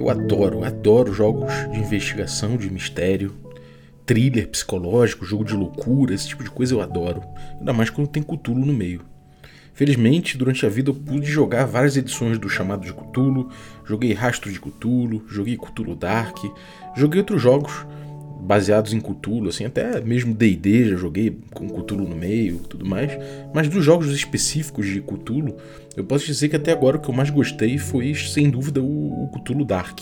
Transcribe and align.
Eu 0.00 0.08
adoro, 0.08 0.64
adoro 0.64 1.12
jogos 1.12 1.52
de 1.70 1.78
investigação, 1.78 2.56
de 2.56 2.70
mistério, 2.70 3.34
thriller 4.06 4.48
psicológico, 4.48 5.26
jogo 5.26 5.44
de 5.44 5.52
loucura, 5.52 6.14
esse 6.14 6.26
tipo 6.26 6.42
de 6.42 6.50
coisa 6.50 6.72
eu 6.72 6.80
adoro. 6.80 7.22
Ainda 7.58 7.74
mais 7.74 7.90
quando 7.90 8.08
tem 8.08 8.22
Cthulhu 8.22 8.64
no 8.64 8.72
meio. 8.72 9.02
Felizmente, 9.74 10.38
durante 10.38 10.64
a 10.64 10.70
vida 10.70 10.88
eu 10.88 10.94
pude 10.94 11.26
jogar 11.26 11.66
várias 11.66 11.98
edições 11.98 12.38
do 12.38 12.48
chamado 12.48 12.82
de 12.82 12.94
Cthulhu, 12.94 13.50
joguei 13.84 14.14
Rastro 14.14 14.50
de 14.50 14.58
Cthulhu, 14.58 15.22
joguei 15.28 15.58
Cthulhu 15.58 15.94
Dark, 15.94 16.38
joguei 16.96 17.20
outros 17.20 17.42
jogos 17.42 17.86
baseados 18.40 18.92
em 18.92 19.00
Cthulhu, 19.00 19.48
assim, 19.48 19.64
até 19.64 20.00
mesmo 20.00 20.34
D&D 20.34 20.90
já 20.90 20.96
joguei 20.96 21.38
com 21.52 21.68
Cthulhu 21.68 22.08
no 22.08 22.16
meio, 22.16 22.58
tudo 22.58 22.84
mais. 22.86 23.12
Mas 23.54 23.68
dos 23.68 23.84
jogos 23.84 24.08
específicos 24.12 24.86
de 24.86 25.00
Cthulhu, 25.00 25.56
eu 25.96 26.04
posso 26.04 26.26
dizer 26.26 26.48
que 26.48 26.56
até 26.56 26.72
agora 26.72 26.96
o 26.96 27.00
que 27.00 27.08
eu 27.08 27.14
mais 27.14 27.30
gostei 27.30 27.78
foi, 27.78 28.14
sem 28.14 28.48
dúvida, 28.48 28.80
o, 28.80 29.24
o 29.24 29.28
Cthulhu 29.28 29.64
Dark. 29.64 30.00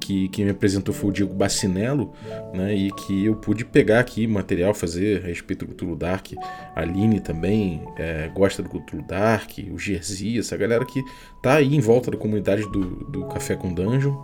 Que 0.00 0.28
quem 0.28 0.44
me 0.44 0.50
apresentou 0.50 0.94
foi 0.94 1.08
o 1.08 1.12
Diego 1.12 1.32
Bacinello, 1.32 2.12
né, 2.52 2.74
e 2.74 2.90
que 2.90 3.24
eu 3.24 3.36
pude 3.36 3.64
pegar 3.64 4.00
aqui 4.00 4.26
material, 4.26 4.74
fazer 4.74 5.24
a 5.24 5.26
respeito 5.26 5.64
do 5.64 5.72
Cthulhu 5.72 5.96
Dark. 5.96 6.32
A 6.76 6.80
Aline 6.80 7.20
também 7.20 7.82
é, 7.96 8.30
gosta 8.34 8.62
do 8.62 8.68
Cthulhu 8.68 9.02
Dark, 9.02 9.52
o 9.72 9.78
Jerzy, 9.78 10.38
essa 10.38 10.56
galera 10.58 10.84
que 10.84 11.02
tá 11.42 11.54
aí 11.54 11.74
em 11.74 11.80
volta 11.80 12.10
da 12.10 12.18
comunidade 12.18 12.62
do, 12.70 12.84
do 13.10 13.24
Café 13.28 13.56
com 13.56 13.72
Dungeon. 13.72 14.14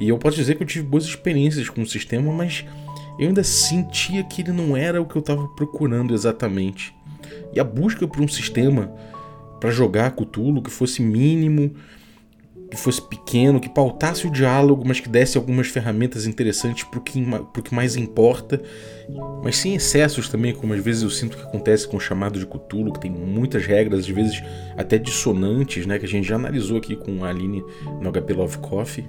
E 0.00 0.08
eu 0.08 0.18
posso 0.18 0.36
dizer 0.36 0.56
que 0.56 0.62
eu 0.62 0.66
tive 0.66 0.86
boas 0.86 1.04
experiências 1.04 1.68
com 1.68 1.82
o 1.82 1.86
sistema, 1.86 2.32
mas 2.32 2.64
eu 3.20 3.28
ainda 3.28 3.44
sentia 3.44 4.24
que 4.24 4.40
ele 4.40 4.50
não 4.50 4.74
era 4.74 5.00
o 5.00 5.04
que 5.04 5.14
eu 5.14 5.20
estava 5.20 5.46
procurando 5.48 6.14
exatamente. 6.14 6.94
E 7.52 7.60
a 7.60 7.64
busca 7.64 8.08
por 8.08 8.22
um 8.22 8.26
sistema 8.26 8.90
para 9.60 9.70
jogar 9.70 10.12
Cthulhu 10.12 10.62
que 10.62 10.70
fosse 10.70 11.02
mínimo, 11.02 11.74
que 12.70 12.78
fosse 12.78 13.02
pequeno, 13.02 13.60
que 13.60 13.68
pautasse 13.68 14.26
o 14.26 14.30
diálogo, 14.30 14.84
mas 14.86 15.00
que 15.00 15.08
desse 15.08 15.36
algumas 15.36 15.66
ferramentas 15.66 16.24
interessantes 16.24 16.84
para 16.84 16.98
o 16.98 17.02
que, 17.02 17.22
que 17.62 17.74
mais 17.74 17.94
importa, 17.94 18.62
mas 19.44 19.58
sem 19.58 19.74
excessos 19.74 20.30
também, 20.30 20.54
como 20.54 20.72
às 20.72 20.82
vezes 20.82 21.02
eu 21.02 21.10
sinto 21.10 21.36
que 21.36 21.42
acontece 21.42 21.86
com 21.86 21.98
o 21.98 22.00
chamado 22.00 22.38
de 22.38 22.46
Cthulhu, 22.46 22.90
que 22.90 23.00
tem 23.00 23.10
muitas 23.10 23.66
regras, 23.66 24.00
às 24.00 24.08
vezes 24.08 24.42
até 24.78 24.96
dissonantes, 24.96 25.84
né, 25.84 25.98
que 25.98 26.06
a 26.06 26.08
gente 26.08 26.26
já 26.26 26.36
analisou 26.36 26.78
aqui 26.78 26.96
com 26.96 27.22
a 27.22 27.28
Aline 27.28 27.62
no 28.00 28.10
HP 28.10 28.32
Love 28.32 28.58
Coffee. 28.58 29.04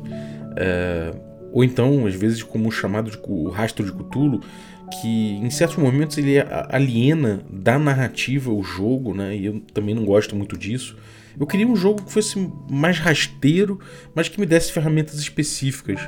É, 0.58 1.31
ou 1.52 1.64
então, 1.64 2.06
às 2.06 2.16
vezes, 2.16 2.42
como 2.44 2.70
o 2.70 2.72
chamado 2.72 3.12
de 3.12 3.20
o 3.28 3.50
rastro 3.50 3.86
de 3.86 3.92
Cthulhu, 3.92 4.42
que 5.00 5.08
em 5.08 5.50
certos 5.50 5.78
momentos 5.78 6.18
ele 6.18 6.36
aliena 6.70 7.44
da 7.50 7.80
narrativa 7.80 8.52
o 8.52 8.64
jogo, 8.64 9.14
né? 9.14 9.36
E 9.36 9.46
eu 9.46 9.60
também 9.74 9.96
não 9.96 10.04
gosto 10.06 10.36
muito 10.36 10.58
disso. 10.58 10.98
Eu 11.40 11.48
queria 11.48 11.68
um 11.68 11.76
jogo 11.76 12.04
que 12.04 12.12
fosse 12.12 12.52
mais 12.70 13.00
rasteiro, 13.00 13.80
mas 14.14 14.28
que 14.28 14.40
me 14.40 14.46
desse 14.46 14.72
ferramentas 14.72 15.18
específicas. 15.20 16.00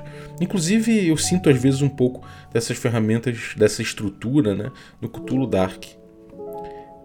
Inclusive, 0.41 1.07
eu 1.07 1.15
sinto 1.15 1.49
às 1.49 1.61
vezes 1.61 1.81
um 1.81 1.89
pouco 1.89 2.27
dessas 2.51 2.77
ferramentas, 2.77 3.53
dessa 3.55 3.81
estrutura, 3.81 4.53
né, 4.53 4.69
no 5.01 5.07
Cthulhu 5.07 5.47
Dark. 5.47 5.85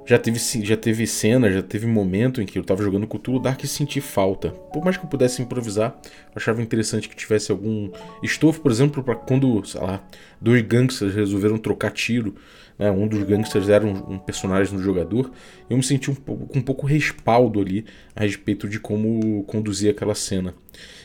Já 0.08 0.18
teve, 0.18 0.38
já 0.38 0.74
teve 0.74 1.06
cena, 1.06 1.52
já 1.52 1.62
teve 1.62 1.86
momento 1.86 2.40
em 2.40 2.46
que 2.46 2.58
eu 2.58 2.64
tava 2.64 2.82
jogando 2.82 3.06
Cthulhu 3.06 3.38
Dark 3.38 3.62
e 3.62 3.68
senti 3.68 4.00
falta. 4.00 4.48
Por 4.72 4.82
mais 4.82 4.96
que 4.96 5.04
eu 5.04 5.08
pudesse 5.10 5.42
improvisar, 5.42 6.00
eu 6.02 6.32
achava 6.34 6.62
interessante 6.62 7.10
que 7.10 7.14
tivesse 7.14 7.52
algum 7.52 7.90
estofo, 8.22 8.58
por 8.62 8.70
exemplo, 8.70 9.04
para 9.04 9.14
quando, 9.14 9.62
sei 9.66 9.78
lá, 9.82 10.02
dois 10.40 10.62
gangsters 10.62 11.14
resolveram 11.14 11.58
trocar 11.58 11.90
tiro. 11.90 12.36
Né? 12.78 12.90
Um 12.90 13.06
dos 13.06 13.22
gangsters 13.22 13.68
era 13.68 13.84
um, 13.84 14.14
um 14.14 14.18
personagem 14.18 14.74
do 14.74 14.82
jogador. 14.82 15.30
Eu 15.68 15.76
me 15.76 15.82
senti 15.82 16.10
um 16.10 16.14
pouco, 16.14 16.46
com 16.46 16.58
um 16.58 16.62
pouco 16.62 16.86
respaldo 16.86 17.60
ali 17.60 17.84
a 18.16 18.22
respeito 18.22 18.66
de 18.66 18.80
como 18.80 19.44
conduzir 19.44 19.90
aquela 19.90 20.14
cena. 20.14 20.54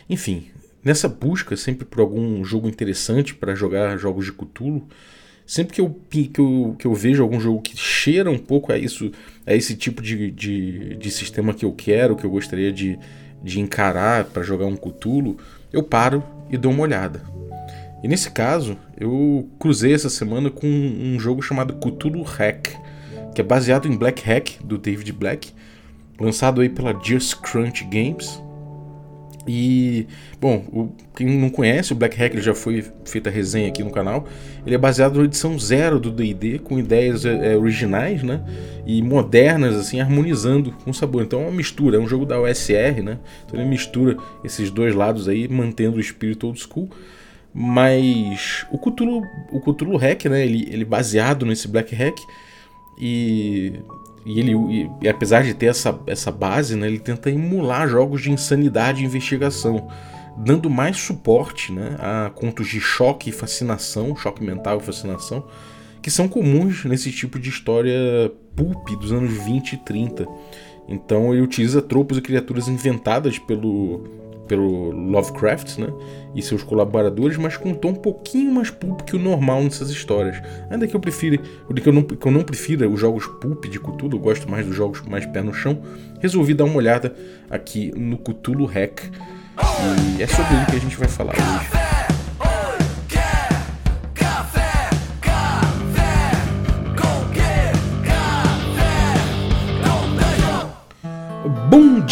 Enfim, 0.10 0.48
nessa 0.82 1.10
busca 1.10 1.58
sempre 1.58 1.84
por 1.84 2.00
algum 2.00 2.42
jogo 2.46 2.70
interessante 2.70 3.36
para 3.36 3.54
jogar 3.54 3.98
jogos 3.98 4.24
de 4.24 4.32
Cthulhu, 4.32 4.88
Sempre 5.46 5.74
que 5.74 5.82
eu, 5.82 5.96
que 6.10 6.40
eu, 6.40 6.76
que 6.80 6.88
eu 6.88 6.94
vejo 6.94 7.22
algum 7.22 7.40
jogo 7.40 7.62
que 7.62 7.78
cheira 7.78 8.32
um 8.32 8.38
pouco 8.38 8.72
a 8.72 8.78
isso, 8.78 9.12
a 9.46 9.54
esse 9.54 9.76
tipo 9.76 10.02
de, 10.02 10.32
de, 10.32 10.96
de 10.96 11.12
sistema 11.12 11.54
que 11.54 11.66
eu 11.66 11.72
quero, 11.74 12.16
que 12.16 12.26
eu 12.26 12.30
gostaria 12.30 12.72
de, 12.72 12.98
de 13.44 13.60
encarar 13.60 14.26
para 14.26 14.42
jogar 14.42 14.66
um 14.66 14.76
Cthulhu, 14.76 15.38
eu 15.72 15.84
paro 15.84 16.24
e 16.50 16.58
dou 16.58 16.72
uma 16.72 16.84
olhada. 16.84 17.22
E 18.04 18.08
nesse 18.08 18.32
caso, 18.32 18.78
eu 19.00 19.50
cruzei 19.58 19.94
essa 19.94 20.10
semana 20.10 20.50
com 20.50 20.68
um 20.68 21.20
jogo 21.20 21.42
chamado 21.42 21.76
Cthulhu 21.76 22.22
Hack, 22.22 22.76
que 23.34 23.42
é 23.42 23.44
baseado 23.44 23.88
em 23.88 23.96
Black 23.96 24.22
Hack, 24.24 24.62
do 24.64 24.78
David 24.78 25.12
Black, 25.14 25.52
lançado 26.20 26.62
aí 26.62 26.70
pela 26.70 26.98
Just 27.02 27.36
Crunch 27.42 27.84
Games. 27.86 28.42
E, 29.48 30.08
bom, 30.40 30.64
o, 30.72 30.90
quem 31.16 31.28
não 31.38 31.50
conhece, 31.50 31.92
o 31.92 31.96
Black 31.96 32.18
Hack 32.18 32.38
já 32.38 32.54
foi 32.54 32.84
feita 33.04 33.30
resenha 33.30 33.68
aqui 33.68 33.84
no 33.84 33.92
canal. 33.92 34.26
Ele 34.66 34.76
é 34.76 34.78
baseado 34.78 35.18
na 35.18 35.26
edição 35.26 35.58
zero 35.60 36.00
do 36.00 36.10
DD, 36.10 36.60
com 36.60 36.80
ideias 36.80 37.26
é, 37.26 37.56
originais, 37.58 38.24
né? 38.24 38.42
E 38.86 39.02
modernas, 39.02 39.76
assim, 39.76 40.00
harmonizando 40.00 40.72
com 40.72 40.94
sabor. 40.94 41.24
Então 41.24 41.42
é 41.42 41.44
uma 41.44 41.52
mistura, 41.52 41.98
é 41.98 42.00
um 42.00 42.08
jogo 42.08 42.26
da 42.26 42.40
OSR, 42.40 43.02
né? 43.04 43.20
Então 43.46 43.60
ele 43.60 43.70
mistura 43.70 44.18
esses 44.44 44.72
dois 44.72 44.96
lados 44.96 45.28
aí, 45.28 45.48
mantendo 45.48 45.98
o 45.98 46.00
espírito 46.00 46.48
old 46.48 46.60
school. 46.60 46.90
Mas 47.54 48.66
o 48.72 48.78
Cthulhu, 48.80 49.22
o 49.52 49.60
Cthulhu 49.60 49.98
Hack, 49.98 50.26
né? 50.26 50.46
Ele, 50.46 50.68
ele 50.72 50.86
baseado 50.86 51.46
nesse 51.46 51.68
Black 51.68 51.94
Hack. 51.94 52.18
E 52.98 53.74
e 54.26 54.40
ele, 54.40 54.54
e, 55.02 55.08
apesar 55.08 55.44
de 55.44 55.54
ter 55.54 55.68
essa, 55.68 56.00
essa 56.08 56.32
base, 56.32 56.76
né, 56.76 56.88
ele 56.88 57.00
tenta 57.00 57.30
emular 57.30 57.88
jogos 57.88 58.22
de 58.22 58.32
insanidade 58.32 59.04
e 59.04 59.06
investigação, 59.06 59.90
dando 60.38 60.70
mais 60.70 60.98
suporte 60.98 61.72
né, 61.72 61.96
a 62.00 62.32
contos 62.34 62.68
de 62.68 62.80
choque 62.80 63.30
e 63.30 63.34
fascinação, 63.34 64.16
choque 64.16 64.44
mental 64.44 64.78
e 64.78 64.84
fascinação, 64.84 65.46
que 66.02 66.10
são 66.10 66.28
comuns 66.28 66.86
nesse 66.86 67.12
tipo 67.12 67.40
de 67.40 67.50
história 67.50 68.32
pulp 68.56 68.90
dos 69.00 69.12
anos 69.12 69.32
20 69.32 69.74
e 69.74 69.78
30. 69.78 70.28
Então 70.88 71.34
ele 71.34 71.42
utiliza 71.42 71.82
tropos 71.82 72.18
e 72.18 72.22
criaturas 72.22 72.68
inventadas 72.68 73.40
pelo, 73.40 74.04
pelo 74.48 74.92
Lovecraft, 74.92 75.78
né? 75.78 75.88
E 76.36 76.42
seus 76.42 76.64
colaboradores, 76.64 77.38
mas 77.38 77.58
com 77.58 77.70
um 77.70 77.74
tom 77.74 77.90
um 77.90 77.96
pouquinho 77.96 78.52
mais 78.52 78.70
pulp 78.70 79.02
que 79.02 79.16
o 79.16 79.20
normal 79.20 79.64
nessas 79.64 79.90
histórias. 79.90 80.42
Ainda 80.70 80.88
que 80.88 80.96
eu 80.96 81.00
prefira, 81.00 81.38
que 81.38 81.88
eu 81.88 81.94
não, 81.94 82.04
que 82.04 82.26
eu 82.26 82.32
não 82.32 82.44
prefira 82.44 82.90
os 82.90 83.00
jogos 83.00 83.26
pulp 83.40 83.66
de 83.66 83.80
Cthulhu, 83.80 84.18
eu 84.18 84.20
gosto 84.20 84.50
mais 84.50 84.66
dos 84.66 84.76
jogos 84.76 85.02
mais 85.02 85.26
pé 85.26 85.42
no 85.42 85.54
chão. 85.54 85.82
Resolvi 86.20 86.54
dar 86.54 86.66
uma 86.66 86.76
olhada 86.76 87.14
aqui 87.50 87.92
no 87.96 88.18
Cthulhu 88.18 88.66
Hack. 88.66 89.02
E 90.18 90.24
é 90.24 90.28
sobre 90.28 90.56
ele 90.56 90.66
que 90.66 90.76
a 90.76 90.80
gente 90.80 90.98
vai 90.98 91.08
falar 91.08 91.34
hoje. 91.34 91.83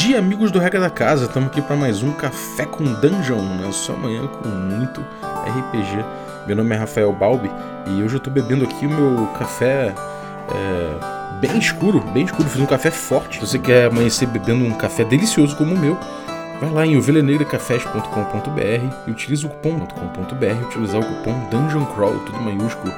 Dia, 0.02 0.18
amigos 0.18 0.50
do 0.50 0.58
Regra 0.58 0.80
da 0.80 0.90
Casa. 0.90 1.26
Estamos 1.26 1.50
aqui 1.50 1.62
para 1.62 1.76
mais 1.76 2.02
um 2.02 2.12
Café 2.14 2.66
com 2.66 2.84
Dungeon, 2.84 3.44
né? 3.58 3.72
Só 3.72 3.94
amanhã 3.94 4.26
com 4.26 4.50
muito 4.50 5.00
RPG. 5.00 6.04
Meu 6.48 6.56
nome 6.56 6.74
é 6.74 6.78
Rafael 6.80 7.14
Balbi 7.14 7.52
e 7.86 8.02
hoje 8.02 8.16
eu 8.16 8.18
estou 8.18 8.34
bebendo 8.34 8.66
aqui 8.66 8.88
o 8.88 8.90
meu 8.90 9.28
café 9.38 9.94
é, 10.50 11.38
bem 11.40 11.56
escuro, 11.56 12.00
bem 12.00 12.26
escuro. 12.26 12.50
Fiz 12.50 12.60
um 12.60 12.66
café 12.66 12.90
forte. 12.90 13.36
Se 13.36 13.42
você 13.46 13.60
quer 13.60 13.90
amanhecer 13.90 14.28
bebendo 14.28 14.66
um 14.66 14.72
café 14.72 15.04
delicioso 15.04 15.56
como 15.56 15.76
o 15.76 15.78
meu, 15.78 15.96
vai 16.60 16.72
lá 16.72 16.84
em 16.84 16.98
ovelhanegracafés.com.br 16.98 18.96
e 19.06 19.12
utiliza 19.12 19.46
o 19.46 19.52
cupom.com.br, 19.52 20.66
utilizar 20.66 21.00
o 21.00 21.06
cupom 21.06 21.48
Dungeon 21.52 21.86
Crawl, 21.86 22.18
tudo 22.26 22.42
maiúsculo 22.42 22.92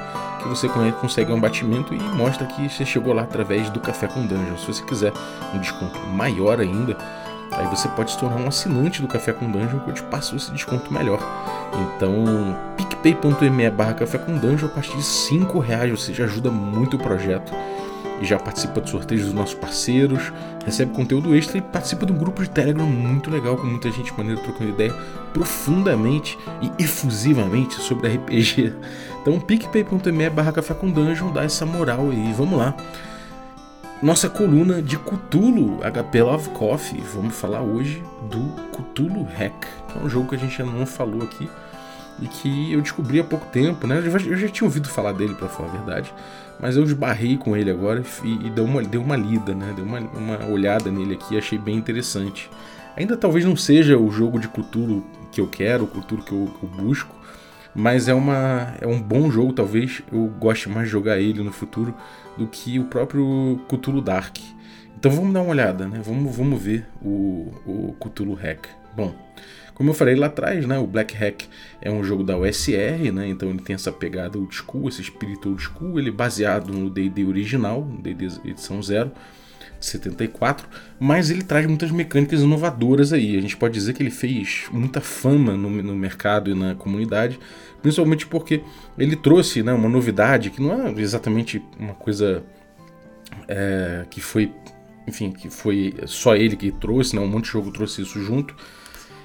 que 0.44 0.48
você 0.48 0.68
consegue 1.00 1.32
um 1.32 1.40
batimento 1.40 1.94
e 1.94 1.98
mostra 1.98 2.46
que 2.46 2.68
você 2.68 2.84
chegou 2.84 3.14
lá 3.14 3.22
através 3.22 3.70
do 3.70 3.80
Café 3.80 4.06
com 4.06 4.26
Dungeon. 4.26 4.58
Se 4.58 4.66
você 4.66 4.84
quiser 4.84 5.12
um 5.54 5.58
desconto 5.58 5.98
maior 6.08 6.60
ainda, 6.60 6.96
aí 7.50 7.66
você 7.68 7.88
pode 7.88 8.10
se 8.10 8.18
tornar 8.18 8.36
um 8.36 8.46
assinante 8.46 9.00
do 9.00 9.08
Café 9.08 9.32
com 9.32 9.50
Dungeon 9.50 9.80
que 9.80 9.88
eu 9.88 9.94
te 9.94 10.02
passo 10.02 10.36
esse 10.36 10.50
desconto 10.50 10.92
melhor. 10.92 11.18
Então, 11.96 12.14
picpay.me 12.76 13.70
barra 13.70 13.94
Café 13.94 14.18
com 14.18 14.36
Dungeon, 14.36 14.66
a 14.66 14.70
partir 14.70 14.94
de 14.96 15.02
5 15.02 15.58
reais 15.58 15.90
você 15.90 16.12
já 16.12 16.24
ajuda 16.24 16.50
muito 16.50 16.96
o 16.96 16.98
projeto 16.98 17.50
e 18.20 18.24
já 18.24 18.38
participa 18.38 18.80
de 18.80 18.90
sorteios 18.90 19.24
dos 19.24 19.34
nossos 19.34 19.54
parceiros, 19.54 20.32
recebe 20.64 20.92
conteúdo 20.92 21.34
extra 21.34 21.58
e 21.58 21.62
participa 21.62 22.06
de 22.06 22.12
um 22.12 22.16
grupo 22.16 22.42
de 22.42 22.50
Telegram 22.50 22.86
muito 22.86 23.30
legal, 23.30 23.56
com 23.56 23.66
muita 23.66 23.90
gente 23.90 24.12
maneira 24.16 24.40
trocando 24.40 24.70
ideia 24.70 24.94
profundamente 25.32 26.38
e 26.62 26.82
efusivamente 26.82 27.74
sobre 27.74 28.08
RPG. 28.08 28.72
Então, 29.24 29.40
picpay.me 29.40 30.28
barra 30.28 30.52
café 30.52 30.74
com 30.74 30.90
dungeon, 30.90 31.32
dá 31.32 31.44
essa 31.44 31.64
moral 31.64 32.10
aí, 32.10 32.30
vamos 32.36 32.58
lá. 32.58 32.76
Nossa 34.02 34.28
coluna 34.28 34.82
de 34.82 34.98
Cthulhu, 34.98 35.78
HP 35.80 36.22
Love 36.22 36.50
Coffee. 36.50 37.00
Vamos 37.14 37.34
falar 37.34 37.62
hoje 37.62 38.02
do 38.30 38.52
Cthulhu 38.70 39.26
Hack, 39.34 39.66
que 39.88 39.98
é 39.98 40.02
um 40.02 40.10
jogo 40.10 40.28
que 40.28 40.34
a 40.34 40.38
gente 40.38 40.60
ainda 40.60 40.76
não 40.76 40.84
falou 40.84 41.22
aqui 41.22 41.48
e 42.20 42.28
que 42.28 42.72
eu 42.72 42.80
descobri 42.80 43.18
há 43.18 43.24
pouco 43.24 43.46
tempo, 43.46 43.86
né? 43.86 43.98
Eu 43.98 44.36
já, 44.36 44.48
tinha 44.48 44.66
ouvido 44.66 44.88
falar 44.88 45.12
dele, 45.12 45.34
para 45.34 45.48
falar 45.48 45.68
a 45.68 45.72
verdade, 45.72 46.14
mas 46.64 46.78
eu 46.78 46.82
esbarrei 46.82 47.36
com 47.36 47.54
ele 47.54 47.70
agora 47.70 48.02
e, 48.24 48.46
e 48.46 48.48
dei, 48.48 48.64
uma, 48.64 48.82
dei 48.82 48.98
uma 48.98 49.14
lida, 49.16 49.54
né? 49.54 49.74
Dei 49.76 49.84
uma, 49.84 49.98
uma 49.98 50.46
olhada 50.46 50.90
nele 50.90 51.12
aqui 51.12 51.34
e 51.34 51.36
achei 51.36 51.58
bem 51.58 51.76
interessante. 51.76 52.50
Ainda 52.96 53.18
talvez 53.18 53.44
não 53.44 53.54
seja 53.54 53.98
o 53.98 54.10
jogo 54.10 54.38
de 54.38 54.48
Cthulhu 54.48 55.04
que 55.30 55.42
eu 55.42 55.46
quero, 55.46 55.84
o 55.84 55.86
Cthulhu 55.86 56.22
que 56.22 56.32
eu, 56.32 56.54
que 56.58 56.64
eu 56.64 56.70
busco, 56.70 57.14
mas 57.74 58.08
é, 58.08 58.14
uma, 58.14 58.76
é 58.80 58.86
um 58.86 58.98
bom 58.98 59.30
jogo, 59.30 59.52
talvez 59.52 60.02
eu 60.10 60.24
goste 60.40 60.70
mais 60.70 60.86
de 60.86 60.92
jogar 60.92 61.20
ele 61.20 61.42
no 61.42 61.52
futuro 61.52 61.94
do 62.38 62.46
que 62.46 62.78
o 62.78 62.84
próprio 62.84 63.60
Cthulhu 63.68 64.00
Dark. 64.00 64.38
Então 64.96 65.12
vamos 65.12 65.34
dar 65.34 65.42
uma 65.42 65.50
olhada, 65.50 65.86
né? 65.86 66.00
Vamos, 66.02 66.34
vamos 66.34 66.62
ver 66.62 66.86
o, 67.02 67.52
o 67.66 67.94
Cthulhu 68.00 68.32
Hack. 68.32 68.68
Bom, 68.96 69.14
como 69.74 69.90
eu 69.90 69.94
falei 69.94 70.14
lá 70.14 70.26
atrás, 70.26 70.64
né, 70.66 70.78
o 70.78 70.86
Black 70.86 71.14
Hack 71.14 71.44
é 71.80 71.90
um 71.90 72.04
jogo 72.04 72.22
da 72.22 72.38
USR, 72.38 73.12
né, 73.12 73.28
então 73.28 73.50
ele 73.50 73.58
tem 73.58 73.74
essa 73.74 73.90
pegada 73.90 74.38
old 74.38 74.54
school, 74.54 74.88
esse 74.88 75.02
espírito 75.02 75.48
old 75.48 75.62
school, 75.62 75.98
ele 75.98 76.10
é 76.10 76.12
baseado 76.12 76.72
no 76.72 76.88
D&D 76.88 77.24
original, 77.24 77.82
D&D 77.82 78.28
edição 78.44 78.82
0, 78.82 79.10
de 79.84 79.86
74, 79.86 80.68
mas 80.98 81.30
ele 81.30 81.42
traz 81.42 81.66
muitas 81.66 81.90
mecânicas 81.90 82.40
inovadoras 82.40 83.12
aí. 83.12 83.36
A 83.36 83.40
gente 83.40 83.56
pode 83.56 83.74
dizer 83.74 83.92
que 83.92 84.02
ele 84.02 84.10
fez 84.10 84.64
muita 84.72 85.00
fama 85.00 85.52
no, 85.56 85.70
no 85.70 85.94
mercado 85.94 86.50
e 86.50 86.54
na 86.54 86.74
comunidade, 86.74 87.38
principalmente 87.82 88.26
porque 88.26 88.62
ele 88.96 89.16
trouxe 89.16 89.62
né, 89.62 89.72
uma 89.72 89.88
novidade 89.88 90.50
que 90.50 90.62
não 90.62 90.86
é 90.86 91.00
exatamente 91.00 91.62
uma 91.78 91.94
coisa 91.94 92.42
é, 93.46 94.06
que 94.10 94.20
foi, 94.20 94.50
enfim, 95.06 95.30
que 95.30 95.50
foi 95.50 95.94
só 96.06 96.34
ele 96.34 96.56
que 96.56 96.72
trouxe, 96.72 97.14
né, 97.14 97.20
um 97.20 97.28
monte 97.28 97.44
de 97.44 97.50
jogo 97.50 97.70
trouxe 97.70 98.02
isso 98.02 98.20
junto, 98.22 98.56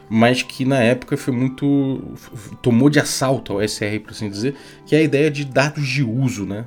mas 0.10 0.42
que 0.42 0.66
na 0.66 0.80
época 0.80 1.16
foi 1.16 1.34
muito. 1.34 2.16
tomou 2.62 2.90
de 2.90 3.00
assalto 3.00 3.54
ao 3.54 3.62
SR, 3.62 4.00
por 4.04 4.12
assim 4.12 4.30
dizer, 4.30 4.56
que 4.86 4.96
é 4.96 5.00
a 5.00 5.04
ideia 5.04 5.30
de 5.30 5.46
dados 5.46 5.88
de 5.88 6.04
uso, 6.04 6.46
né? 6.46 6.66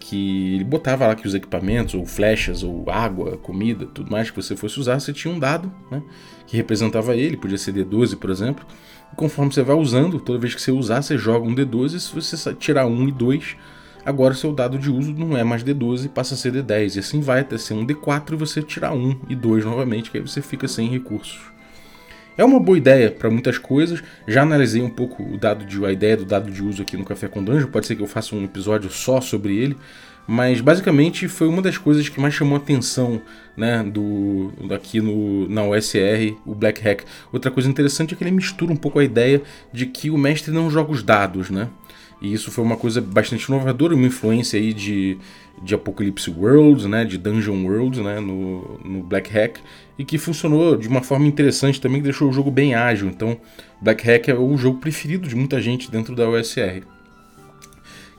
Que 0.00 0.54
ele 0.54 0.64
botava 0.64 1.06
lá 1.06 1.14
que 1.14 1.26
os 1.26 1.34
equipamentos, 1.34 1.94
ou 1.94 2.06
flechas, 2.06 2.62
ou 2.62 2.88
água, 2.88 3.36
comida, 3.36 3.84
tudo 3.84 4.10
mais 4.10 4.30
que 4.30 4.36
você 4.36 4.56
fosse 4.56 4.80
usar, 4.80 4.98
você 4.98 5.12
tinha 5.12 5.32
um 5.32 5.38
dado, 5.38 5.70
né? 5.90 6.02
Que 6.46 6.56
representava 6.56 7.14
ele, 7.14 7.36
podia 7.36 7.58
ser 7.58 7.74
D12, 7.74 8.16
por 8.16 8.30
exemplo. 8.30 8.66
E 9.12 9.16
conforme 9.16 9.52
você 9.52 9.62
vai 9.62 9.76
usando, 9.76 10.18
toda 10.18 10.38
vez 10.38 10.54
que 10.54 10.62
você 10.62 10.70
usar, 10.70 11.02
você 11.02 11.18
joga 11.18 11.46
um 11.46 11.54
D12, 11.54 11.94
e 11.94 12.00
se 12.00 12.14
você 12.14 12.54
tirar 12.54 12.86
um 12.86 13.06
e 13.06 13.12
dois, 13.12 13.54
agora 14.02 14.32
seu 14.32 14.50
dado 14.50 14.78
de 14.78 14.90
uso 14.90 15.12
não 15.12 15.36
é 15.36 15.44
mais 15.44 15.62
D12, 15.62 16.08
passa 16.08 16.32
a 16.32 16.36
ser 16.38 16.54
D10. 16.54 16.96
E 16.96 16.98
assim 17.00 17.20
vai 17.20 17.40
até 17.40 17.58
ser 17.58 17.74
um 17.74 17.86
D4 17.86 18.32
e 18.32 18.36
você 18.36 18.62
tirar 18.62 18.94
um 18.94 19.14
e 19.28 19.34
dois 19.34 19.62
novamente, 19.62 20.10
que 20.10 20.16
aí 20.16 20.26
você 20.26 20.40
fica 20.40 20.66
sem 20.66 20.88
recursos. 20.88 21.57
É 22.38 22.44
uma 22.44 22.60
boa 22.60 22.78
ideia 22.78 23.10
para 23.10 23.28
muitas 23.28 23.58
coisas. 23.58 24.00
Já 24.26 24.42
analisei 24.42 24.80
um 24.80 24.88
pouco 24.88 25.24
o 25.24 25.36
dado 25.36 25.64
de 25.64 25.84
a 25.84 25.90
ideia 25.90 26.16
do 26.16 26.24
dado 26.24 26.48
de 26.52 26.62
uso 26.62 26.80
aqui 26.80 26.96
no 26.96 27.04
Café 27.04 27.26
com 27.26 27.42
Dungeon. 27.42 27.66
Pode 27.66 27.88
ser 27.88 27.96
que 27.96 28.02
eu 28.02 28.06
faça 28.06 28.36
um 28.36 28.44
episódio 28.44 28.88
só 28.90 29.20
sobre 29.20 29.56
ele. 29.56 29.76
Mas 30.24 30.60
basicamente 30.60 31.26
foi 31.26 31.48
uma 31.48 31.60
das 31.60 31.76
coisas 31.76 32.08
que 32.08 32.20
mais 32.20 32.34
chamou 32.34 32.54
a 32.54 32.58
atenção 32.58 33.20
né, 33.56 33.82
do, 33.82 34.52
aqui 34.70 35.00
no, 35.00 35.48
na 35.48 35.64
OSR, 35.64 36.36
o 36.46 36.54
Black 36.54 36.80
Hack. 36.80 37.02
Outra 37.32 37.50
coisa 37.50 37.68
interessante 37.68 38.14
é 38.14 38.16
que 38.16 38.22
ele 38.22 38.30
mistura 38.30 38.72
um 38.72 38.76
pouco 38.76 39.00
a 39.00 39.04
ideia 39.04 39.42
de 39.72 39.86
que 39.86 40.08
o 40.08 40.18
mestre 40.18 40.52
não 40.52 40.70
joga 40.70 40.92
os 40.92 41.02
dados, 41.02 41.50
né? 41.50 41.68
E 42.20 42.32
isso 42.32 42.50
foi 42.50 42.62
uma 42.62 42.76
coisa 42.76 43.00
bastante 43.00 43.44
inovadora, 43.44 43.94
uma 43.94 44.06
influência 44.06 44.58
aí 44.58 44.72
de, 44.72 45.16
de 45.62 45.74
Apocalypse 45.74 46.30
Worlds, 46.30 46.84
né, 46.84 47.04
de 47.04 47.16
Dungeon 47.16 47.64
Worlds, 47.64 48.00
né, 48.00 48.20
no, 48.20 48.78
no 48.84 49.02
Black 49.02 49.30
Hack, 49.30 49.60
e 49.98 50.04
que 50.04 50.16
funcionou 50.16 50.76
de 50.76 50.86
uma 50.86 51.02
forma 51.02 51.26
interessante 51.26 51.80
também, 51.80 51.98
que 52.00 52.04
deixou 52.04 52.28
o 52.28 52.32
jogo 52.32 52.50
bem 52.50 52.74
ágil. 52.74 53.08
Então, 53.08 53.38
Black 53.80 54.06
Hack 54.06 54.28
é 54.28 54.34
o 54.34 54.56
jogo 54.56 54.78
preferido 54.78 55.28
de 55.28 55.34
muita 55.34 55.60
gente 55.60 55.90
dentro 55.90 56.14
da 56.14 56.28
OSR. 56.28 56.84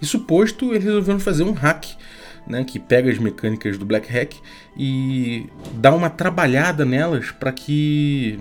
Isso 0.02 0.20
posto, 0.20 0.72
eles 0.72 0.84
resolveram 0.84 1.20
fazer 1.20 1.44
um 1.44 1.52
hack, 1.52 1.86
né, 2.48 2.64
que 2.64 2.80
pega 2.80 3.10
as 3.10 3.18
mecânicas 3.18 3.78
do 3.78 3.86
Black 3.86 4.12
Hack 4.12 4.34
e 4.78 5.48
dá 5.74 5.94
uma 5.94 6.10
trabalhada 6.10 6.86
nelas 6.86 7.31
para 7.31 7.52
que 7.52 8.40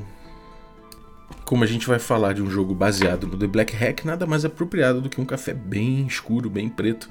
como 1.44 1.64
a 1.64 1.66
gente 1.66 1.86
vai 1.86 1.98
falar 1.98 2.34
de 2.34 2.42
um 2.42 2.50
jogo 2.50 2.74
baseado 2.74 3.26
no 3.26 3.38
The 3.38 3.46
Black 3.46 3.74
Hack, 3.74 4.04
nada 4.04 4.26
mais 4.26 4.44
apropriado 4.44 5.00
do 5.00 5.08
que 5.08 5.18
um 5.18 5.24
café 5.24 5.54
bem 5.54 6.06
escuro, 6.06 6.50
bem 6.50 6.68
preto. 6.68 7.08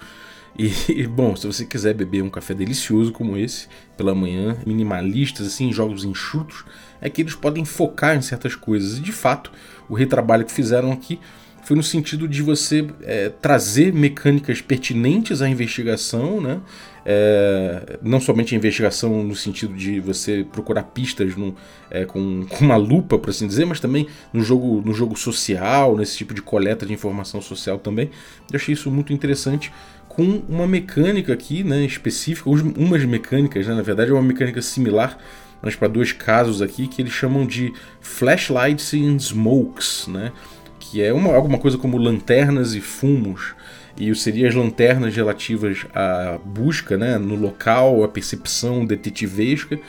E, 0.58 1.06
bom, 1.06 1.36
se 1.36 1.46
você 1.46 1.66
quiser 1.66 1.94
beber 1.94 2.24
um 2.24 2.30
café 2.30 2.54
delicioso 2.54 3.12
como 3.12 3.38
esse, 3.38 3.68
pela 3.96 4.16
manhã, 4.16 4.58
minimalistas, 4.66 5.46
assim, 5.46 5.72
jogos 5.72 6.04
enxutos, 6.04 6.66
é 7.00 7.10
que 7.10 7.22
eles 7.22 7.36
podem 7.36 7.64
focar 7.64 8.16
em 8.16 8.22
certas 8.22 8.56
coisas. 8.56 8.98
E, 8.98 9.02
de 9.02 9.12
fato, 9.12 9.52
o 9.88 9.94
retrabalho 9.94 10.46
que 10.46 10.52
fizeram 10.52 10.92
aqui 10.92 11.20
foi 11.68 11.76
no 11.76 11.84
sentido 11.84 12.30
de 12.30 12.42
você 12.42 12.88
é, 13.04 13.28
trazer 13.28 13.94
mecânicas 13.94 14.62
pertinentes 14.62 15.42
à 15.42 15.50
investigação, 15.50 16.40
né? 16.40 16.62
É, 17.06 18.00
não 18.02 18.22
somente 18.22 18.56
a 18.56 18.58
investigação 18.58 19.22
no 19.22 19.36
sentido 19.36 19.74
de 19.74 20.00
você 20.00 20.46
procurar 20.50 20.84
pistas 20.84 21.36
no, 21.36 21.54
é, 21.92 22.06
com, 22.06 22.46
com, 22.50 22.64
uma 22.66 22.78
lupa, 22.78 23.20
por 23.20 23.30
assim 23.30 23.48
dizer, 23.48 23.66
mas 23.66 23.82
também 23.82 24.08
no 24.32 24.42
jogo, 24.44 24.82
no 24.86 24.94
jogo 24.94 25.18
social, 25.18 25.98
nesse 25.98 26.18
tipo 26.18 26.34
de 26.34 26.42
coleta 26.42 26.86
de 26.86 26.94
informação 26.94 27.42
social 27.42 27.78
também. 27.78 28.12
Eu 28.50 28.56
achei 28.56 28.74
isso 28.74 28.90
muito 28.90 29.12
interessante 29.12 29.72
com 30.18 30.42
uma 30.50 30.66
mecânica 30.66 31.32
aqui, 31.32 31.64
né, 31.64 31.86
específica, 31.86 32.50
umas 32.50 33.06
mecânicas, 33.06 33.68
né, 33.68 33.76
na 33.76 33.84
verdade 33.84 34.10
é 34.10 34.14
uma 34.16 34.24
mecânica 34.24 34.64
similar, 34.64 35.16
mas 35.62 35.76
para 35.76 35.88
dois 35.88 36.12
casos 36.12 36.60
aqui 36.60 36.88
que 36.88 37.04
eles 37.04 37.14
chamam 37.14 37.46
de 37.46 37.72
flashlights 38.02 38.96
and 38.96 39.20
smokes, 39.20 40.08
né? 40.08 40.32
que 40.80 41.04
é 41.04 41.14
uma, 41.14 41.36
alguma 41.36 41.60
coisa 41.60 41.78
como 41.78 41.98
lanternas 41.98 42.74
e 42.74 42.82
fumos. 42.82 43.54
E 44.00 44.14
seriam 44.16 44.48
as 44.48 44.56
lanternas 44.56 45.16
relativas 45.16 45.86
à 45.94 46.40
busca 46.44 46.98
né, 46.98 47.18
no 47.18 47.36
local, 47.36 48.04
a 48.04 48.08
percepção 48.08 48.86
detetivesca, 48.86 49.80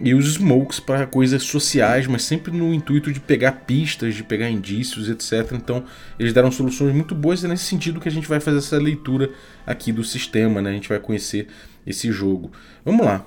e 0.00 0.14
os 0.14 0.34
smokes 0.34 0.78
para 0.78 1.06
coisas 1.06 1.42
sociais, 1.42 2.06
mas 2.06 2.22
sempre 2.22 2.52
no 2.52 2.72
intuito 2.72 3.12
de 3.12 3.18
pegar 3.18 3.52
pistas, 3.52 4.14
de 4.14 4.22
pegar 4.22 4.48
indícios, 4.48 5.08
etc. 5.08 5.52
Então, 5.52 5.84
eles 6.18 6.32
deram 6.32 6.50
soluções 6.50 6.94
muito 6.94 7.14
boas 7.14 7.42
e 7.42 7.46
é 7.46 7.48
nesse 7.48 7.64
sentido 7.64 8.00
que 8.00 8.08
a 8.08 8.12
gente 8.12 8.28
vai 8.28 8.40
fazer 8.40 8.58
essa 8.58 8.78
leitura 8.78 9.30
aqui 9.66 9.90
do 9.90 10.04
sistema, 10.04 10.62
né? 10.62 10.70
A 10.70 10.74
gente 10.74 10.88
vai 10.88 11.00
conhecer 11.00 11.48
esse 11.86 12.12
jogo. 12.12 12.52
Vamos 12.84 13.04
lá. 13.04 13.26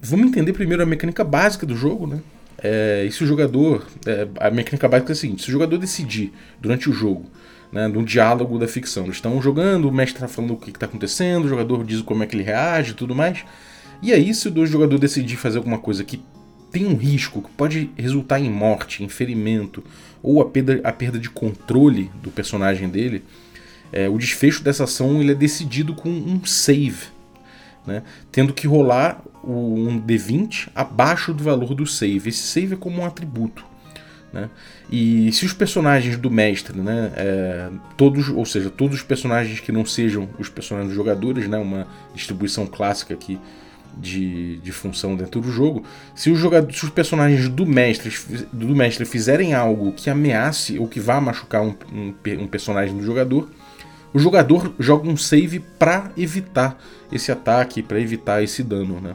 Vamos 0.00 0.26
entender 0.26 0.52
primeiro 0.52 0.82
a 0.82 0.86
mecânica 0.86 1.22
básica 1.22 1.66
do 1.66 1.76
jogo, 1.76 2.06
né? 2.06 2.20
É, 2.62 3.04
e 3.06 3.12
se 3.12 3.22
o 3.22 3.26
jogador. 3.26 3.86
É, 4.06 4.26
a 4.40 4.50
mecânica 4.50 4.88
básica 4.88 5.12
é 5.12 5.14
a 5.14 5.16
seguinte: 5.16 5.42
se 5.42 5.48
o 5.48 5.52
jogador 5.52 5.78
decidir 5.78 6.32
durante 6.60 6.88
o 6.88 6.92
jogo, 6.92 7.30
né, 7.70 7.86
no 7.88 8.04
diálogo 8.04 8.58
da 8.58 8.68
ficção, 8.68 9.04
eles 9.04 9.16
estão 9.16 9.40
jogando, 9.42 9.88
o 9.88 9.92
mestre 9.92 10.16
está 10.16 10.28
falando 10.28 10.54
o 10.54 10.56
que 10.56 10.70
está 10.70 10.86
acontecendo, 10.86 11.44
o 11.44 11.48
jogador 11.48 11.84
diz 11.84 12.02
como 12.02 12.22
é 12.22 12.26
que 12.26 12.36
ele 12.36 12.44
reage 12.44 12.92
e 12.92 12.94
tudo 12.94 13.14
mais. 13.14 13.44
E 14.02 14.12
aí, 14.12 14.34
se 14.34 14.48
o 14.48 14.66
jogador 14.66 14.98
decidir 14.98 15.36
fazer 15.36 15.58
alguma 15.58 15.78
coisa 15.78 16.02
que 16.02 16.22
tem 16.70 16.86
um 16.86 16.96
risco, 16.96 17.42
que 17.42 17.50
pode 17.50 17.90
resultar 17.96 18.40
em 18.40 18.50
morte, 18.50 19.04
em 19.04 19.08
ferimento, 19.08 19.84
ou 20.22 20.42
a 20.42 20.46
perda, 20.46 20.80
a 20.82 20.92
perda 20.92 21.18
de 21.18 21.30
controle 21.30 22.10
do 22.22 22.30
personagem 22.30 22.88
dele, 22.88 23.22
é, 23.92 24.08
o 24.08 24.18
desfecho 24.18 24.62
dessa 24.62 24.84
ação 24.84 25.20
ele 25.20 25.32
é 25.32 25.34
decidido 25.34 25.94
com 25.94 26.08
um 26.08 26.44
save 26.44 27.12
né? 27.86 28.02
tendo 28.30 28.52
que 28.52 28.66
rolar 28.66 29.22
o, 29.42 29.74
um 29.74 30.00
D20 30.00 30.68
abaixo 30.74 31.32
do 31.32 31.42
valor 31.42 31.74
do 31.74 31.86
save. 31.86 32.28
Esse 32.28 32.42
save 32.42 32.74
é 32.74 32.76
como 32.76 33.00
um 33.00 33.04
atributo. 33.04 33.64
Né? 34.32 34.48
E 34.90 35.30
se 35.32 35.44
os 35.44 35.52
personagens 35.52 36.16
do 36.16 36.30
mestre, 36.30 36.80
né, 36.80 37.12
é, 37.16 37.68
todos, 37.96 38.28
ou 38.28 38.46
seja, 38.46 38.70
todos 38.70 38.96
os 38.96 39.02
personagens 39.02 39.60
que 39.60 39.70
não 39.70 39.84
sejam 39.84 40.28
os 40.38 40.48
personagens 40.48 40.88
dos 40.88 40.96
jogadores, 40.96 41.48
né, 41.48 41.58
uma 41.58 41.86
distribuição 42.14 42.66
clássica 42.66 43.12
aqui 43.12 43.38
de, 43.96 44.58
de 44.58 44.72
função 44.72 45.16
dentro 45.16 45.40
do 45.40 45.50
jogo, 45.50 45.84
se 46.14 46.30
os, 46.30 46.38
jogadores, 46.38 46.78
se 46.78 46.84
os 46.84 46.90
personagens 46.90 47.48
do 47.48 47.66
mestre, 47.66 48.12
do 48.52 48.74
mestre 48.74 49.04
fizerem 49.04 49.54
algo 49.54 49.92
que 49.92 50.08
ameace 50.08 50.78
ou 50.78 50.88
que 50.88 51.00
vá 51.00 51.20
machucar 51.20 51.62
um, 51.62 51.74
um, 51.92 52.14
um 52.40 52.46
personagem 52.46 52.96
do 52.96 53.04
jogador, 53.04 53.48
o 54.12 54.18
jogador 54.18 54.74
joga 54.78 55.08
um 55.08 55.16
save 55.16 55.60
para 55.60 56.10
evitar 56.16 56.78
esse 57.10 57.32
ataque, 57.32 57.82
para 57.82 58.00
evitar 58.00 58.42
esse 58.42 58.62
dano, 58.62 59.00
né? 59.00 59.14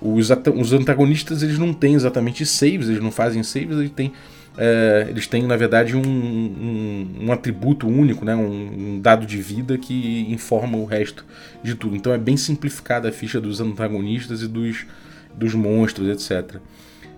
Os, 0.00 0.30
os, 0.30 0.72
antagonistas 0.72 1.44
eles 1.44 1.58
não 1.58 1.72
têm 1.72 1.94
exatamente 1.94 2.44
saves, 2.44 2.88
eles 2.88 3.02
não 3.02 3.12
fazem 3.12 3.42
saves, 3.44 3.78
eles 3.78 3.92
têm, 3.92 4.12
é, 4.56 5.06
eles 5.08 5.26
têm 5.26 5.44
na 5.44 5.56
verdade 5.56 5.96
um, 5.96 6.02
um, 6.02 7.08
um 7.22 7.32
atributo 7.32 7.88
único, 7.88 8.24
né? 8.24 8.36
Um, 8.36 8.94
um, 8.96 9.00
dado 9.00 9.24
de 9.24 9.40
vida 9.40 9.78
que 9.78 10.26
informa 10.30 10.76
o 10.76 10.84
resto 10.84 11.24
de 11.62 11.74
tudo. 11.74 11.96
Então 11.96 12.12
é 12.12 12.18
bem 12.18 12.36
simplificada 12.36 13.08
a 13.08 13.12
ficha 13.12 13.40
dos 13.40 13.60
antagonistas 13.60 14.42
e 14.42 14.48
dos, 14.48 14.86
dos 15.34 15.54
monstros, 15.54 16.08
etc. 16.08 16.60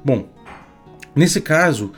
Bom, 0.05 0.29
nesse 1.15 1.41
caso 1.41 1.93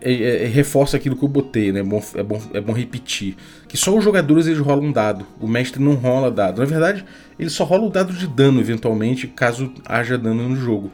é, 0.00 0.12
é, 0.12 0.44
é, 0.44 0.46
reforça 0.46 0.96
aquilo 0.96 1.16
que 1.16 1.24
eu 1.24 1.28
botei, 1.28 1.72
né? 1.72 1.80
É 1.80 1.82
bom, 1.82 2.02
é, 2.14 2.22
bom, 2.22 2.42
é 2.54 2.60
bom 2.60 2.72
repetir. 2.72 3.36
Que 3.66 3.76
só 3.76 3.96
os 3.96 4.04
jogadores 4.04 4.46
eles 4.46 4.58
rolam 4.58 4.84
um 4.84 4.92
dado. 4.92 5.26
O 5.40 5.48
mestre 5.48 5.82
não 5.82 5.94
rola 5.94 6.30
dado. 6.30 6.60
Na 6.60 6.64
verdade, 6.64 7.04
ele 7.38 7.50
só 7.50 7.64
rola 7.64 7.84
o 7.84 7.90
dado 7.90 8.12
de 8.12 8.26
dano, 8.26 8.60
eventualmente, 8.60 9.26
caso 9.26 9.72
haja 9.84 10.16
dano 10.16 10.48
no 10.48 10.56
jogo. 10.56 10.90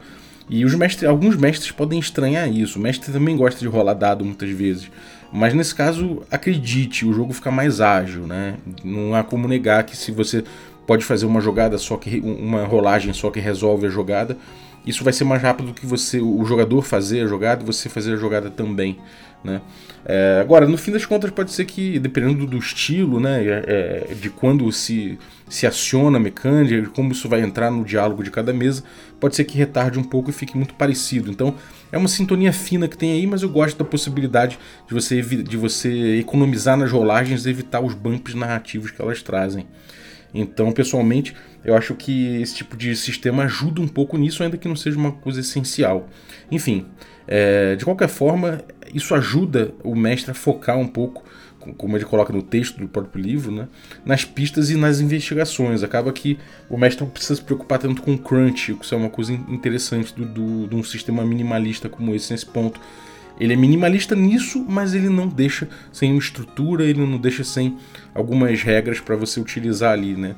E 0.49 0.63
os 0.63 0.75
mestres, 0.75 1.09
alguns 1.09 1.35
mestres 1.35 1.71
podem 1.71 1.99
estranhar 1.99 2.47
isso. 2.49 2.77
O 2.77 2.81
mestre 2.81 3.11
também 3.11 3.35
gosta 3.35 3.59
de 3.59 3.67
rolar 3.67 3.93
dado 3.93 4.23
muitas 4.23 4.49
vezes. 4.49 4.91
Mas 5.31 5.53
nesse 5.53 5.73
caso, 5.73 6.21
acredite, 6.29 7.05
o 7.05 7.13
jogo 7.13 7.33
fica 7.33 7.51
mais 7.51 7.81
ágil, 7.81 8.27
né? 8.27 8.55
Não 8.83 9.15
há 9.15 9.23
como 9.23 9.47
negar 9.47 9.83
que 9.83 9.97
se 9.97 10.11
você 10.11 10.43
pode 10.85 11.03
fazer 11.03 11.25
uma 11.25 11.41
jogada 11.41 11.77
só 11.77 11.97
que 11.97 12.19
uma 12.19 12.63
rolagem 12.63 13.11
só 13.11 13.31
que 13.31 13.39
resolve 13.39 13.87
a 13.87 13.89
jogada, 13.89 14.37
isso 14.85 15.03
vai 15.03 15.11
ser 15.11 15.23
mais 15.23 15.41
rápido 15.41 15.67
do 15.67 15.73
que 15.73 15.85
você 15.85 16.19
o 16.21 16.45
jogador 16.45 16.81
fazer 16.83 17.21
a 17.21 17.27
jogada 17.27 17.63
e 17.63 17.65
você 17.65 17.89
fazer 17.89 18.13
a 18.13 18.17
jogada 18.17 18.51
também. 18.51 18.97
Né? 19.43 19.61
É, 20.05 20.39
agora, 20.41 20.67
no 20.67 20.77
fim 20.77 20.91
das 20.91 21.05
contas, 21.05 21.31
pode 21.31 21.51
ser 21.51 21.65
que, 21.65 21.99
dependendo 21.99 22.45
do 22.45 22.57
estilo, 22.57 23.19
né, 23.19 23.43
é, 23.43 24.07
é, 24.11 24.13
de 24.13 24.29
quando 24.29 24.71
se, 24.71 25.19
se 25.47 25.67
aciona 25.67 26.17
a 26.17 26.19
mecânica, 26.19 26.89
como 26.89 27.11
isso 27.11 27.27
vai 27.29 27.41
entrar 27.41 27.71
no 27.71 27.83
diálogo 27.83 28.23
de 28.23 28.31
cada 28.31 28.53
mesa, 28.53 28.83
pode 29.25 29.35
ser 29.35 29.43
que 29.43 29.57
retarde 29.57 29.97
um 29.97 30.03
pouco 30.03 30.29
e 30.29 30.33
fique 30.33 30.55
muito 30.55 30.75
parecido. 30.75 31.31
Então, 31.31 31.55
é 31.91 31.97
uma 31.97 32.07
sintonia 32.07 32.53
fina 32.53 32.87
que 32.87 32.95
tem 32.95 33.11
aí, 33.11 33.25
mas 33.25 33.41
eu 33.41 33.49
gosto 33.49 33.75
da 33.75 33.83
possibilidade 33.83 34.59
de 34.87 34.93
você, 34.93 35.19
de 35.19 35.57
você 35.57 36.19
economizar 36.19 36.77
nas 36.77 36.91
rolagens 36.91 37.43
e 37.43 37.49
evitar 37.49 37.81
os 37.81 37.95
bumps 37.95 38.35
narrativos 38.35 38.91
que 38.91 39.01
elas 39.01 39.23
trazem. 39.23 39.65
Então, 40.31 40.71
pessoalmente, 40.71 41.33
eu 41.63 41.75
acho 41.75 41.95
que 41.95 42.39
esse 42.39 42.53
tipo 42.53 42.77
de 42.77 42.95
sistema 42.95 43.45
ajuda 43.45 43.81
um 43.81 43.87
pouco 43.87 44.15
nisso, 44.15 44.43
ainda 44.43 44.57
que 44.57 44.67
não 44.67 44.75
seja 44.75 44.95
uma 44.95 45.13
coisa 45.13 45.39
essencial. 45.39 46.07
Enfim, 46.51 46.85
é, 47.27 47.75
de 47.75 47.83
qualquer 47.83 48.09
forma, 48.09 48.61
isso 48.93 49.15
ajuda 49.15 49.73
o 49.83 49.95
mestre 49.95 50.29
a 50.29 50.35
focar 50.35 50.77
um 50.77 50.87
pouco, 50.87 51.23
como 51.73 51.97
ele 51.97 52.05
coloca 52.05 52.31
no 52.31 52.41
texto 52.41 52.77
do 52.77 52.87
próprio 52.87 53.21
livro, 53.21 53.51
né, 53.51 53.67
nas 54.05 54.23
pistas 54.23 54.69
e 54.69 54.75
nas 54.75 54.99
investigações. 54.99 55.83
Acaba 55.83 56.11
que 56.11 56.37
o 56.69 56.77
mestre 56.77 57.03
não 57.03 57.11
precisa 57.11 57.35
se 57.35 57.41
preocupar 57.41 57.79
tanto 57.79 58.01
com 58.01 58.13
o 58.13 58.17
crunch, 58.17 58.77
isso 58.79 58.93
é 58.93 58.97
uma 58.97 59.09
coisa 59.09 59.33
interessante 59.33 60.13
do, 60.13 60.25
do, 60.25 60.67
de 60.67 60.75
um 60.75 60.83
sistema 60.83 61.25
minimalista 61.25 61.89
como 61.89 62.13
esse 62.13 62.31
nesse 62.31 62.45
ponto. 62.45 62.79
Ele 63.39 63.51
é 63.51 63.55
minimalista 63.55 64.15
nisso, 64.15 64.65
mas 64.67 64.93
ele 64.93 65.09
não 65.09 65.27
deixa 65.27 65.67
sem 65.91 66.11
uma 66.11 66.19
estrutura, 66.19 66.85
ele 66.85 67.05
não 67.05 67.17
deixa 67.17 67.43
sem 67.43 67.77
algumas 68.13 68.61
regras 68.61 69.01
para 69.01 69.15
você 69.15 69.41
utilizar 69.41 69.91
ali, 69.91 70.15
né? 70.15 70.35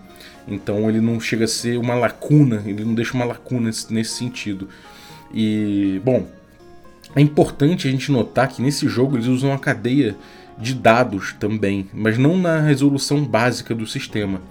Então 0.48 0.90
ele 0.90 1.00
não 1.00 1.20
chega 1.20 1.46
a 1.46 1.48
ser 1.48 1.78
uma 1.78 1.94
lacuna, 1.94 2.64
ele 2.66 2.84
não 2.84 2.96
deixa 2.96 3.14
uma 3.14 3.26
lacuna 3.26 3.70
nesse 3.90 4.12
sentido. 4.12 4.68
E, 5.32 6.02
bom, 6.04 6.28
é 7.16 7.22
importante 7.22 7.88
a 7.88 7.92
gente 7.92 8.12
notar 8.12 8.48
que 8.48 8.62
nesse 8.62 8.88
jogo 8.88 9.16
eles 9.16 9.28
usam 9.28 9.50
uma 9.50 9.60
cadeia 9.60 10.16
de 10.58 10.74
dados 10.74 11.34
também, 11.40 11.88
mas 11.94 12.18
não 12.18 12.38
na 12.38 12.60
resolução 12.60 13.24
básica 13.24 13.76
do 13.76 13.86
sistema. 13.86 14.42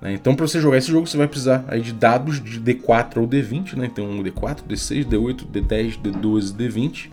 Né? 0.00 0.14
Então, 0.14 0.34
para 0.34 0.46
você 0.46 0.60
jogar 0.60 0.78
esse 0.78 0.90
jogo, 0.90 1.06
você 1.06 1.16
vai 1.16 1.28
precisar 1.28 1.64
aí 1.68 1.80
de 1.80 1.92
dados 1.92 2.42
de 2.42 2.60
D4 2.60 3.18
ou 3.18 3.28
D20, 3.28 3.74
né? 3.74 3.86
Então, 3.86 4.04
um 4.04 4.22
D4, 4.22 4.58
D6, 4.68 5.04
D8, 5.04 5.46
D10, 5.46 5.98
D12, 6.02 6.52
D20. 6.56 7.10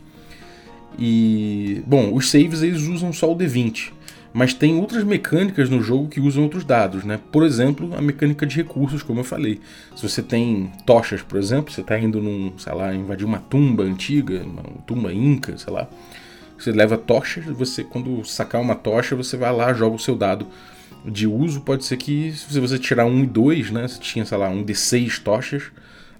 E, 0.98 1.84
bom, 1.86 2.14
os 2.14 2.30
saves 2.30 2.64
eles 2.64 2.82
usam 2.82 3.14
só 3.14 3.32
o 3.32 3.36
D20, 3.36 3.92
mas 4.34 4.54
tem 4.54 4.76
outras 4.76 5.04
mecânicas 5.04 5.70
no 5.70 5.82
jogo 5.82 6.10
que 6.10 6.20
usam 6.20 6.44
outros 6.44 6.66
dados, 6.66 7.06
né? 7.06 7.20
Por 7.32 7.44
exemplo, 7.44 7.94
a 7.96 8.02
mecânica 8.02 8.46
de 8.46 8.58
recursos, 8.58 9.02
como 9.04 9.22
eu 9.22 9.24
falei. 9.24 9.62
Se 9.96 10.04
você 10.04 10.22
tem 10.22 10.72
tochas, 10.86 11.22
por 11.22 11.38
exemplo, 11.38 11.72
você 11.72 11.82
está 11.82 11.98
indo 11.98 12.22
num, 12.22 12.52
sei 12.58 12.74
lá, 12.74 12.94
invadir 12.94 13.26
uma 13.26 13.38
tumba 13.38 13.84
antiga, 13.84 14.44
uma 14.44 14.64
tumba 14.86 15.14
inca, 15.14 15.58
sei 15.58 15.72
lá. 15.72 15.88
Você 16.60 16.72
leva 16.72 16.98
tochas, 16.98 17.46
você 17.46 17.84
quando 17.84 18.24
sacar 18.26 18.62
uma 18.62 18.76
tocha, 18.76 19.16
você 19.16 19.38
vai 19.38 19.52
lá, 19.52 19.74
joga 19.74 19.96
o 19.96 20.00
seu 20.00 20.16
dado 20.16 20.48
de 21.06 21.26
uso. 21.26 21.62
Pode 21.62 21.86
ser 21.86 21.98
que 21.98 22.32
se 22.32 22.60
você 22.60 22.78
tirar 22.78 23.06
um 23.06 23.24
e 23.24 23.28
dois, 23.28 23.72
né? 23.72 23.88
Você 23.88 24.00
tinha, 24.00 24.26
sei 24.26 24.38
lá, 24.38 24.50
um 24.50 24.64
de 24.64 24.76
seis 24.76 25.20
tochas 25.20 25.72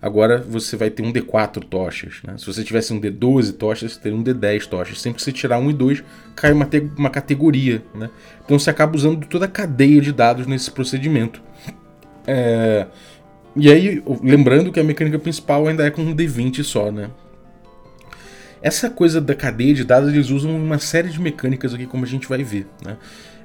Agora 0.02 0.38
você 0.38 0.78
vai 0.78 0.90
ter 0.90 1.04
um 1.04 1.12
D4 1.12 1.62
tochas. 1.64 2.22
Né? 2.24 2.38
Se 2.38 2.46
você 2.46 2.64
tivesse 2.64 2.94
um 2.94 3.02
D12 3.02 3.54
tochas, 3.54 3.94
você 3.94 4.00
teria 4.00 4.18
um 4.18 4.24
D10 4.24 4.66
tochas. 4.68 5.02
Sempre 5.02 5.18
que 5.18 5.24
você 5.24 5.32
tirar 5.32 5.60
um 5.60 5.70
e 5.70 5.74
dois, 5.74 6.02
cai 6.36 6.54
uma, 6.54 6.68
uma 6.98 7.10
categoria. 7.10 7.84
Né? 7.94 8.10
Então 8.44 8.58
você 8.58 8.70
acaba 8.70 8.96
usando 8.96 9.26
toda 9.28 9.46
a 9.46 9.50
cadeia 9.50 10.00
de 10.00 10.14
dados 10.14 10.48
nesse 10.48 10.72
procedimento. 10.72 11.42
É... 12.26 12.88
E 13.56 13.70
aí, 13.70 14.02
lembrando 14.24 14.72
que 14.72 14.80
a 14.80 14.84
mecânica 14.84 15.20
principal 15.20 15.68
ainda 15.68 15.86
é 15.86 15.90
com 15.90 16.02
um 16.04 16.16
D20 16.16 16.64
só, 16.64 16.92
né? 16.92 17.10
Essa 18.62 18.90
coisa 18.90 19.22
da 19.22 19.34
cadeia 19.34 19.74
de 19.74 19.84
dados, 19.84 20.14
eles 20.14 20.30
usam 20.30 20.56
uma 20.56 20.80
série 20.80 21.10
de 21.10 21.20
mecânicas 21.20 21.74
aqui, 21.74 21.86
como 21.86 22.04
a 22.04 22.08
gente 22.08 22.28
vai 22.28 22.44
ver. 22.44 22.68
Né? 22.86 22.98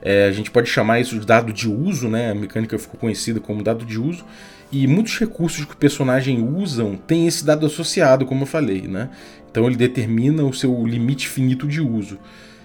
É, 0.02 0.26
a 0.26 0.32
gente 0.32 0.50
pode 0.50 0.68
chamar 0.68 1.00
isso 1.00 1.18
de 1.18 1.24
dado 1.24 1.52
de 1.52 1.68
uso, 1.68 2.08
né? 2.08 2.30
A 2.30 2.34
mecânica 2.34 2.78
ficou 2.78 3.00
conhecida 3.00 3.40
como 3.40 3.62
dado 3.62 3.84
de 3.84 3.98
uso. 3.98 4.24
E 4.70 4.86
muitos 4.86 5.18
recursos 5.18 5.64
que 5.64 5.72
o 5.72 5.76
personagem 5.76 6.42
usam 6.42 6.96
tem 6.96 7.26
esse 7.26 7.44
dado 7.44 7.64
associado, 7.64 8.26
como 8.26 8.42
eu 8.42 8.46
falei, 8.46 8.82
né? 8.82 9.08
Então 9.50 9.66
ele 9.66 9.76
determina 9.76 10.42
o 10.44 10.52
seu 10.52 10.84
limite 10.84 11.28
finito 11.28 11.66
de 11.66 11.80
uso. 11.80 12.18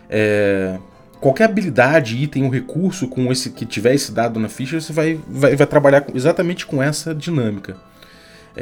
É... 0.09 0.77
Qualquer 1.21 1.45
habilidade, 1.45 2.17
item 2.17 2.45
ou 2.45 2.49
recurso 2.49 3.07
com 3.07 3.31
esse 3.31 3.51
que 3.51 3.65
tiver 3.65 3.93
esse 3.93 4.11
dado 4.11 4.39
na 4.39 4.49
ficha, 4.49 4.79
você 4.79 4.91
vai, 4.91 5.19
vai, 5.27 5.55
vai 5.55 5.67
trabalhar 5.67 6.05
exatamente 6.15 6.65
com 6.65 6.81
essa 6.81 7.13
dinâmica. 7.13 7.77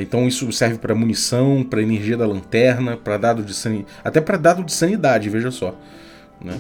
Então 0.02 0.28
isso 0.28 0.52
serve 0.52 0.78
para 0.78 0.94
munição, 0.94 1.64
para 1.64 1.82
energia 1.82 2.18
da 2.18 2.28
lanterna, 2.28 2.98
para 2.98 3.18
dado 3.18 3.44
de 3.44 3.54
até 4.04 4.22
para 4.22 4.38
dado 4.38 4.64
de 4.64 4.74
sanidade, 4.74 5.30
veja 5.30 5.52
só. 5.52 5.76
Né? 6.42 6.58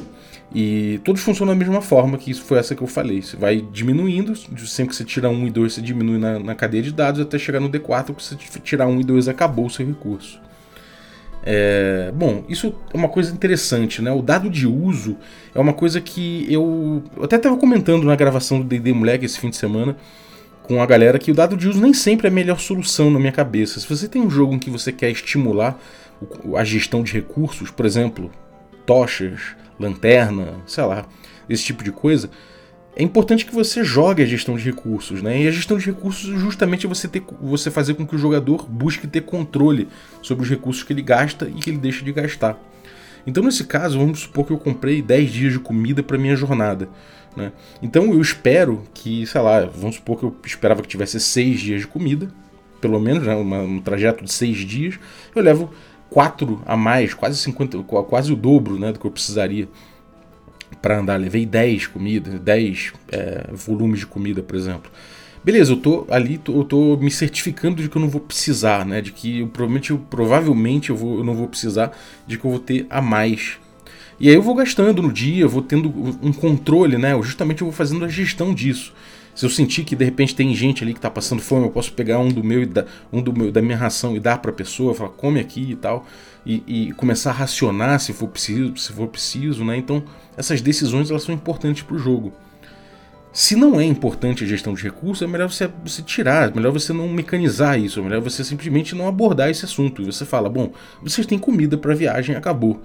E 0.54 1.00
todos 1.04 1.22
funcionam 1.22 1.54
da 1.54 1.60
mesma 1.60 1.82
forma, 1.82 2.18
que 2.18 2.32
isso 2.32 2.44
foi 2.44 2.58
essa 2.58 2.74
que 2.74 2.82
eu 2.82 2.88
falei. 2.88 3.22
Você 3.22 3.36
vai 3.36 3.62
diminuindo, 3.62 4.36
sempre 4.36 4.90
que 4.90 4.96
você 4.96 5.04
tira 5.04 5.30
1 5.30 5.48
e 5.48 5.50
2, 5.50 5.74
você 5.74 5.82
diminui 5.82 6.18
na, 6.18 6.40
na 6.40 6.56
cadeia 6.56 6.82
de 6.82 6.92
dados, 6.92 7.20
até 7.20 7.38
chegar 7.38 7.60
no 7.60 7.70
D4, 7.70 8.16
que 8.16 8.24
você 8.24 8.36
tirar 8.60 8.88
1 8.88 9.02
e 9.02 9.04
2, 9.04 9.28
acabou 9.28 9.66
o 9.66 9.70
seu 9.70 9.86
recurso. 9.86 10.40
É, 11.44 12.12
bom, 12.14 12.44
isso 12.50 12.74
é 12.94 12.98
uma 12.98 13.08
coisa 13.08 13.32
interessante, 13.32 14.02
né? 14.02 14.12
O 14.12 14.22
dado 14.22 14.50
de 14.50 14.68
uso 14.68 15.16
é 15.54 15.60
uma 15.60 15.74
coisa 15.74 16.02
que 16.02 16.46
eu, 16.52 17.04
eu 17.16 17.24
até 17.24 17.36
estava 17.36 17.56
comentando 17.56 18.04
na 18.06 18.16
gravação 18.16 18.60
do 18.60 18.66
D&D 18.66 18.92
Moleque 18.94 19.26
esse 19.26 19.40
fim 19.40 19.50
de 19.50 19.56
semana 19.56 19.96
com 20.68 20.82
a 20.82 20.86
galera 20.86 21.18
que 21.18 21.32
o 21.32 21.34
dado 21.34 21.56
de 21.56 21.68
uso 21.68 21.80
nem 21.80 21.94
sempre 21.94 22.28
é 22.28 22.30
a 22.30 22.34
melhor 22.34 22.60
solução 22.60 23.10
na 23.10 23.20
minha 23.20 23.32
cabeça. 23.32 23.80
Se 23.80 23.88
você 23.88 24.08
tem 24.08 24.22
um 24.22 24.30
jogo 24.30 24.54
em 24.54 24.60
que 24.60 24.70
você 24.70 24.92
quer 24.92 25.10
estimular 25.10 25.80
a 26.56 26.64
gestão 26.64 27.04
de 27.04 27.14
recursos, 27.14 27.72
por 27.72 27.86
exemplo, 27.86 28.30
tochas, 28.86 29.56
lanterna, 29.80 30.56
sei 30.66 30.84
lá, 30.84 31.06
esse 31.50 31.64
tipo 31.64 31.84
de 31.84 31.92
coisa, 31.92 32.30
é 32.96 33.04
importante 33.04 33.46
que 33.46 33.54
você 33.54 33.84
jogue 33.84 34.24
a 34.24 34.26
gestão 34.26 34.58
de 34.58 34.64
recursos, 34.64 35.22
né? 35.22 35.44
E 35.44 35.48
a 35.48 35.52
gestão 35.52 35.78
de 35.78 35.86
recursos 35.86 36.40
justamente 36.40 36.86
é 36.86 36.90
você, 36.90 37.08
ter, 37.08 37.24
você 37.40 37.70
fazer 37.70 37.94
com 37.94 38.06
que 38.06 38.16
o 38.16 38.20
jogador 38.20 38.68
busque 38.68 39.08
ter 39.08 39.22
controle 39.22 39.88
sobre 40.22 40.44
os 40.44 40.50
recursos 40.50 40.84
que 40.84 40.92
ele 40.92 41.04
gasta 41.04 41.48
e 41.48 41.54
que 41.54 41.70
ele 41.70 41.78
deixa 41.78 42.04
de 42.04 42.12
gastar. 42.12 42.60
Então, 43.26 43.44
nesse 43.44 43.66
caso, 43.66 44.00
vamos 44.00 44.22
supor 44.22 44.46
que 44.46 44.52
eu 44.52 44.58
comprei 44.58 45.02
10 45.02 45.32
dias 45.32 45.54
de 45.54 45.60
comida 45.60 46.02
para 46.02 46.18
minha 46.18 46.36
jornada. 46.36 46.90
Né? 47.38 47.52
Então, 47.82 48.12
eu 48.12 48.20
espero 48.20 48.84
que, 48.94 49.26
sei 49.28 49.40
lá, 49.40 49.66
vamos 49.66 49.98
supor 49.98 50.18
que 50.18 50.24
eu 50.24 50.36
esperava 50.44 50.82
que 50.82 50.88
tivesse 50.88 51.20
6 51.20 51.60
dias 51.60 51.82
de 51.82 51.88
comida, 51.88 52.30
pelo 52.82 53.00
menos, 53.00 53.26
né? 53.26 53.36
um 53.36 53.80
trajeto 53.80 54.24
de 54.24 54.34
6 54.34 54.58
dias. 54.58 55.00
Eu 55.36 55.44
levo 55.44 55.72
4 56.10 56.64
a 56.66 56.76
mais, 56.76 57.14
quase 57.14 57.38
50, 57.38 57.84
quase 57.84 58.34
o 58.34 58.36
dobro 58.36 58.80
né, 58.80 58.92
do 58.92 59.00
que 59.00 59.06
eu 59.06 59.12
precisaria 59.12 59.70
para 60.82 61.00
andar. 61.00 61.18
Levei 61.18 61.46
10 61.46 61.88
comidas, 61.88 62.40
10 62.40 62.94
é, 63.10 63.50
volumes 63.54 64.00
de 64.00 64.08
comida, 64.08 64.42
por 64.42 64.56
exemplo. 64.56 64.92
Beleza, 65.44 65.74
eu 65.74 65.78
tô 65.78 66.08
ali, 66.10 66.38
tô, 66.38 66.60
eu 66.60 66.64
tô 66.64 66.98
me 66.98 67.12
certificando 67.12 67.82
de 67.82 67.88
que 67.88 67.96
eu 67.96 68.02
não 68.02 68.10
vou 68.10 68.20
precisar, 68.20 68.86
né? 68.86 69.00
De 69.00 69.12
que 69.12 69.40
eu, 69.40 69.48
provavelmente, 69.48 69.92
eu, 69.92 69.98
provavelmente 69.98 70.90
eu, 70.90 70.96
vou, 70.96 71.20
eu 71.20 71.24
não 71.24 71.36
vou 71.36 71.48
precisar, 71.48 71.96
de 72.26 72.38
que 72.38 72.46
eu 72.46 72.52
vou 72.52 72.60
ter 72.60 72.86
a 72.90 73.02
mais. 73.02 73.58
E 74.20 74.30
aí 74.30 74.36
eu 74.36 74.42
vou 74.42 74.56
gastando 74.56 75.02
no 75.02 75.12
dia, 75.12 75.48
vou 75.48 75.62
tendo 75.62 75.90
um 76.22 76.34
controle, 76.34 76.98
né? 76.98 77.12
Justamente 77.22 77.62
eu 77.62 77.68
vou 77.68 77.74
fazendo 77.74 78.04
a 78.04 78.08
gestão 78.08 78.54
disso. 78.54 78.94
Se 79.36 79.46
eu 79.46 79.50
sentir 79.52 79.84
que 79.84 79.96
de 79.96 80.04
repente 80.04 80.34
tem 80.34 80.56
gente 80.56 80.84
ali 80.84 80.94
que 80.94 80.98
está 80.98 81.12
passando 81.12 81.44
fome, 81.44 81.66
eu 81.66 81.70
posso 81.70 81.94
pegar 81.94 82.18
um 82.18 82.30
do 82.30 82.44
meu 82.44 82.64
e 82.64 82.66
da, 82.66 82.86
um 83.14 83.22
do 83.22 83.32
meu, 83.32 83.52
da 83.52 83.62
minha 83.62 83.78
ração 83.78 84.16
e 84.16 84.20
dar 84.20 84.40
para 84.40 84.50
a 84.50 84.54
pessoa, 84.54 84.96
falar 84.96 85.12
come 85.12 85.40
aqui 85.40 85.74
e 85.74 85.76
tal, 85.76 86.08
e, 86.44 86.64
e, 86.66 86.92
começar 86.94 87.30
a 87.30 87.34
racionar 87.34 88.00
se 88.00 88.14
for 88.14 88.28
preciso, 88.28 88.76
se 88.76 88.92
for 88.92 89.08
preciso, 89.08 89.64
né? 89.64 89.78
Então 89.78 90.04
essas 90.36 90.60
decisões 90.60 91.12
elas 91.12 91.22
são 91.22 91.36
importantes 91.36 91.84
para 91.84 91.96
o 91.96 92.00
jogo. 92.00 92.34
Se 93.32 93.56
não 93.56 93.80
é 93.80 93.86
importante 93.86 94.44
a 94.44 94.48
gestão 94.48 94.74
de 94.74 94.82
recursos, 94.82 95.22
é 95.22 95.28
melhor 95.28 95.52
você, 95.52 95.70
você 95.86 96.02
tirar, 96.02 96.50
é 96.50 96.56
melhor 96.56 96.72
você 96.72 96.92
não 96.92 97.08
mecanizar 97.08 97.80
isso, 97.80 98.00
é 98.00 98.04
melhor 98.04 98.20
você 98.20 98.44
simplesmente 98.44 98.96
não 98.96 99.08
abordar 99.08 99.52
esse 99.52 99.64
assunto. 99.64 100.02
E 100.02 100.06
você 100.06 100.26
fala, 100.26 100.50
bom, 100.50 100.72
vocês 101.04 101.28
têm 101.28 101.38
comida 101.38 101.78
para 101.78 101.94
viagem, 101.94 102.36
acabou. 102.36 102.82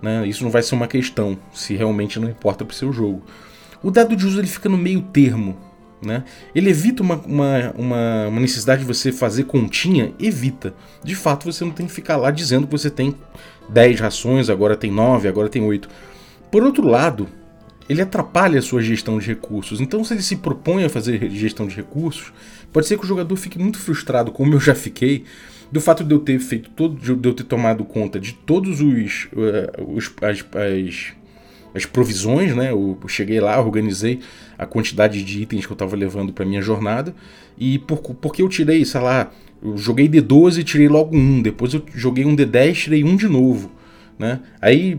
Né? 0.00 0.26
Isso 0.26 0.44
não 0.44 0.50
vai 0.50 0.62
ser 0.62 0.74
uma 0.74 0.86
questão, 0.86 1.38
se 1.52 1.74
realmente 1.74 2.18
não 2.20 2.28
importa 2.28 2.64
para 2.64 2.72
o 2.72 2.76
seu 2.76 2.92
jogo. 2.92 3.22
O 3.82 3.90
dado 3.90 4.14
de 4.16 4.26
uso 4.26 4.38
ele 4.38 4.46
fica 4.46 4.68
no 4.68 4.76
meio 4.76 5.02
termo 5.02 5.56
né? 6.02 6.24
Ele 6.54 6.70
evita 6.70 7.02
uma, 7.02 7.16
uma, 7.16 7.72
uma, 7.76 8.28
uma, 8.28 8.40
necessidade 8.40 8.82
de 8.82 8.86
você 8.86 9.10
fazer 9.10 9.44
continha, 9.44 10.12
evita. 10.18 10.74
De 11.02 11.14
fato, 11.14 11.50
você 11.50 11.64
não 11.64 11.72
tem 11.72 11.86
que 11.86 11.92
ficar 11.92 12.16
lá 12.16 12.30
dizendo 12.30 12.66
que 12.66 12.72
você 12.72 12.90
tem 12.90 13.14
10 13.68 14.00
rações, 14.00 14.50
agora 14.50 14.76
tem 14.76 14.90
9, 14.90 15.28
agora 15.28 15.48
tem 15.48 15.62
8. 15.62 15.88
Por 16.50 16.62
outro 16.62 16.86
lado, 16.86 17.28
ele 17.88 18.02
atrapalha 18.02 18.58
a 18.58 18.62
sua 18.62 18.82
gestão 18.82 19.18
de 19.18 19.26
recursos. 19.26 19.80
Então, 19.80 20.04
se 20.04 20.14
ele 20.14 20.22
se 20.22 20.36
propõe 20.36 20.84
a 20.84 20.90
fazer 20.90 21.30
gestão 21.30 21.66
de 21.66 21.74
recursos, 21.74 22.32
pode 22.72 22.86
ser 22.86 22.98
que 22.98 23.04
o 23.04 23.08
jogador 23.08 23.36
fique 23.36 23.58
muito 23.58 23.78
frustrado, 23.78 24.30
como 24.30 24.54
eu 24.54 24.60
já 24.60 24.74
fiquei, 24.74 25.24
do 25.70 25.80
fato 25.80 26.04
de 26.04 26.14
eu 26.14 26.20
ter 26.20 26.38
feito 26.38 26.70
todo, 26.70 26.94
de 26.96 27.28
eu 27.28 27.34
ter 27.34 27.44
tomado 27.44 27.84
conta 27.84 28.20
de 28.20 28.32
todos 28.32 28.80
os, 28.80 29.28
uh, 29.32 29.94
os 29.94 30.12
as, 30.22 30.44
as 30.54 31.16
as 31.76 31.84
provisões, 31.84 32.56
né? 32.56 32.70
Eu 32.70 32.98
cheguei 33.06 33.38
lá, 33.38 33.60
organizei 33.60 34.20
a 34.56 34.64
quantidade 34.64 35.22
de 35.22 35.42
itens 35.42 35.66
que 35.66 35.72
eu 35.72 35.74
estava 35.74 35.94
levando 35.94 36.32
para 36.32 36.46
minha 36.46 36.62
jornada 36.62 37.14
e 37.58 37.78
por, 37.78 37.98
porque 37.98 38.40
eu 38.40 38.48
tirei, 38.48 38.82
sei 38.84 39.00
lá, 39.00 39.30
eu 39.62 39.76
joguei 39.76 40.08
D12 40.08 40.60
e 40.60 40.64
tirei 40.64 40.88
logo 40.88 41.14
um, 41.14 41.42
depois 41.42 41.74
eu 41.74 41.82
joguei 41.94 42.24
um 42.24 42.34
D10 42.34 42.72
tirei 42.72 43.04
um 43.04 43.14
de 43.14 43.28
novo, 43.28 43.70
né? 44.18 44.40
Aí 44.60 44.98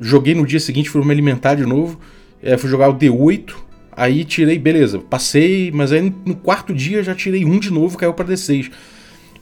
joguei 0.00 0.34
no 0.34 0.44
dia 0.44 0.58
seguinte, 0.58 0.90
fui 0.90 1.04
me 1.04 1.12
alimentar 1.12 1.54
de 1.54 1.64
novo, 1.64 2.00
é, 2.42 2.56
fui 2.56 2.68
jogar 2.68 2.88
o 2.88 2.94
D8, 2.94 3.54
aí 3.92 4.24
tirei, 4.24 4.58
beleza, 4.58 4.98
passei, 4.98 5.70
mas 5.72 5.92
aí 5.92 6.12
no 6.24 6.34
quarto 6.34 6.74
dia 6.74 7.00
já 7.02 7.14
tirei 7.14 7.44
um 7.44 7.60
de 7.60 7.72
novo, 7.72 7.96
caiu 7.96 8.12
para 8.12 8.26
D6. 8.26 8.72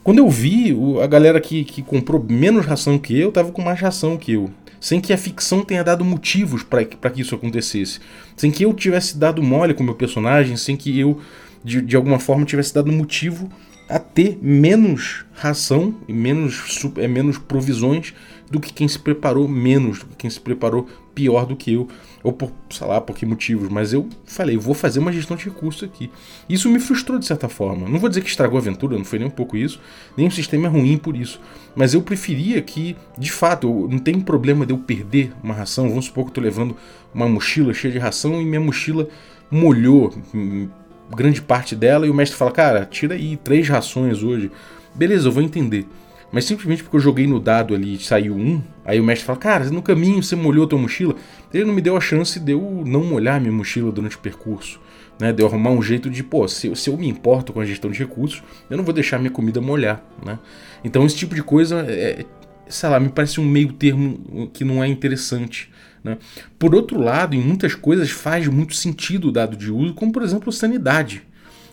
Quando 0.05 0.19
eu 0.19 0.29
vi, 0.29 0.71
a 1.01 1.07
galera 1.07 1.41
que, 1.41 1.63
que 1.63 1.81
comprou 1.81 2.23
menos 2.29 2.67
ração 2.67 2.99
que 2.99 3.19
eu 3.19 3.31
tava 3.31 3.51
com 3.51 3.63
mais 3.63 3.81
ração 3.81 4.17
que 4.17 4.33
eu. 4.33 4.51
Sem 4.79 5.01
que 5.01 5.11
a 5.11 5.17
ficção 5.17 5.63
tenha 5.63 5.83
dado 5.83 6.05
motivos 6.05 6.61
para 6.61 6.85
que 6.85 7.21
isso 7.21 7.33
acontecesse, 7.33 7.99
sem 8.37 8.51
que 8.51 8.63
eu 8.63 8.71
tivesse 8.71 9.17
dado 9.17 9.41
mole 9.41 9.73
com 9.73 9.81
o 9.81 9.83
meu 9.83 9.95
personagem, 9.95 10.57
sem 10.57 10.77
que 10.77 10.99
eu, 10.99 11.19
de, 11.63 11.81
de 11.81 11.95
alguma 11.95 12.19
forma, 12.19 12.45
tivesse 12.45 12.71
dado 12.71 12.91
motivo 12.91 13.49
a 13.89 13.97
ter 13.97 14.37
menos 14.43 15.25
ração 15.33 15.95
e 16.07 16.13
menos, 16.13 16.85
é, 16.97 17.07
menos 17.07 17.39
provisões 17.39 18.13
do 18.51 18.59
que 18.59 18.71
quem 18.71 18.87
se 18.87 18.99
preparou 18.99 19.47
menos, 19.47 19.99
do 19.99 20.05
que 20.05 20.17
quem 20.17 20.29
se 20.29 20.39
preparou 20.39 20.87
pior 21.15 21.47
do 21.47 21.55
que 21.55 21.73
eu, 21.73 21.87
ou 22.25 22.33
por, 22.33 22.51
sei 22.71 22.87
lá, 22.87 22.99
por 22.99 23.15
que 23.15 23.23
motivos, 23.23 23.69
mas 23.69 23.93
eu 23.93 24.09
falei, 24.25 24.57
vou 24.57 24.73
fazer 24.73 24.97
uma 24.97 25.13
gestão 25.13 25.37
de 25.37 25.45
recursos 25.45 25.83
aqui. 25.83 26.09
Isso 26.49 26.67
me 26.71 26.79
frustrou 26.79 27.19
de 27.19 27.25
certa 27.27 27.47
forma. 27.47 27.87
Não 27.87 27.99
vou 27.99 28.09
dizer 28.09 28.21
que 28.21 28.27
estragou 28.27 28.57
a 28.57 28.61
aventura, 28.61 28.97
não 28.97 29.05
foi 29.05 29.19
nem 29.19 29.27
um 29.27 29.31
pouco 29.31 29.55
isso, 29.55 29.79
nem 30.17 30.27
o 30.27 30.31
sistema 30.31 30.65
é 30.65 30.69
ruim 30.69 30.97
por 30.97 31.15
isso, 31.15 31.39
mas 31.75 31.93
eu 31.93 32.01
preferia 32.01 32.59
que, 32.63 32.95
de 33.15 33.31
fato, 33.31 33.87
não 33.91 33.99
tem 33.99 34.19
problema 34.19 34.65
de 34.65 34.73
eu 34.73 34.77
perder 34.79 35.33
uma 35.43 35.53
ração, 35.53 35.87
vamos 35.87 36.05
supor 36.05 36.23
que 36.23 36.31
eu 36.31 36.33
tô 36.33 36.41
levando 36.41 36.75
uma 37.13 37.29
mochila 37.29 37.75
cheia 37.75 37.93
de 37.93 37.99
ração 37.99 38.41
e 38.41 38.45
minha 38.45 38.59
mochila 38.59 39.07
molhou 39.51 40.11
hum, 40.33 40.67
grande 41.15 41.43
parte 41.43 41.75
dela 41.75 42.07
e 42.07 42.09
o 42.09 42.13
mestre 42.13 42.35
fala, 42.35 42.51
cara, 42.51 42.87
tira 42.87 43.13
aí 43.13 43.37
três 43.37 43.69
rações 43.69 44.23
hoje. 44.23 44.51
Beleza, 44.95 45.27
eu 45.27 45.31
vou 45.31 45.43
entender. 45.43 45.85
Mas 46.31 46.45
simplesmente 46.45 46.83
porque 46.83 46.97
eu 46.97 47.01
joguei 47.01 47.27
no 47.27 47.39
dado 47.39 47.73
ali 47.73 47.95
e 47.95 47.99
saiu 47.99 48.35
um, 48.35 48.61
aí 48.83 48.99
o 48.99 49.03
mestre 49.03 49.25
fala, 49.25 49.39
cara, 49.39 49.69
no 49.69 49.81
caminho 49.81 50.21
você 50.21 50.35
molhou 50.35 50.65
a 50.65 50.67
tua 50.67 50.79
mochila. 50.79 51.15
Ele 51.53 51.65
não 51.65 51.73
me 51.73 51.81
deu 51.81 51.95
a 51.95 52.01
chance 52.01 52.39
de 52.39 52.51
eu 52.51 52.83
não 52.85 53.03
molhar 53.03 53.39
minha 53.39 53.53
mochila 53.53 53.91
durante 53.91 54.15
o 54.15 54.19
percurso. 54.19 54.79
Né, 55.17 55.31
de 55.31 55.41
eu 55.41 55.47
arrumar 55.47 55.69
um 55.69 55.81
jeito 55.81 56.09
de, 56.09 56.21
pô, 56.21 56.45
se, 56.45 56.75
se 56.75 56.89
eu 56.89 56.97
me 56.97 57.07
importo 57.07 57.53
com 57.53 57.61
a 57.61 57.65
gestão 57.65 57.89
de 57.89 57.97
recursos, 57.97 58.43
eu 58.69 58.75
não 58.75 58.83
vou 58.83 58.93
deixar 58.93 59.17
minha 59.17 59.31
comida 59.31 59.61
molhar, 59.61 60.03
né? 60.25 60.37
Então 60.83 61.05
esse 61.05 61.15
tipo 61.15 61.33
de 61.33 61.41
coisa, 61.41 61.85
é, 61.87 62.25
sei 62.67 62.89
lá, 62.89 62.99
me 62.99 63.07
parece 63.07 63.39
um 63.39 63.45
meio 63.45 63.71
termo 63.71 64.49
que 64.53 64.65
não 64.65 64.83
é 64.83 64.87
interessante. 64.89 65.71
Né? 66.03 66.17
Por 66.59 66.75
outro 66.75 66.99
lado, 66.99 67.35
em 67.35 67.39
muitas 67.39 67.73
coisas 67.73 68.11
faz 68.11 68.47
muito 68.47 68.75
sentido 68.75 69.29
o 69.29 69.31
dado 69.31 69.55
de 69.55 69.71
uso, 69.71 69.93
como 69.93 70.11
por 70.11 70.21
exemplo 70.21 70.51
sanidade. 70.51 71.23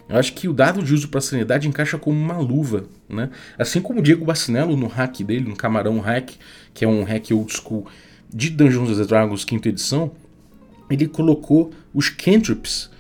Eu 0.09 0.19
acho 0.19 0.33
que 0.35 0.49
o 0.49 0.53
dado 0.53 0.83
de 0.83 0.93
uso 0.93 1.09
para 1.09 1.21
sanidade 1.21 1.69
encaixa 1.69 1.97
como 1.97 2.19
uma 2.19 2.39
luva, 2.39 2.85
né? 3.09 3.31
Assim 3.59 3.81
como 3.81 4.01
o 4.01 4.03
Diego 4.03 4.25
Bacinello 4.25 4.77
no 4.77 4.87
hack 4.87 5.21
dele, 5.23 5.49
no 5.49 5.57
Camarão 5.57 6.01
Hack, 6.01 6.33
que 6.75 6.85
é 6.85 6.89
um 6.89 7.05
hack 7.05 7.31
old 7.31 7.53
school 7.53 7.87
de 8.33 8.51
Dungeons 8.51 8.99
and 8.99 9.07
Dragons 9.07 9.45
quinta 9.45 9.69
edição, 9.69 10.13
ele 10.91 11.07
colocou 11.07 11.71
os 11.95 12.09
cantrips 12.09 12.91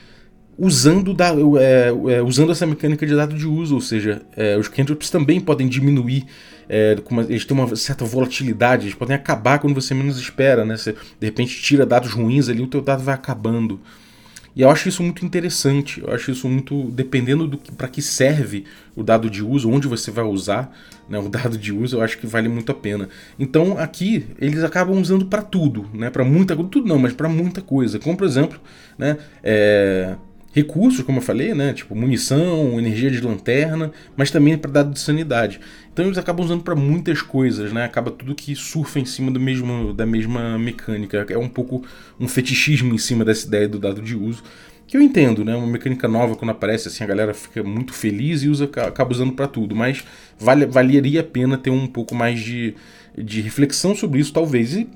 usando, 0.58 1.14
da, 1.14 1.30
é, 1.58 1.88
é, 1.88 2.22
usando 2.22 2.52
essa 2.52 2.66
mecânica 2.66 3.06
de 3.06 3.14
dado 3.14 3.34
de 3.34 3.46
uso, 3.46 3.74
ou 3.74 3.80
seja, 3.80 4.22
é, 4.36 4.56
os 4.56 4.68
cantrips 4.68 5.10
também 5.10 5.40
podem 5.40 5.66
diminuir, 5.68 6.24
é, 6.68 6.96
uma, 7.10 7.22
eles 7.22 7.44
têm 7.44 7.56
uma 7.56 7.74
certa 7.74 8.04
volatilidade, 8.04 8.84
eles 8.84 8.94
podem 8.94 9.16
acabar 9.16 9.58
quando 9.58 9.74
você 9.74 9.94
menos 9.94 10.18
espera, 10.18 10.64
né? 10.64 10.76
Você 10.76 10.92
de 10.92 11.26
repente 11.26 11.60
tira 11.60 11.84
dados 11.84 12.12
ruins 12.12 12.48
ali, 12.48 12.62
o 12.62 12.66
teu 12.66 12.80
dado 12.80 13.02
vai 13.02 13.14
acabando. 13.14 13.80
E 14.54 14.60
eu 14.62 14.70
acho 14.70 14.88
isso 14.88 15.02
muito 15.02 15.24
interessante, 15.24 16.00
eu 16.00 16.12
acho 16.12 16.30
isso 16.30 16.48
muito. 16.48 16.90
dependendo 16.90 17.46
do 17.46 17.58
para 17.58 17.88
que 17.88 18.02
serve 18.02 18.64
o 18.94 19.02
dado 19.02 19.30
de 19.30 19.42
uso, 19.42 19.70
onde 19.70 19.88
você 19.88 20.10
vai 20.10 20.24
usar 20.24 20.74
né, 21.08 21.18
o 21.18 21.28
dado 21.30 21.56
de 21.56 21.72
uso, 21.72 21.96
eu 21.96 22.02
acho 22.02 22.18
que 22.18 22.26
vale 22.26 22.48
muito 22.48 22.70
a 22.70 22.74
pena. 22.74 23.08
Então 23.38 23.78
aqui 23.78 24.26
eles 24.38 24.62
acabam 24.62 25.00
usando 25.00 25.26
para 25.26 25.42
tudo, 25.42 25.88
né? 25.94 26.10
Para 26.10 26.24
muita 26.24 26.54
tudo 26.56 26.86
não, 26.86 26.98
mas 26.98 27.12
para 27.12 27.28
muita 27.28 27.62
coisa. 27.62 27.98
Como 27.98 28.16
por 28.16 28.26
exemplo, 28.26 28.60
né? 28.98 29.16
É, 29.42 30.16
recursos, 30.52 31.02
como 31.02 31.18
eu 31.18 31.22
falei, 31.22 31.54
né? 31.54 31.72
Tipo 31.72 31.94
munição, 31.94 32.78
energia 32.78 33.10
de 33.10 33.20
lanterna, 33.20 33.90
mas 34.16 34.30
também 34.30 34.56
para 34.56 34.70
dado 34.70 34.92
de 34.92 35.00
sanidade. 35.00 35.58
Então 35.92 36.04
eles 36.04 36.18
acabam 36.18 36.44
usando 36.44 36.62
para 36.62 36.74
muitas 36.74 37.22
coisas, 37.22 37.72
né? 37.72 37.84
Acaba 37.84 38.10
tudo 38.10 38.34
que 38.34 38.54
surfa 38.54 39.00
em 39.00 39.04
cima 39.04 39.30
do 39.30 39.40
mesmo, 39.40 39.92
da 39.92 40.04
mesma 40.04 40.58
mecânica. 40.58 41.26
É 41.28 41.38
um 41.38 41.48
pouco 41.48 41.84
um 42.20 42.28
fetichismo 42.28 42.94
em 42.94 42.98
cima 42.98 43.24
dessa 43.24 43.46
ideia 43.46 43.66
do 43.66 43.78
dado 43.78 44.02
de 44.02 44.14
uso. 44.14 44.42
Que 44.86 44.96
eu 44.96 45.00
entendo, 45.00 45.42
né? 45.42 45.56
Uma 45.56 45.66
mecânica 45.66 46.06
nova 46.06 46.36
quando 46.36 46.50
aparece, 46.50 46.88
assim, 46.88 47.02
a 47.02 47.06
galera 47.06 47.32
fica 47.32 47.62
muito 47.62 47.94
feliz 47.94 48.42
e 48.42 48.48
usa, 48.48 48.64
acaba 48.64 49.10
usando 49.10 49.32
para 49.32 49.48
tudo. 49.48 49.74
Mas 49.74 50.04
vale, 50.38 50.66
valeria 50.66 51.22
a 51.22 51.24
pena 51.24 51.56
ter 51.56 51.70
um 51.70 51.86
pouco 51.86 52.14
mais 52.14 52.40
de, 52.40 52.74
de 53.16 53.40
reflexão 53.40 53.96
sobre 53.96 54.20
isso, 54.20 54.34
talvez. 54.34 54.74
E 54.74 54.86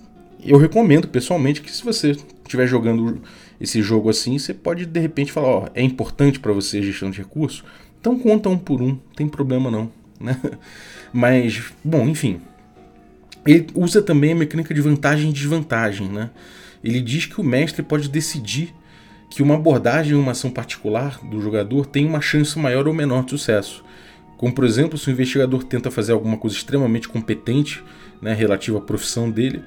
eu 0.44 0.59
recomendo 0.59 1.09
pessoalmente 1.09 1.62
que 1.62 1.72
se 1.72 1.83
você 1.83 2.14
estiver 2.44 2.66
jogando 2.66 3.22
esse 3.60 3.82
jogo 3.82 4.10
assim, 4.10 4.38
você 4.38 4.52
pode 4.52 4.86
de 4.86 5.00
repente 5.00 5.32
falar, 5.32 5.48
ó, 5.48 5.68
é 5.74 5.82
importante 5.82 6.38
para 6.38 6.52
você 6.52 6.78
a 6.78 6.82
gestão 6.82 7.10
de 7.10 7.18
recursos, 7.18 7.64
então 8.00 8.18
conta 8.18 8.48
um 8.48 8.58
por 8.58 8.82
um, 8.82 8.88
não 8.88 9.00
tem 9.14 9.28
problema 9.28 9.70
não 9.70 9.90
né? 10.20 10.38
Mas, 11.12 11.62
bom, 11.84 12.08
enfim. 12.08 12.40
Ele 13.46 13.66
usa 13.74 14.02
também 14.02 14.32
a 14.32 14.36
mecânica 14.36 14.74
de 14.74 14.80
vantagem 14.80 15.30
e 15.30 15.32
desvantagem, 15.32 16.08
né? 16.08 16.30
Ele 16.82 17.00
diz 17.00 17.26
que 17.26 17.40
o 17.40 17.44
mestre 17.44 17.82
pode 17.82 18.08
decidir 18.08 18.74
que 19.30 19.42
uma 19.42 19.54
abordagem 19.54 20.12
em 20.12 20.20
uma 20.20 20.32
ação 20.32 20.50
particular 20.50 21.20
do 21.24 21.40
jogador 21.40 21.86
tem 21.86 22.06
uma 22.06 22.20
chance 22.20 22.58
maior 22.58 22.88
ou 22.88 22.94
menor 22.94 23.24
de 23.24 23.30
sucesso. 23.30 23.84
Como, 24.36 24.52
por 24.52 24.64
exemplo, 24.64 24.98
se 24.98 25.08
o 25.08 25.12
investigador 25.12 25.64
tenta 25.64 25.90
fazer 25.90 26.12
alguma 26.12 26.36
coisa 26.36 26.56
extremamente 26.56 27.08
competente, 27.08 27.82
né, 28.20 28.34
relativa 28.34 28.78
à 28.78 28.80
profissão 28.80 29.30
dele, 29.30 29.62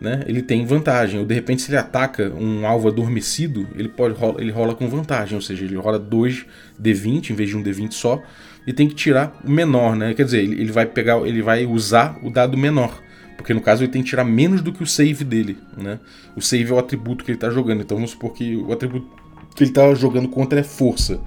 né, 0.00 0.22
ele 0.26 0.42
tem 0.42 0.64
vantagem. 0.64 1.20
Ou 1.20 1.26
de 1.26 1.34
repente, 1.34 1.62
se 1.62 1.70
ele 1.70 1.78
ataca 1.78 2.32
um 2.34 2.66
alvo 2.66 2.88
adormecido, 2.88 3.66
ele, 3.74 3.88
pode, 3.88 4.16
ele 4.38 4.50
rola 4.50 4.74
com 4.74 4.88
vantagem, 4.88 5.34
ou 5.34 5.42
seja, 5.42 5.64
ele 5.64 5.76
rola 5.76 5.98
2 5.98 6.46
D20 6.80 7.30
em 7.30 7.34
vez 7.34 7.50
de 7.50 7.56
um 7.56 7.62
D20 7.62 7.92
só, 7.92 8.22
e 8.66 8.72
tem 8.72 8.88
que 8.88 8.94
tirar 8.94 9.38
o 9.44 9.50
menor, 9.50 9.94
né? 9.94 10.14
Quer 10.14 10.24
dizer, 10.24 10.42
ele, 10.42 10.60
ele 10.60 10.72
vai 10.72 10.86
pegar, 10.86 11.18
ele 11.26 11.42
vai 11.42 11.66
usar 11.66 12.18
o 12.22 12.30
dado 12.30 12.56
menor. 12.56 13.02
Porque 13.36 13.52
no 13.52 13.60
caso 13.60 13.82
ele 13.82 13.90
tem 13.90 14.02
que 14.02 14.08
tirar 14.08 14.24
menos 14.24 14.62
do 14.62 14.72
que 14.72 14.82
o 14.82 14.86
save 14.86 15.24
dele, 15.24 15.58
né? 15.76 15.98
O 16.36 16.40
save 16.40 16.70
é 16.70 16.74
o 16.74 16.78
atributo 16.78 17.24
que 17.24 17.30
ele 17.30 17.36
está 17.36 17.50
jogando. 17.50 17.82
Então 17.82 17.96
vamos 17.96 18.12
supor 18.12 18.32
que 18.32 18.56
o 18.56 18.72
atributo 18.72 19.06
que 19.54 19.62
ele 19.62 19.70
está 19.70 19.92
jogando 19.94 20.28
contra 20.28 20.60
é 20.60 20.62
força. 20.62 21.20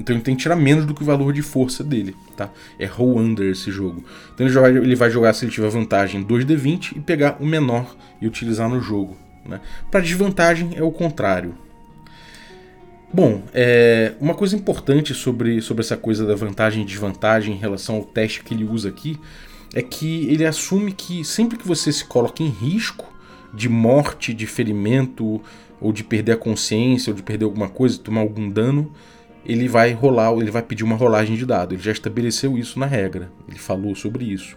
Então 0.00 0.16
ele 0.16 0.22
tem 0.22 0.34
que 0.34 0.42
tirar 0.42 0.56
menos 0.56 0.86
do 0.86 0.94
que 0.94 1.02
o 1.02 1.04
valor 1.04 1.32
de 1.32 1.42
força 1.42 1.84
dele, 1.84 2.16
tá? 2.34 2.50
É 2.78 2.86
roll 2.86 3.18
under 3.18 3.50
esse 3.50 3.70
jogo. 3.70 4.02
Então 4.34 4.46
ele, 4.46 4.52
joga, 4.52 4.68
ele 4.68 4.96
vai 4.96 5.10
jogar 5.10 5.34
se 5.34 5.44
ele 5.44 5.52
tiver 5.52 5.68
vantagem 5.68 6.24
2d20 6.24 6.96
e 6.96 7.00
pegar 7.00 7.36
o 7.38 7.46
menor 7.46 7.94
e 8.20 8.26
utilizar 8.26 8.68
no 8.68 8.80
jogo. 8.80 9.16
Né? 9.44 9.60
Para 9.90 10.00
desvantagem 10.00 10.70
é 10.74 10.82
o 10.82 10.90
contrário. 10.90 11.54
Bom, 13.12 13.42
é, 13.52 14.14
uma 14.20 14.34
coisa 14.34 14.56
importante 14.56 15.12
sobre, 15.12 15.60
sobre 15.60 15.82
essa 15.82 15.96
coisa 15.96 16.24
da 16.24 16.34
vantagem 16.34 16.82
e 16.82 16.86
desvantagem 16.86 17.54
em 17.54 17.58
relação 17.58 17.96
ao 17.96 18.04
teste 18.04 18.42
que 18.42 18.54
ele 18.54 18.64
usa 18.64 18.88
aqui 18.88 19.18
é 19.74 19.82
que 19.82 20.28
ele 20.28 20.46
assume 20.46 20.92
que 20.92 21.24
sempre 21.24 21.58
que 21.58 21.66
você 21.68 21.92
se 21.92 22.04
coloca 22.04 22.42
em 22.42 22.48
risco 22.48 23.06
de 23.52 23.68
morte, 23.68 24.32
de 24.32 24.46
ferimento, 24.46 25.42
ou 25.80 25.92
de 25.92 26.04
perder 26.04 26.32
a 26.32 26.36
consciência, 26.36 27.10
ou 27.10 27.16
de 27.16 27.22
perder 27.22 27.44
alguma 27.44 27.68
coisa, 27.68 27.98
tomar 27.98 28.20
algum 28.20 28.48
dano, 28.48 28.92
ele 29.44 29.68
vai 29.68 29.92
rolar, 29.92 30.32
ele 30.32 30.50
vai 30.50 30.62
pedir 30.62 30.84
uma 30.84 30.96
rolagem 30.96 31.36
de 31.36 31.46
dado. 31.46 31.74
Ele 31.74 31.82
já 31.82 31.92
estabeleceu 31.92 32.56
isso 32.58 32.78
na 32.78 32.86
regra, 32.86 33.30
ele 33.48 33.58
falou 33.58 33.94
sobre 33.94 34.24
isso. 34.24 34.56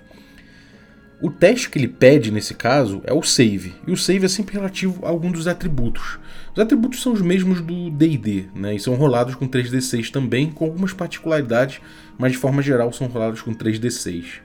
O 1.21 1.29
teste 1.29 1.69
que 1.69 1.79
ele 1.79 1.87
pede 1.87 2.31
nesse 2.31 2.53
caso 2.53 3.01
é 3.05 3.13
o 3.13 3.23
save, 3.23 3.73
e 3.87 3.91
o 3.91 3.97
save 3.97 4.25
é 4.25 4.27
sempre 4.27 4.55
relativo 4.55 5.05
a 5.05 5.09
algum 5.09 5.31
dos 5.31 5.47
atributos. 5.47 6.19
Os 6.53 6.61
atributos 6.61 7.01
são 7.01 7.13
os 7.13 7.21
mesmos 7.21 7.61
do 7.61 7.89
DD, 7.89 8.47
né, 8.53 8.75
e 8.75 8.79
são 8.79 8.95
rolados 8.95 9.33
com 9.35 9.47
3d6 9.47 10.11
também, 10.11 10.51
com 10.51 10.65
algumas 10.65 10.91
particularidades, 10.91 11.79
mas 12.17 12.33
de 12.33 12.37
forma 12.37 12.61
geral 12.61 12.91
são 12.91 13.07
rolados 13.07 13.41
com 13.41 13.53
3d6. 13.53 14.41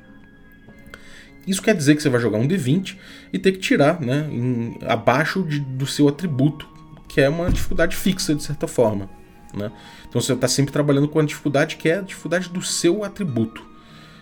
Isso 1.48 1.62
quer 1.62 1.74
dizer 1.74 1.96
que 1.96 2.02
você 2.02 2.08
vai 2.08 2.20
jogar 2.20 2.38
um 2.38 2.46
d20 2.46 2.96
e 3.32 3.38
ter 3.40 3.52
que 3.52 3.58
tirar 3.58 4.00
né, 4.00 4.28
em, 4.30 4.78
abaixo 4.86 5.42
de, 5.42 5.58
do 5.58 5.86
seu 5.86 6.06
atributo, 6.06 6.68
que 7.08 7.20
é 7.20 7.28
uma 7.28 7.50
dificuldade 7.50 7.96
fixa 7.96 8.34
de 8.34 8.42
certa 8.44 8.68
forma. 8.68 9.10
Né? 9.52 9.72
Então 10.08 10.20
você 10.20 10.32
está 10.32 10.48
sempre 10.48 10.72
trabalhando 10.72 11.08
com 11.08 11.18
a 11.18 11.24
dificuldade 11.24 11.76
que 11.76 11.88
é 11.88 11.98
a 11.98 12.02
dificuldade 12.02 12.48
do 12.48 12.62
seu 12.62 13.04
atributo 13.04 13.68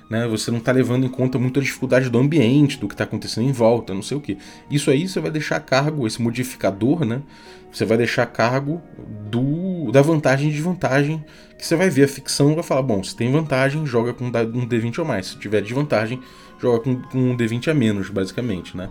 né? 0.09 0.27
Você 0.29 0.51
não 0.51 0.59
está 0.59 0.73
levando 0.73 1.05
em 1.05 1.09
conta 1.09 1.39
muito 1.39 1.59
a 1.59 1.63
dificuldade 1.63 2.09
do 2.09 2.19
ambiente, 2.19 2.79
do 2.79 2.87
que 2.87 2.95
está 2.95 3.05
acontecendo 3.05 3.49
em 3.49 3.53
volta, 3.53 3.93
não 3.93 4.03
sei 4.03 4.17
o 4.17 4.21
que. 4.21 4.39
Isso 4.71 4.91
aí 4.91 5.09
você 5.09 5.21
vai 5.21 5.31
deixar 5.31 5.57
a 5.57 5.61
cargo, 5.61 6.07
esse 6.07 6.23
modificador, 6.23 7.05
né? 7.05 7.23
Você 7.73 7.85
vai 7.85 7.99
deixar 7.99 8.23
a 8.23 8.27
cargo 8.27 8.81
do, 9.29 9.91
da 9.91 10.01
vantagem 10.01 10.49
e 10.49 10.53
desvantagem, 10.53 11.25
que 11.59 11.67
você 11.67 11.77
vai 11.77 11.91
ver 11.91 12.05
a 12.05 12.09
ficção 12.09 12.55
vai 12.55 12.63
falar, 12.63 12.83
bom, 12.83 13.03
se 13.03 13.15
tem 13.15 13.31
vantagem, 13.31 13.85
joga 13.85 14.15
com 14.15 14.27
um 14.27 14.31
D20 14.31 14.99
ou 15.01 15.05
mais. 15.05 15.27
Se 15.27 15.39
tiver 15.39 15.61
desvantagem, 15.61 16.21
joga 16.61 16.81
com, 16.81 17.03
com 17.03 17.19
um 17.19 17.37
D20 17.37 17.69
a 17.69 17.75
menos, 17.75 18.09
basicamente, 18.09 18.77
né? 18.77 18.89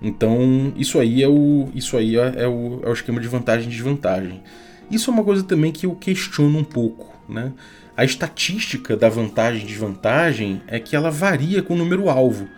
Então, 0.00 0.72
isso 0.76 0.98
aí 0.98 1.22
é 1.22 1.28
o, 1.28 1.68
isso 1.74 1.96
aí 1.96 2.16
é, 2.16 2.42
é, 2.42 2.48
o, 2.48 2.80
é 2.84 2.88
o 2.88 2.92
esquema 2.92 3.20
de 3.20 3.28
vantagem 3.28 3.68
e 3.68 3.70
desvantagem. 3.70 4.42
Isso 4.90 5.10
é 5.10 5.14
uma 5.14 5.24
coisa 5.24 5.42
também 5.42 5.72
que 5.72 5.86
eu 5.86 5.94
questiono 5.94 6.58
um 6.58 6.64
pouco. 6.64 7.12
Né? 7.28 7.52
A 7.96 8.04
estatística 8.04 8.96
da 8.96 9.08
vantagem 9.08 9.62
e 9.62 9.66
desvantagem 9.66 10.62
é 10.66 10.80
que 10.80 10.96
ela 10.96 11.10
varia 11.10 11.62
com 11.62 11.74
o 11.74 11.78
número 11.78 12.08
alvo. 12.08 12.48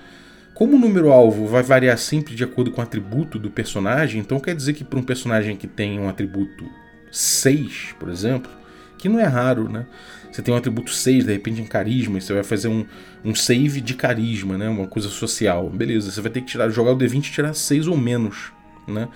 Como 0.55 0.77
o 0.77 0.79
número 0.79 1.11
alvo 1.11 1.47
vai 1.47 1.63
variar 1.63 1.99
sempre 1.99 2.35
de 2.35 2.45
acordo 2.45 2.71
com 2.71 2.81
o 2.81 2.85
atributo 2.85 3.39
do 3.41 3.51
personagem, 3.51 4.21
então 4.21 4.39
quer 4.39 4.55
dizer 4.55 4.75
que 4.75 4.85
para 4.85 4.99
um 4.99 5.03
personagem 5.03 5.57
que 5.57 5.67
tem 5.67 5.99
um 5.99 6.09
atributo 6.09 6.65
6, 7.11 7.97
por 7.99 8.09
exemplo, 8.09 8.51
que 8.97 9.09
não 9.09 9.19
é 9.19 9.25
raro, 9.25 9.69
né? 9.69 9.85
Você 10.31 10.43
tem 10.43 10.55
um 10.55 10.57
atributo 10.57 10.91
6, 10.91 11.25
de 11.27 11.33
repente 11.33 11.61
em 11.61 11.67
carisma, 11.67 12.21
você 12.21 12.33
vai 12.33 12.43
fazer 12.43 12.69
um, 12.69 12.85
um 13.25 13.35
save 13.35 13.81
de 13.81 13.95
carisma, 13.95 14.57
né? 14.57 14.69
Uma 14.69 14.87
coisa 14.87 15.09
social. 15.09 15.69
Beleza, 15.71 16.11
você 16.11 16.21
vai 16.21 16.31
ter 16.31 16.41
que 16.41 16.47
tirar, 16.47 16.71
jogar 16.71 16.93
o 16.93 16.97
D20 16.97 17.19
e 17.19 17.33
tirar 17.33 17.55
6 17.55 17.89
ou 17.89 17.97
menos, 17.97 18.53
né? 18.87 19.09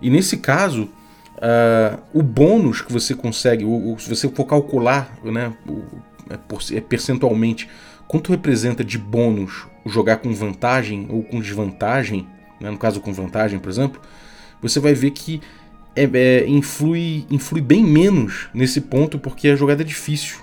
E 0.00 0.10
nesse 0.10 0.36
caso, 0.36 0.90
uh, 1.42 2.00
o 2.14 2.22
bônus 2.22 2.80
que 2.80 2.92
você 2.92 3.14
consegue, 3.14 3.64
o, 3.64 3.94
o, 3.94 3.98
se 3.98 4.08
você 4.08 4.28
for 4.28 4.44
calcular, 4.44 5.12
né, 5.24 5.52
o, 5.68 5.82
é, 6.30 6.76
é 6.76 6.80
percentualmente, 6.80 7.68
quanto 8.06 8.30
representa 8.30 8.84
de 8.84 8.96
bônus 8.96 9.66
jogar 9.84 10.18
com 10.18 10.32
vantagem 10.32 11.06
ou 11.10 11.22
com 11.24 11.40
desvantagem, 11.40 12.26
né? 12.60 12.70
no 12.70 12.78
caso 12.78 13.00
com 13.00 13.12
vantagem, 13.12 13.58
por 13.58 13.68
exemplo, 13.68 14.00
você 14.60 14.78
vai 14.78 14.94
ver 14.94 15.10
que 15.10 15.40
é, 15.96 16.04
é, 16.04 16.48
influi, 16.48 17.26
influi 17.30 17.60
bem 17.60 17.84
menos 17.84 18.48
nesse 18.54 18.80
ponto 18.80 19.18
porque 19.18 19.48
a 19.48 19.56
jogada 19.56 19.82
é 19.82 19.84
difícil. 19.84 20.38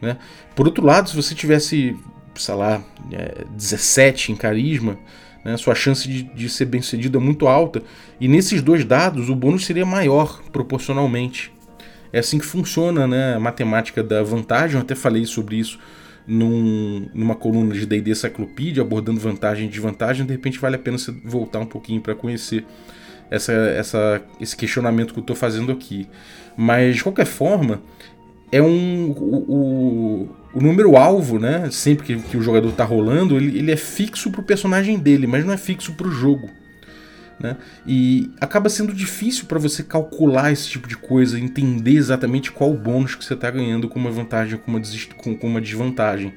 Né? 0.00 0.16
Por 0.54 0.66
outro 0.66 0.84
lado, 0.84 1.10
se 1.10 1.16
você 1.16 1.34
tivesse, 1.34 1.96
sei 2.34 2.54
lá, 2.54 2.82
é, 3.12 3.44
17 3.50 4.32
em 4.32 4.36
carisma, 4.36 4.98
né, 5.44 5.56
sua 5.56 5.74
chance 5.74 6.08
de, 6.08 6.22
de 6.22 6.48
ser 6.48 6.66
bem 6.66 6.82
sucedido 6.82 7.18
é 7.18 7.20
muito 7.20 7.46
alta. 7.46 7.82
E 8.20 8.28
nesses 8.28 8.62
dois 8.62 8.84
dados, 8.84 9.28
o 9.28 9.34
bônus 9.34 9.64
seria 9.64 9.86
maior 9.86 10.42
proporcionalmente. 10.52 11.52
É 12.12 12.18
assim 12.20 12.38
que 12.38 12.46
funciona 12.46 13.06
né, 13.06 13.34
a 13.34 13.40
matemática 13.40 14.02
da 14.02 14.22
vantagem. 14.22 14.76
Eu 14.76 14.82
até 14.82 14.94
falei 14.94 15.24
sobre 15.26 15.56
isso 15.56 15.78
num, 16.26 17.08
numa 17.14 17.34
coluna 17.34 17.74
de 17.74 17.86
D&D 17.86 18.14
Cyclopedia, 18.14 18.82
abordando 18.82 19.20
vantagem 19.20 19.66
e 19.66 19.68
desvantagem. 19.68 20.26
De 20.26 20.32
repente 20.32 20.58
vale 20.58 20.76
a 20.76 20.78
pena 20.78 20.98
você 20.98 21.12
voltar 21.24 21.58
um 21.58 21.66
pouquinho 21.66 22.00
para 22.00 22.14
conhecer 22.14 22.64
essa, 23.30 23.52
essa, 23.52 24.22
esse 24.40 24.56
questionamento 24.56 25.12
que 25.12 25.18
eu 25.18 25.22
estou 25.22 25.36
fazendo 25.36 25.72
aqui. 25.72 26.08
Mas, 26.56 26.96
de 26.96 27.02
qualquer 27.02 27.26
forma, 27.26 27.82
é 28.50 28.62
um. 28.62 29.10
O, 29.10 29.36
o, 29.48 30.28
o 30.54 30.60
número 30.60 30.96
alvo, 30.96 31.38
né? 31.38 31.70
Sempre 31.70 32.06
que, 32.06 32.16
que 32.16 32.36
o 32.36 32.42
jogador 32.42 32.70
está 32.70 32.84
rolando, 32.84 33.36
ele, 33.36 33.58
ele 33.58 33.70
é 33.70 33.76
fixo 33.76 34.30
para 34.30 34.40
o 34.40 34.44
personagem 34.44 34.98
dele, 34.98 35.26
mas 35.26 35.44
não 35.44 35.52
é 35.52 35.56
fixo 35.56 35.92
para 35.92 36.08
o 36.08 36.10
jogo. 36.10 36.48
Né? 37.38 37.56
E 37.86 38.30
acaba 38.40 38.68
sendo 38.68 38.92
difícil 38.92 39.46
para 39.46 39.58
você 39.58 39.84
calcular 39.84 40.50
esse 40.50 40.68
tipo 40.68 40.88
de 40.88 40.96
coisa, 40.96 41.38
entender 41.38 41.94
exatamente 41.94 42.50
qual 42.50 42.72
o 42.72 42.76
bônus 42.76 43.14
que 43.14 43.24
você 43.24 43.34
está 43.34 43.48
ganhando 43.50 43.88
com 43.88 43.98
uma 43.98 44.10
vantagem 44.10 44.54
ou 44.54 44.60
com 44.60 44.72
uma, 44.72 44.80
com, 45.36 45.46
uma 45.46 45.60
desvantagem. 45.60 46.34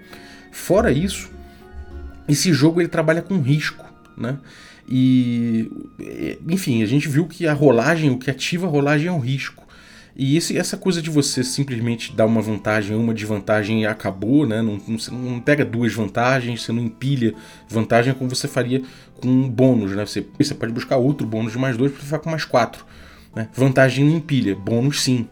Fora 0.52 0.92
isso, 0.92 1.32
esse 2.28 2.54
jogo 2.54 2.80
ele 2.82 2.88
trabalha 2.88 3.22
com 3.22 3.40
risco. 3.40 3.84
Né? 4.16 4.38
E, 4.88 5.72
enfim, 6.48 6.84
a 6.84 6.86
gente 6.86 7.08
viu 7.08 7.26
que 7.26 7.48
a 7.48 7.54
rolagem, 7.54 8.12
o 8.12 8.20
que 8.20 8.30
ativa 8.30 8.68
a 8.68 8.70
rolagem 8.70 9.08
é 9.08 9.12
o 9.12 9.20
risco. 9.20 9.61
E 10.16 10.36
esse, 10.36 10.58
essa 10.58 10.76
coisa 10.76 11.02
de 11.02 11.10
você 11.10 11.44
simplesmente 11.44 12.14
dar 12.14 12.26
uma 12.26 12.42
vantagem, 12.42 12.96
uma 12.96 13.14
desvantagem 13.14 13.84
e 13.84 13.86
acabou, 13.86 14.46
né? 14.46 14.62
Não, 14.62 14.80
não, 14.88 15.18
não 15.20 15.40
pega 15.40 15.64
duas 15.64 15.94
vantagens, 15.94 16.64
você 16.64 16.72
não 16.72 16.84
empilha 16.84 17.34
vantagem 17.70 18.14
como 18.14 18.30
você 18.30 18.48
faria 18.48 18.82
com 19.22 19.28
um 19.28 19.50
bônus, 19.50 19.96
né? 19.96 20.06
Você, 20.06 20.26
você 20.38 20.54
pode 20.54 20.74
buscar 20.74 20.98
outro 20.98 21.26
bônus 21.26 21.54
de 21.54 21.58
mais 21.58 21.78
dois 21.78 21.92
para 21.92 22.02
ficar 22.02 22.20
com 22.20 22.30
mais 22.30 22.44
quatro. 22.44 22.86
Né? 23.36 23.48
Vantagem 23.54 24.06
não 24.06 24.18
empilha, 24.18 24.56
bônus 24.56 25.02
sim. 25.02 25.28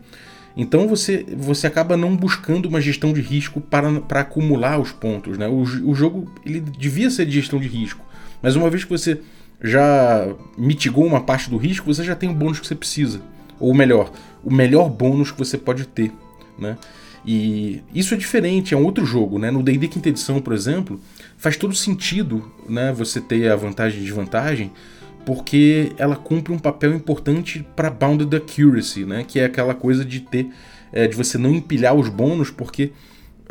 Então 0.55 0.87
você, 0.87 1.25
você 1.37 1.67
acaba 1.67 1.95
não 1.95 2.15
buscando 2.15 2.67
uma 2.67 2.81
gestão 2.81 3.13
de 3.13 3.21
risco 3.21 3.61
para, 3.61 4.01
para 4.01 4.21
acumular 4.21 4.79
os 4.79 4.91
pontos. 4.91 5.37
Né? 5.37 5.47
O, 5.47 5.61
o 5.61 5.93
jogo 5.93 6.31
ele 6.45 6.59
devia 6.59 7.09
ser 7.09 7.25
de 7.25 7.33
gestão 7.33 7.59
de 7.59 7.67
risco, 7.67 8.05
mas 8.41 8.55
uma 8.55 8.69
vez 8.69 8.83
que 8.83 8.89
você 8.89 9.21
já 9.61 10.27
mitigou 10.57 11.05
uma 11.05 11.21
parte 11.21 11.49
do 11.49 11.57
risco, 11.57 11.93
você 11.93 12.03
já 12.03 12.15
tem 12.15 12.29
o 12.29 12.33
bônus 12.33 12.59
que 12.59 12.67
você 12.67 12.75
precisa. 12.75 13.21
Ou 13.59 13.73
melhor, 13.73 14.11
o 14.43 14.51
melhor 14.53 14.89
bônus 14.89 15.31
que 15.31 15.37
você 15.37 15.57
pode 15.57 15.87
ter. 15.87 16.11
Né? 16.57 16.77
E 17.25 17.81
isso 17.93 18.13
é 18.13 18.17
diferente, 18.17 18.73
é 18.73 18.77
um 18.77 18.85
outro 18.85 19.05
jogo. 19.05 19.37
Né? 19.37 19.51
No 19.51 19.61
DD 19.61 19.87
Quinta 19.87 20.09
Edição, 20.09 20.41
por 20.41 20.53
exemplo, 20.53 20.99
faz 21.37 21.57
todo 21.57 21.75
sentido 21.75 22.51
né, 22.67 22.91
você 22.91 23.19
ter 23.19 23.51
a 23.51 23.55
vantagem 23.55 23.99
e 23.99 24.03
desvantagem, 24.03 24.71
porque 25.25 25.91
ela 25.97 26.15
cumpre 26.15 26.53
um 26.53 26.59
papel 26.59 26.93
importante 26.93 27.65
para 27.75 27.89
Bounded 27.89 28.33
Accuracy, 28.35 29.05
né? 29.05 29.25
que 29.27 29.39
é 29.39 29.45
aquela 29.45 29.73
coisa 29.73 30.03
de 30.03 30.21
ter. 30.21 30.49
É, 30.91 31.05
de 31.07 31.15
você 31.15 31.37
não 31.37 31.53
empilhar 31.53 31.93
os 31.93 32.09
bônus, 32.09 32.49
porque 32.49 32.91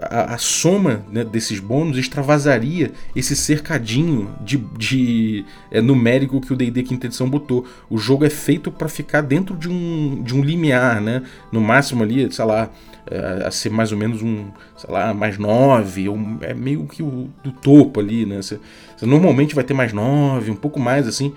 a, 0.01 0.35
a 0.35 0.39
soma 0.39 1.05
né, 1.11 1.25
desses 1.25 1.59
bônus 1.59 1.99
extravasaria 1.99 2.93
esse 3.15 3.35
cercadinho 3.35 4.31
de, 4.41 4.57
de 4.57 5.45
é, 5.71 5.81
numérico 5.81 6.41
que 6.41 6.53
o 6.53 6.57
D&D 6.57 6.83
Quinta 6.85 7.07
Edição 7.07 7.29
botou. 7.29 7.67
O 7.91 7.99
jogo 7.99 8.25
é 8.25 8.31
feito 8.31 8.71
para 8.71 8.89
ficar 8.89 9.23
dentro 9.23 9.57
de 9.57 9.69
um, 9.69 10.23
de 10.23 10.35
um 10.35 10.43
limiar, 10.43 11.01
né? 11.01 11.23
No 11.51 11.61
máximo 11.61 12.03
ali, 12.03 12.31
sei 12.33 12.45
lá, 12.45 12.71
é, 13.11 13.47
a 13.47 13.51
ser 13.51 13.71
mais 13.71 13.91
ou 13.91 13.99
menos 13.99 14.23
um, 14.23 14.47
sei 14.77 14.91
lá, 14.91 15.13
mais 15.13 15.37
9, 15.37 16.09
ou 16.09 16.19
é 16.43 16.55
meio 16.55 16.87
que 16.87 17.03
o 17.03 17.29
do 17.43 17.51
topo 17.51 18.01
ali, 18.01 18.25
né? 18.25 18.37
Você, 18.37 18.61
você 18.97 19.07
normalmente 19.07 19.55
vai 19.55 19.65
ter 19.65 19.75
mais 19.75 19.93
9, 19.93 20.51
um 20.51 20.57
pouco 20.57 20.79
mais 20.79 21.09
assim 21.09 21.33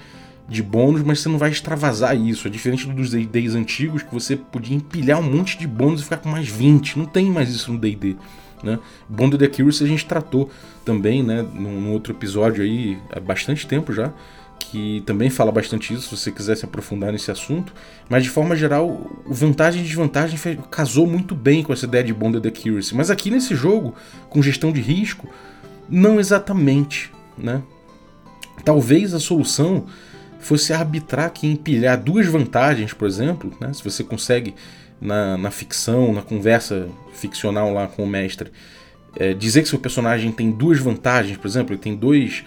de 0.48 0.62
bônus, 0.62 1.02
mas 1.02 1.22
você 1.22 1.30
não 1.30 1.38
vai 1.38 1.50
extravasar 1.50 2.16
isso. 2.16 2.46
É 2.46 2.52
diferente 2.52 2.86
dos 2.86 3.12
D&Ds 3.12 3.56
antigos 3.56 4.04
que 4.04 4.14
você 4.14 4.36
podia 4.36 4.76
empilhar 4.76 5.18
um 5.18 5.24
monte 5.24 5.58
de 5.58 5.66
bônus 5.66 6.02
e 6.02 6.04
ficar 6.04 6.18
com 6.18 6.30
mais 6.30 6.48
20. 6.50 7.00
Não 7.00 7.06
tem 7.06 7.32
mais 7.32 7.50
isso 7.50 7.72
no 7.72 7.80
D&D. 7.80 8.18
Né? 8.64 8.80
Bonded 9.10 9.44
Accuracy 9.44 9.84
a 9.84 9.88
gente 9.88 10.06
tratou 10.06 10.50
também 10.86 11.24
né, 11.24 11.42
num, 11.54 11.82
num, 11.82 11.92
outro 11.92 12.14
episódio 12.14 12.64
aí 12.64 12.98
há 13.12 13.20
bastante 13.20 13.66
tempo 13.66 13.92
já, 13.92 14.14
que 14.60 15.02
também 15.06 15.30
fala 15.30 15.52
bastante 15.52 15.94
isso, 15.94 16.04
se 16.04 16.18
você 16.18 16.32
quiser 16.32 16.56
se 16.56 16.66
aprofundar 16.66 17.12
nesse 17.12 17.32
assunto. 17.32 17.74
Mas 18.08 18.24
de 18.24 18.30
forma 18.30 18.56
geral, 18.56 18.90
o 19.26 19.34
vantagem 19.34 19.82
e 19.82 19.86
desvantagem 19.86 20.38
casou 20.70 21.08
muito 21.08 21.36
bem 21.36 21.64
com 21.64 21.74
essa 21.74 21.86
ideia 21.86 22.04
de 22.04 22.14
Bonded 22.14 22.48
Accuracy. 22.48 22.96
Mas 22.96 23.10
aqui 23.10 23.32
nesse 23.32 23.56
jogo, 23.56 23.96
com 24.30 24.42
gestão 24.42 24.72
de 24.72 24.80
risco, 24.80 25.28
não 25.90 26.20
exatamente. 26.20 27.12
Né? 27.38 27.62
Talvez 28.64 29.14
a 29.14 29.20
solução 29.20 29.86
fosse 30.40 30.74
arbitrar 30.74 31.32
que 31.32 31.48
empilhar 31.48 32.02
duas 32.02 32.26
vantagens, 32.26 32.94
por 32.94 33.08
exemplo, 33.08 33.52
né? 33.60 33.74
se 33.74 33.84
você 33.84 34.04
consegue 34.04 34.56
na, 35.02 35.38
na 35.38 35.52
ficção, 35.52 36.14
na 36.14 36.22
conversa 36.22 36.88
ficcional 37.14 37.74
lá 37.74 37.88
com 37.88 38.04
o 38.04 38.08
mestre, 38.08 38.52
é, 39.18 39.34
dizer 39.34 39.64
que 39.64 39.70
seu 39.70 39.80
personagem 39.80 40.32
tem 40.32 40.52
duas 40.52 40.80
vantagens, 40.80 41.38
por 41.38 41.48
exemplo, 41.48 41.74
ele 41.74 41.82
tem 41.82 41.96
dois 41.96 42.44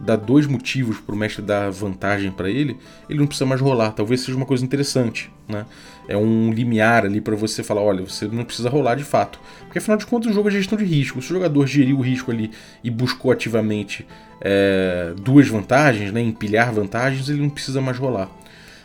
dá 0.00 0.14
dois 0.14 0.46
motivos 0.46 0.98
para 1.00 1.14
o 1.14 1.18
mestre 1.18 1.42
dar 1.42 1.70
vantagem 1.70 2.30
para 2.30 2.48
ele, 2.48 2.76
ele 3.08 3.18
não 3.18 3.26
precisa 3.26 3.44
mais 3.44 3.60
rolar. 3.60 3.92
Talvez 3.92 4.20
seja 4.20 4.36
uma 4.36 4.46
coisa 4.46 4.64
interessante, 4.64 5.30
né? 5.48 5.66
É 6.06 6.16
um 6.16 6.52
limiar 6.52 7.04
ali 7.04 7.20
para 7.20 7.34
você 7.34 7.62
falar, 7.62 7.82
olha, 7.82 8.04
você 8.04 8.26
não 8.26 8.44
precisa 8.44 8.68
rolar 8.68 8.94
de 8.94 9.04
fato, 9.04 9.40
porque 9.64 9.78
afinal 9.78 9.98
de 9.98 10.06
contas 10.06 10.30
o 10.30 10.34
jogo 10.34 10.48
é 10.48 10.52
gestão 10.52 10.78
de 10.78 10.84
risco. 10.84 11.20
Se 11.20 11.30
o 11.30 11.34
jogador 11.34 11.66
geriu 11.66 11.98
o 11.98 12.00
risco 12.00 12.30
ali 12.30 12.50
e 12.82 12.90
buscou 12.90 13.32
ativamente 13.32 14.06
é, 14.40 15.12
duas 15.20 15.48
vantagens, 15.48 16.12
né, 16.12 16.20
empilhar 16.20 16.72
vantagens, 16.72 17.28
ele 17.28 17.42
não 17.42 17.50
precisa 17.50 17.80
mais 17.80 17.98
rolar. 17.98 18.30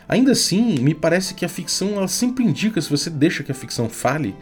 Ainda 0.08 0.32
assim, 0.32 0.78
me 0.80 0.94
parece 0.94 1.34
que 1.34 1.44
a 1.44 1.48
ficção 1.48 1.96
ela 1.96 2.08
sempre 2.08 2.44
indica, 2.44 2.80
se 2.80 2.90
você 2.90 3.08
deixa 3.08 3.42
que 3.42 3.50
a 3.50 3.54
ficção 3.54 3.88
fale, 3.88 4.34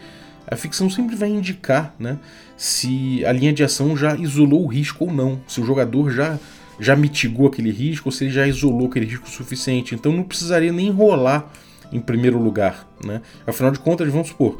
a 0.47 0.57
ficção 0.57 0.91
sempre 0.91 1.15
vai 1.15 1.29
indicar 1.29 1.95
né, 1.99 2.19
se 2.57 3.25
a 3.25 3.33
linha 3.33 3.53
de 3.53 3.63
ação 3.63 3.97
já 3.97 4.17
isolou 4.17 4.65
o 4.65 4.67
risco 4.67 5.05
ou 5.05 5.13
não, 5.13 5.41
se 5.47 5.61
o 5.61 5.65
jogador 5.65 6.11
já, 6.11 6.39
já 6.81 6.97
mitigou 6.97 7.47
aquele 7.47 7.71
risco 7.71 8.09
ou 8.09 8.13
se 8.13 8.25
ele 8.25 8.33
já 8.33 8.47
isolou 8.47 8.89
aquele 8.89 9.07
risco 9.07 9.27
o 9.27 9.31
suficiente. 9.31 9.95
Então 9.95 10.13
não 10.13 10.25
precisaria 10.25 10.73
nem 10.73 10.91
rolar 10.91 11.51
em 11.93 12.01
primeiro 12.01 12.39
lugar. 12.39 12.89
Né? 13.05 13.23
Afinal 13.47 13.71
de 13.71 13.79
contas, 13.79 14.11
vamos 14.11 14.29
supor, 14.29 14.59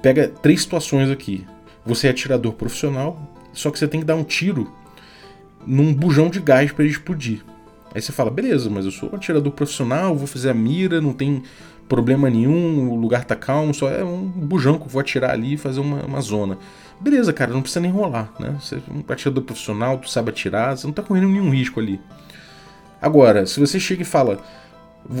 pega 0.00 0.28
três 0.28 0.62
situações 0.62 1.10
aqui. 1.10 1.44
Você 1.84 2.06
é 2.06 2.10
atirador 2.10 2.52
profissional, 2.52 3.34
só 3.52 3.70
que 3.70 3.78
você 3.78 3.88
tem 3.88 4.00
que 4.00 4.06
dar 4.06 4.14
um 4.14 4.24
tiro 4.24 4.72
num 5.66 5.92
bujão 5.92 6.30
de 6.30 6.40
gás 6.40 6.70
para 6.70 6.84
ele 6.84 6.92
explodir. 6.92 7.42
Aí 7.94 8.02
você 8.02 8.12
fala, 8.12 8.30
beleza, 8.30 8.68
mas 8.68 8.84
eu 8.84 8.90
sou 8.90 9.10
um 9.12 9.16
atirador 9.16 9.52
profissional, 9.52 10.14
vou 10.14 10.26
fazer 10.26 10.50
a 10.50 10.54
mira, 10.54 11.00
não 11.00 11.12
tem 11.12 11.42
problema 11.88 12.28
nenhum, 12.28 12.90
o 12.90 12.96
lugar 12.96 13.24
tá 13.24 13.34
calmo, 13.34 13.72
só 13.72 13.88
é 13.90 14.04
um 14.04 14.26
bujão 14.26 14.78
que 14.78 14.84
eu 14.84 14.88
vou 14.88 15.00
atirar 15.00 15.30
ali 15.30 15.54
e 15.54 15.56
fazer 15.56 15.80
uma, 15.80 16.02
uma 16.02 16.20
zona. 16.20 16.58
Beleza, 17.00 17.32
cara, 17.32 17.52
não 17.52 17.62
precisa 17.62 17.80
nem 17.80 17.90
rolar, 17.90 18.30
né? 18.38 18.56
Você 18.60 18.76
é 18.76 18.80
um 18.92 19.02
atirador 19.08 19.42
profissional, 19.44 19.98
tu 19.98 20.10
sabe 20.10 20.30
atirar, 20.30 20.76
você 20.76 20.86
não 20.86 20.92
tá 20.92 21.02
correndo 21.02 21.28
nenhum 21.28 21.50
risco 21.50 21.80
ali. 21.80 22.00
Agora, 23.00 23.46
se 23.46 23.58
você 23.58 23.80
chega 23.80 24.02
e 24.02 24.04
fala, 24.04 24.38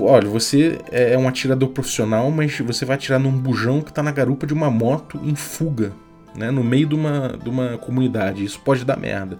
olha, 0.00 0.28
você 0.28 0.78
é 0.90 1.16
um 1.16 1.28
atirador 1.28 1.70
profissional, 1.70 2.30
mas 2.30 2.58
você 2.58 2.84
vai 2.84 2.96
atirar 2.96 3.18
num 3.18 3.32
bujão 3.32 3.80
que 3.80 3.92
tá 3.92 4.02
na 4.02 4.10
garupa 4.10 4.46
de 4.46 4.52
uma 4.52 4.70
moto 4.70 5.20
em 5.24 5.34
fuga, 5.34 5.92
né? 6.34 6.50
No 6.50 6.62
meio 6.62 6.86
de 6.86 6.94
uma, 6.94 7.38
de 7.42 7.48
uma 7.48 7.78
comunidade, 7.78 8.44
isso 8.44 8.60
pode 8.60 8.84
dar 8.84 8.98
merda. 8.98 9.38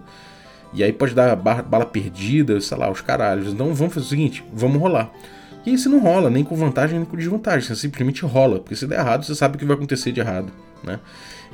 E 0.73 0.83
aí 0.83 0.93
pode 0.93 1.15
dar 1.15 1.35
bala 1.35 1.85
perdida, 1.85 2.59
sei 2.61 2.77
lá, 2.77 2.89
os 2.91 3.01
caralhos. 3.01 3.53
Então 3.53 3.73
vamos 3.73 3.93
fazer 3.93 4.05
o 4.05 4.09
seguinte: 4.09 4.43
vamos 4.53 4.79
rolar. 4.79 5.11
E 5.65 5.71
aí 5.71 5.77
você 5.77 5.89
não 5.89 5.99
rola, 5.99 6.29
nem 6.29 6.43
com 6.43 6.55
vantagem 6.55 6.97
nem 6.97 7.05
com 7.05 7.17
desvantagem, 7.17 7.67
você 7.67 7.75
simplesmente 7.75 8.23
rola, 8.25 8.59
porque 8.59 8.75
se 8.75 8.87
der 8.87 8.99
errado, 8.99 9.25
você 9.25 9.35
sabe 9.35 9.55
o 9.55 9.59
que 9.59 9.65
vai 9.65 9.75
acontecer 9.75 10.11
de 10.11 10.19
errado, 10.19 10.51
né? 10.83 10.99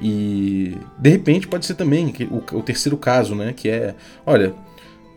E 0.02 0.78
de 1.00 1.10
repente 1.10 1.48
pode 1.48 1.66
ser 1.66 1.74
também 1.74 2.14
o, 2.30 2.58
o 2.58 2.62
terceiro 2.62 2.98
caso, 2.98 3.34
né? 3.34 3.52
Que 3.54 3.70
é, 3.70 3.96
olha, 4.26 4.54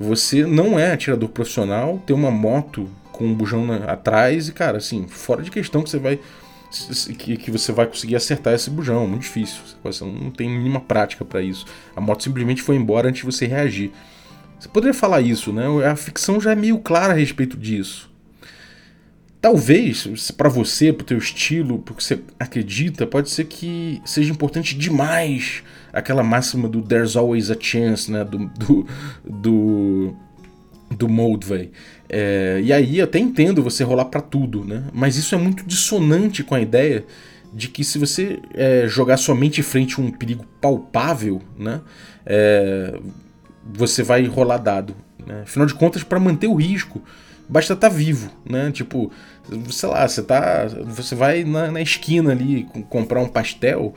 você 0.00 0.46
não 0.46 0.78
é 0.78 0.92
atirador 0.92 1.28
profissional, 1.28 2.00
tem 2.06 2.16
uma 2.16 2.30
moto 2.30 2.88
com 3.12 3.24
um 3.24 3.34
bujão 3.34 3.66
na, 3.66 3.92
atrás 3.92 4.48
e, 4.48 4.52
cara, 4.52 4.78
assim, 4.78 5.06
fora 5.08 5.42
de 5.42 5.50
questão 5.50 5.82
que 5.82 5.90
você 5.90 5.98
vai 5.98 6.18
que, 7.18 7.37
que 7.37 7.50
você 7.50 7.72
vai 7.72 7.87
conseguir 7.87 8.16
acertar 8.16 8.54
esse 8.54 8.68
bujão, 8.70 9.07
muito 9.07 9.22
difícil. 9.22 9.61
Você 9.83 10.04
não 10.04 10.31
tem 10.31 10.50
mínima 10.50 10.81
prática 10.81 11.24
para 11.24 11.40
isso. 11.40 11.64
A 11.96 12.00
moto 12.00 12.22
simplesmente 12.22 12.62
foi 12.62 12.76
embora 12.76 13.09
antes 13.09 13.20
de 13.20 13.26
você 13.26 13.46
reagir. 13.46 13.90
Você 14.59 14.68
poderia 14.68 14.94
falar 14.94 15.20
isso, 15.20 15.52
né? 15.52 15.64
A 15.87 15.96
ficção 15.96 16.40
já 16.40 16.52
é 16.52 16.54
meio 16.54 16.78
clara 16.78 17.12
a 17.12 17.16
respeito 17.16 17.57
disso. 17.57 18.11
Talvez, 19.40 20.33
para 20.37 20.48
você, 20.48 20.92
pro 20.92 21.07
teu 21.07 21.16
estilo, 21.16 21.78
pro 21.78 21.94
que 21.94 22.02
você 22.02 22.20
acredita, 22.40 23.07
pode 23.07 23.31
ser 23.31 23.44
que 23.44 24.02
seja 24.04 24.33
importante 24.33 24.76
demais 24.76 25.62
aquela 25.92 26.24
máxima 26.24 26.68
do 26.68 26.83
there's 26.83 27.16
always 27.16 27.48
a 27.48 27.57
chance, 27.59 28.11
né? 28.11 28.24
Do, 28.24 28.46
do, 28.48 28.87
do, 29.24 30.16
do 30.90 31.09
Moldvay. 31.09 31.70
É, 32.09 32.61
e 32.62 32.72
aí 32.72 33.01
até 33.01 33.18
entendo 33.18 33.62
você 33.62 33.85
rolar 33.85 34.07
para 34.07 34.20
tudo, 34.20 34.64
né? 34.64 34.85
Mas 34.92 35.16
isso 35.16 35.35
é 35.35 35.38
muito 35.38 35.64
dissonante 35.64 36.42
com 36.42 36.55
a 36.55 36.61
ideia 36.61 37.05
de 37.53 37.68
que 37.68 37.83
se 37.85 37.98
você 37.98 38.40
é, 38.55 38.87
jogar 38.87 39.16
somente 39.16 39.62
frente 39.62 40.01
a 40.01 40.03
um 40.03 40.11
perigo 40.11 40.44
palpável, 40.61 41.40
né? 41.59 41.81
É, 42.24 42.98
você 43.64 44.03
vai 44.03 44.24
rolar 44.27 44.59
dado. 44.59 44.94
Né? 45.27 45.42
Afinal 45.42 45.66
de 45.66 45.74
contas, 45.74 46.03
para 46.03 46.18
manter 46.18 46.46
o 46.46 46.55
risco, 46.55 47.03
basta 47.48 47.74
estar 47.74 47.88
tá 47.90 47.94
vivo, 47.94 48.31
né? 48.48 48.70
Tipo, 48.70 49.11
sei 49.70 49.88
lá, 49.88 50.07
você 50.07 50.22
tá. 50.22 50.66
Você 50.87 51.14
vai 51.14 51.44
na, 51.44 51.70
na 51.70 51.81
esquina 51.81 52.33
ali 52.33 52.66
comprar 52.88 53.20
um 53.20 53.29
pastel. 53.29 53.94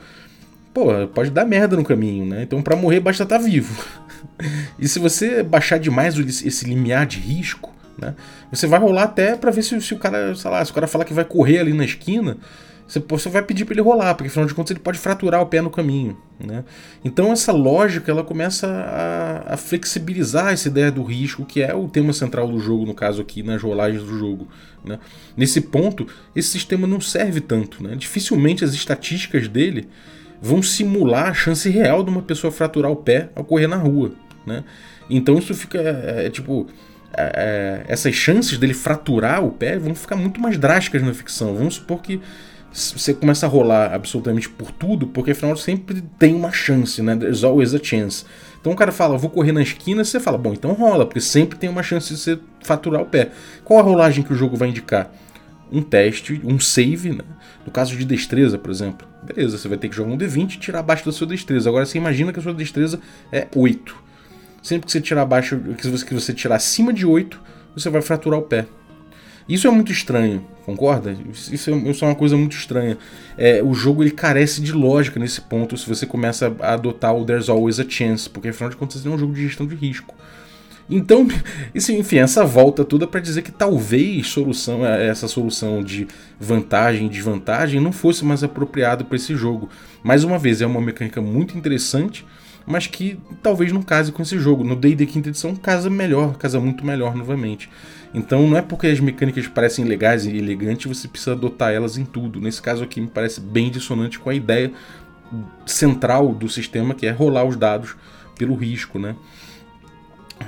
Pô, 0.72 0.86
pode 1.08 1.30
dar 1.30 1.44
merda 1.44 1.76
no 1.76 1.84
caminho, 1.84 2.24
né? 2.24 2.42
Então 2.42 2.62
para 2.62 2.74
morrer 2.74 3.00
basta 3.00 3.22
estar 3.22 3.38
tá 3.38 3.44
vivo. 3.44 3.82
e 4.78 4.88
se 4.88 4.98
você 4.98 5.42
baixar 5.42 5.78
demais 5.78 6.16
esse 6.18 6.64
limiar 6.64 7.06
de 7.06 7.18
risco, 7.18 7.72
né? 7.98 8.14
Você 8.50 8.66
vai 8.66 8.80
rolar 8.80 9.04
até 9.04 9.36
para 9.36 9.50
ver 9.50 9.62
se, 9.62 9.80
se, 9.80 9.94
o 9.94 9.98
cara, 9.98 10.34
sei 10.34 10.50
lá, 10.50 10.64
se 10.64 10.70
o 10.70 10.74
cara 10.74 10.86
falar 10.86 11.04
que 11.04 11.14
vai 11.14 11.24
correr 11.24 11.58
ali 11.58 11.72
na 11.72 11.84
esquina, 11.84 12.36
você, 12.86 13.28
vai 13.28 13.42
pedir 13.42 13.64
para 13.64 13.74
ele 13.74 13.80
rolar, 13.80 14.14
porque 14.14 14.28
afinal 14.28 14.46
de 14.46 14.54
contas 14.54 14.72
ele 14.72 14.80
pode 14.80 14.98
fraturar 14.98 15.40
o 15.40 15.46
pé 15.46 15.62
no 15.62 15.70
caminho. 15.70 16.16
Né? 16.38 16.64
Então 17.02 17.32
essa 17.32 17.52
lógica 17.52 18.10
ela 18.10 18.22
começa 18.22 18.66
a, 18.66 19.54
a, 19.54 19.56
flexibilizar 19.56 20.52
essa 20.52 20.68
ideia 20.68 20.90
do 20.90 21.02
risco, 21.02 21.44
que 21.46 21.62
é 21.62 21.74
o 21.74 21.88
tema 21.88 22.12
central 22.12 22.48
do 22.48 22.58
jogo, 22.58 22.84
no 22.84 22.92
caso 22.92 23.22
aqui, 23.22 23.42
nas 23.42 23.62
rolagens 23.62 24.02
do 24.02 24.18
jogo. 24.18 24.48
Né? 24.84 24.98
Nesse 25.36 25.60
ponto, 25.60 26.06
esse 26.36 26.48
sistema 26.48 26.86
não 26.86 27.00
serve 27.00 27.40
tanto. 27.40 27.82
Né? 27.82 27.94
Dificilmente 27.96 28.64
as 28.64 28.74
estatísticas 28.74 29.48
dele 29.48 29.88
vão 30.42 30.60
simular 30.60 31.28
a 31.28 31.34
chance 31.34 31.70
real 31.70 32.02
de 32.02 32.10
uma 32.10 32.20
pessoa 32.20 32.50
fraturar 32.50 32.90
o 32.90 32.96
pé 32.96 33.30
ao 33.36 33.44
correr 33.44 33.68
na 33.68 33.76
rua. 33.76 34.12
Né? 34.44 34.64
Então 35.08 35.38
isso 35.38 35.54
fica 35.54 35.78
é, 35.78 36.26
é 36.26 36.30
tipo. 36.30 36.66
É, 37.16 37.84
é 37.86 37.92
essas 37.92 38.14
chances 38.14 38.58
dele 38.58 38.74
fraturar 38.74 39.44
o 39.44 39.52
pé 39.52 39.78
vão 39.78 39.94
ficar 39.94 40.16
muito 40.16 40.40
mais 40.40 40.58
drásticas 40.58 41.02
na 41.02 41.14
ficção. 41.14 41.54
Vamos 41.54 41.74
supor 41.74 42.02
que 42.02 42.20
você 42.72 43.12
começa 43.12 43.44
a 43.44 43.48
rolar 43.48 43.94
absolutamente 43.94 44.48
por 44.48 44.72
tudo, 44.72 45.06
porque 45.06 45.32
afinal 45.32 45.54
sempre 45.56 46.02
tem 46.18 46.34
uma 46.34 46.50
chance, 46.50 47.02
né? 47.02 47.14
There's 47.14 47.44
always 47.44 47.74
a 47.74 47.78
chance. 47.80 48.24
Então 48.58 48.72
o 48.72 48.76
cara 48.76 48.90
fala, 48.90 49.18
vou 49.18 49.28
correr 49.28 49.52
na 49.52 49.60
esquina, 49.60 50.02
você 50.04 50.18
fala, 50.18 50.38
bom, 50.38 50.54
então 50.54 50.72
rola, 50.72 51.04
porque 51.04 51.20
sempre 51.20 51.58
tem 51.58 51.68
uma 51.68 51.82
chance 51.82 52.14
de 52.14 52.18
você 52.18 52.38
faturar 52.62 53.02
o 53.02 53.06
pé. 53.06 53.30
Qual 53.62 53.78
a 53.78 53.82
rolagem 53.82 54.24
que 54.24 54.32
o 54.32 54.36
jogo 54.36 54.56
vai 54.56 54.70
indicar? 54.70 55.12
Um 55.70 55.82
teste, 55.82 56.40
um 56.44 56.58
save, 56.58 57.10
né? 57.10 57.24
No 57.66 57.70
caso 57.70 57.94
de 57.94 58.06
destreza, 58.06 58.56
por 58.56 58.70
exemplo. 58.70 59.11
Beleza, 59.22 59.56
você 59.56 59.68
vai 59.68 59.78
ter 59.78 59.88
que 59.88 59.94
jogar 59.94 60.12
um 60.12 60.18
D20 60.18 60.54
e 60.54 60.58
tirar 60.58 60.80
abaixo 60.80 61.04
da 61.04 61.12
sua 61.12 61.26
destreza. 61.26 61.68
Agora 61.68 61.86
você 61.86 61.96
imagina 61.96 62.32
que 62.32 62.40
a 62.40 62.42
sua 62.42 62.52
destreza 62.52 63.00
é 63.30 63.46
8. 63.54 63.94
Sempre 64.62 64.86
que 64.86 64.92
você 64.92 65.00
tirar 65.00 65.22
abaixo, 65.22 65.58
que 65.78 65.88
você, 65.88 66.04
que 66.04 66.14
você 66.14 66.32
tirar 66.32 66.56
acima 66.56 66.92
de 66.92 67.06
8, 67.06 67.40
você 67.74 67.88
vai 67.88 68.02
fraturar 68.02 68.38
o 68.38 68.42
pé. 68.42 68.66
Isso 69.48 69.66
é 69.66 69.70
muito 69.70 69.90
estranho, 69.90 70.44
concorda? 70.64 71.16
Isso 71.50 71.70
é, 71.70 71.74
isso 71.74 72.04
é 72.04 72.08
uma 72.08 72.14
coisa 72.14 72.36
muito 72.36 72.56
estranha. 72.56 72.96
É, 73.36 73.62
o 73.62 73.74
jogo 73.74 74.02
ele 74.02 74.12
carece 74.12 74.60
de 74.60 74.72
lógica 74.72 75.18
nesse 75.18 75.40
ponto 75.40 75.76
se 75.76 75.88
você 75.88 76.06
começa 76.06 76.54
a 76.60 76.74
adotar 76.74 77.14
o 77.14 77.24
There's 77.24 77.48
Always 77.48 77.80
a 77.80 77.88
Chance, 77.88 78.30
porque 78.30 78.48
afinal 78.48 78.70
de 78.70 78.76
contas 78.76 79.04
é 79.04 79.08
um 79.08 79.18
jogo 79.18 79.32
de 79.32 79.42
gestão 79.42 79.66
de 79.66 79.74
risco. 79.74 80.14
Então, 80.88 81.26
isso, 81.74 81.92
enfim, 81.92 82.18
essa 82.18 82.44
volta 82.44 82.84
toda 82.84 83.06
para 83.06 83.20
dizer 83.20 83.42
que 83.42 83.52
talvez 83.52 84.26
solução, 84.28 84.84
é, 84.84 85.06
essa 85.06 85.28
solução 85.28 85.82
de 85.82 86.06
vantagem 86.38 87.06
e 87.06 87.10
desvantagem 87.10 87.80
não 87.80 87.92
fosse 87.92 88.24
mais 88.24 88.42
apropriado 88.42 89.04
para 89.04 89.16
esse 89.16 89.34
jogo. 89.34 89.68
Mais 90.02 90.24
uma 90.24 90.38
vez, 90.38 90.60
é 90.60 90.66
uma 90.66 90.80
mecânica 90.80 91.20
muito 91.20 91.56
interessante, 91.56 92.24
mas 92.66 92.86
que 92.86 93.18
talvez 93.42 93.72
não 93.72 93.82
case 93.82 94.12
com 94.12 94.22
esse 94.22 94.38
jogo. 94.38 94.64
No 94.64 94.76
D&D 94.76 95.06
quinta 95.06 95.28
edição 95.28 95.54
casa 95.54 95.90
melhor, 95.90 96.36
casa 96.36 96.60
muito 96.60 96.84
melhor 96.84 97.14
novamente. 97.14 97.68
Então 98.14 98.46
não 98.46 98.56
é 98.56 98.62
porque 98.62 98.86
as 98.86 99.00
mecânicas 99.00 99.46
parecem 99.46 99.84
legais 99.84 100.26
e 100.26 100.36
elegantes 100.36 100.86
você 100.86 101.08
precisa 101.08 101.32
adotar 101.32 101.72
elas 101.72 101.96
em 101.96 102.04
tudo. 102.04 102.40
Nesse 102.40 102.60
caso 102.60 102.84
aqui 102.84 103.00
me 103.00 103.06
parece 103.06 103.40
bem 103.40 103.70
dissonante 103.70 104.18
com 104.18 104.28
a 104.28 104.34
ideia 104.34 104.70
central 105.64 106.34
do 106.34 106.48
sistema 106.48 106.94
que 106.94 107.06
é 107.06 107.10
rolar 107.10 107.44
os 107.44 107.56
dados 107.56 107.96
pelo 108.36 108.54
risco, 108.54 108.98
né? 108.98 109.16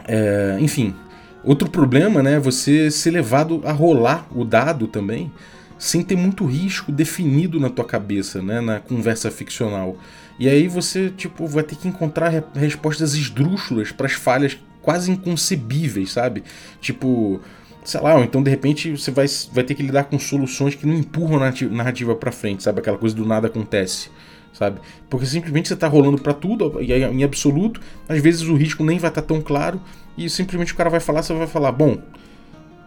É, 0.07 0.57
enfim, 0.61 0.94
outro 1.42 1.68
problema, 1.68 2.22
né? 2.22 2.38
Você 2.38 2.90
ser 2.90 3.11
levado 3.11 3.61
a 3.64 3.72
rolar 3.72 4.26
o 4.35 4.44
dado 4.44 4.87
também 4.87 5.30
sem 5.78 6.02
ter 6.02 6.16
muito 6.16 6.46
risco 6.46 6.90
definido 6.92 7.61
na 7.61 7.68
tua 7.68 7.85
cabeça, 7.85 8.42
né? 8.42 8.61
Na 8.61 8.80
conversa 8.80 9.30
ficcional. 9.30 9.96
E 10.38 10.48
aí 10.48 10.66
você 10.66 11.11
tipo 11.11 11.46
vai 11.46 11.62
ter 11.62 11.76
que 11.76 11.88
encontrar 11.88 12.28
re 12.28 12.42
respostas 12.54 13.14
esdrúxulas 13.14 13.92
para 13.92 14.07
as 14.07 14.12
falhas 14.12 14.59
quase 14.83 15.11
inconcebíveis, 15.11 16.12
sabe? 16.12 16.44
Tipo, 16.80 17.40
sei 17.85 18.00
lá, 18.00 18.16
ou 18.16 18.24
então 18.24 18.42
de 18.42 18.50
repente 18.50 18.90
você 18.90 19.11
vai, 19.11 19.26
vai 19.52 19.64
ter 19.64 19.74
que 19.74 19.83
lidar 19.83 20.04
com 20.04 20.18
soluções 20.18 20.74
que 20.74 20.87
não 20.87 20.94
empurram 20.94 21.42
a 21.42 21.52
narrativa 21.70 22.14
para 22.14 22.33
frente, 22.33 22.62
sabe? 22.62 22.80
Aquela 22.80 22.98
coisa 22.98 23.14
do 23.14 23.24
nada 23.24 23.46
acontece, 23.46 24.11
sabe? 24.54 24.80
Porque 25.10 25.26
simplesmente 25.26 25.68
você 25.68 25.76
tá 25.76 25.86
rolando 25.88 26.16
para 26.16 26.32
tudo, 26.32 26.80
e 26.80 26.92
em 26.92 27.24
absoluto, 27.24 27.80
às 28.08 28.22
vezes 28.22 28.42
o 28.42 28.54
risco 28.54 28.82
nem 28.84 28.98
vai 28.98 29.10
estar 29.10 29.20
tá 29.20 29.28
tão 29.28 29.42
claro, 29.42 29.80
e 30.16 30.30
simplesmente 30.30 30.72
o 30.72 30.76
cara 30.76 30.88
vai 30.88 31.00
falar, 31.00 31.22
você 31.22 31.34
vai 31.34 31.48
falar, 31.48 31.72
bom, 31.72 31.98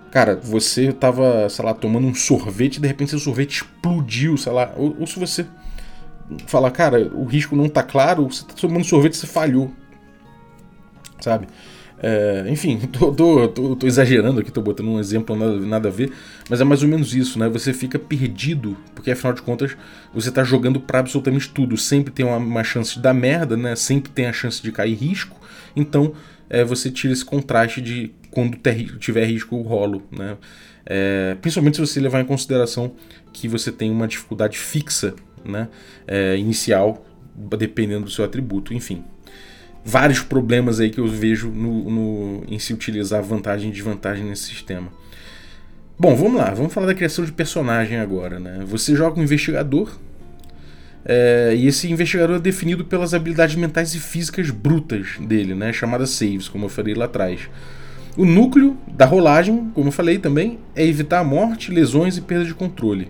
cara, 0.09 0.39
você 0.41 0.91
tava, 0.93 1.47
sei 1.49 1.63
lá, 1.63 1.73
tomando 1.73 2.07
um 2.07 2.15
sorvete, 2.15 2.77
e 2.77 2.79
de 2.79 2.87
repente 2.87 3.11
seu 3.11 3.19
sorvete 3.19 3.57
explodiu, 3.57 4.37
sei 4.37 4.53
lá, 4.53 4.73
ou, 4.77 4.95
ou 4.99 5.05
se 5.05 5.19
você 5.19 5.45
falar, 6.47 6.71
cara, 6.71 7.11
o 7.13 7.25
risco 7.25 7.55
não 7.55 7.69
tá 7.69 7.83
claro, 7.83 8.25
você 8.25 8.43
tá 8.45 8.53
tomando 8.53 8.85
sorvete, 8.85 9.17
você 9.17 9.27
falhou, 9.27 9.71
sabe? 11.19 11.47
É, 11.99 12.45
enfim, 12.47 12.77
tô, 12.93 13.11
tô, 13.11 13.47
tô, 13.47 13.75
tô, 13.75 13.87
exagerando 13.87 14.39
aqui, 14.39 14.51
tô 14.51 14.61
botando 14.61 14.87
um 14.87 14.99
exemplo 14.99 15.35
nada, 15.35 15.59
nada 15.59 15.87
a 15.89 15.91
ver, 15.91 16.11
mas 16.49 16.61
é 16.61 16.63
mais 16.63 16.83
ou 16.83 16.89
menos 16.89 17.13
isso, 17.15 17.39
né? 17.39 17.49
Você 17.49 17.73
fica 17.73 17.97
perdido, 17.97 18.77
porque 18.93 19.11
afinal 19.11 19.33
de 19.33 19.41
contas 19.41 19.75
você 20.13 20.31
tá 20.31 20.43
jogando 20.43 20.79
para 20.79 20.99
absolutamente 20.99 21.49
tudo. 21.49 21.75
Sempre 21.75 22.13
tem 22.13 22.25
uma, 22.25 22.37
uma, 22.37 22.63
chance 22.63 22.95
de 22.95 23.01
dar 23.01 23.13
merda, 23.13 23.57
né? 23.57 23.75
Sempre 23.75 24.11
tem 24.11 24.27
a 24.27 24.33
chance 24.33 24.61
de 24.61 24.71
cair 24.71 24.93
risco, 24.93 25.39
então 25.75 26.13
é, 26.49 26.63
você 26.63 26.91
tira 26.91 27.13
esse 27.13 27.25
contraste 27.25 27.81
de 27.81 28.11
quando 28.29 28.57
ter, 28.57 28.97
tiver 28.99 29.25
risco 29.25 29.55
o 29.55 29.61
rolo, 29.63 30.03
né? 30.11 30.37
É, 30.85 31.35
principalmente 31.41 31.75
se 31.75 31.81
você 31.81 31.99
levar 31.99 32.21
em 32.21 32.25
consideração 32.25 32.93
que 33.33 33.47
você 33.47 33.71
tem 33.71 33.91
uma 33.91 34.07
dificuldade 34.07 34.57
fixa, 34.57 35.15
né? 35.43 35.67
É, 36.07 36.37
inicial, 36.37 37.03
dependendo 37.57 38.05
do 38.05 38.11
seu 38.11 38.23
atributo, 38.23 38.73
enfim 38.73 39.03
vários 39.87 40.19
problemas 40.19 40.81
aí 40.81 40.89
que 40.89 40.99
eu 40.99 41.07
vejo 41.07 41.47
no, 41.49 41.89
no, 41.89 42.43
em 42.49 42.59
se 42.59 42.73
utilizar 42.73 43.23
vantagem 43.23 43.69
e 43.69 43.73
desvantagem 43.73 44.25
nesse 44.25 44.43
sistema. 44.43 44.89
Bom, 45.97 46.13
vamos 46.13 46.35
lá, 46.35 46.53
vamos 46.53 46.73
falar 46.73 46.87
da 46.87 46.93
criação 46.93 47.23
de 47.23 47.31
personagem 47.31 47.97
agora. 47.97 48.37
Né? 48.37 48.65
Você 48.67 48.93
joga 48.93 49.17
um 49.17 49.23
investigador, 49.23 49.97
é, 51.05 51.53
e 51.55 51.67
esse 51.67 51.89
investigador 51.89 52.35
é 52.35 52.39
definido 52.39 52.83
pelas 52.83 53.13
habilidades 53.13 53.55
mentais 53.55 53.95
e 53.95 53.99
físicas 53.99 54.49
brutas 54.49 55.15
dele, 55.21 55.55
né, 55.55 55.71
chamadas 55.71 56.09
saves, 56.09 56.49
como 56.49 56.65
eu 56.65 56.69
falei 56.69 56.93
lá 56.93 57.05
atrás. 57.05 57.49
O 58.17 58.25
núcleo 58.25 58.75
da 58.89 59.05
rolagem, 59.05 59.71
como 59.73 59.87
eu 59.87 59.91
falei 59.93 60.17
também, 60.17 60.59
é 60.75 60.85
evitar 60.85 61.19
a 61.19 61.23
morte, 61.23 61.71
lesões 61.71 62.17
e 62.17 62.21
perda 62.21 62.43
de 62.43 62.53
controle. 62.53 63.09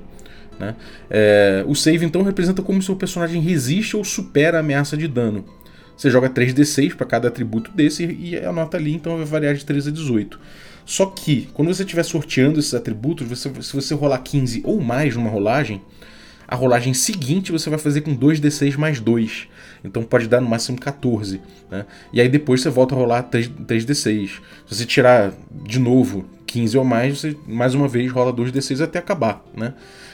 Né? 0.59 0.75
É, 1.09 1.63
o 1.67 1.73
save 1.73 2.05
então 2.05 2.21
representa 2.21 2.61
como 2.61 2.81
seu 2.83 2.95
personagem 2.95 3.41
resiste 3.41 3.95
ou 3.95 4.03
supera 4.03 4.57
a 4.57 4.59
ameaça 4.59 4.95
de 4.95 5.07
dano. 5.07 5.45
Você 5.97 6.11
joga 6.11 6.29
3d6 6.29 6.95
para 6.95 7.07
cada 7.07 7.27
atributo 7.27 7.71
desse 7.71 8.05
e 8.05 8.37
a 8.37 8.51
nota 8.51 8.77
ali 8.77 8.93
então 8.93 9.17
vai 9.17 9.25
variar 9.25 9.55
de 9.55 9.65
3 9.65 9.87
a 9.87 9.91
18. 9.91 10.39
Só 10.85 11.07
que, 11.07 11.49
quando 11.53 11.73
você 11.73 11.83
estiver 11.83 12.03
sorteando 12.03 12.59
esses 12.59 12.73
atributos, 12.73 13.27
você, 13.27 13.51
se 13.61 13.73
você 13.73 13.93
rolar 13.93 14.19
15 14.19 14.61
ou 14.63 14.79
mais 14.79 15.15
numa 15.15 15.29
rolagem, 15.29 15.81
a 16.47 16.55
rolagem 16.55 16.93
seguinte 16.93 17.51
você 17.51 17.69
vai 17.69 17.77
fazer 17.77 18.01
com 18.01 18.15
2d6 18.15 18.77
mais 18.77 19.01
2. 19.01 19.47
Então 19.83 20.01
pode 20.01 20.27
dar 20.27 20.39
no 20.39 20.47
máximo 20.47 20.79
14. 20.79 21.41
Né? 21.69 21.85
E 22.13 22.21
aí 22.21 22.29
depois 22.29 22.61
você 22.61 22.69
volta 22.69 22.95
a 22.95 22.97
rolar 22.97 23.23
3, 23.23 23.49
3d6. 23.49 24.27
Se 24.27 24.41
você 24.69 24.85
tirar 24.85 25.33
de 25.65 25.77
novo 25.77 26.25
15 26.45 26.77
ou 26.77 26.85
mais, 26.85 27.19
você 27.19 27.35
mais 27.45 27.73
uma 27.73 27.87
vez 27.87 28.09
rola 28.09 28.31
2d6 28.31 28.81
até 28.81 28.99
acabar. 28.99 29.43
Né? 29.53 29.73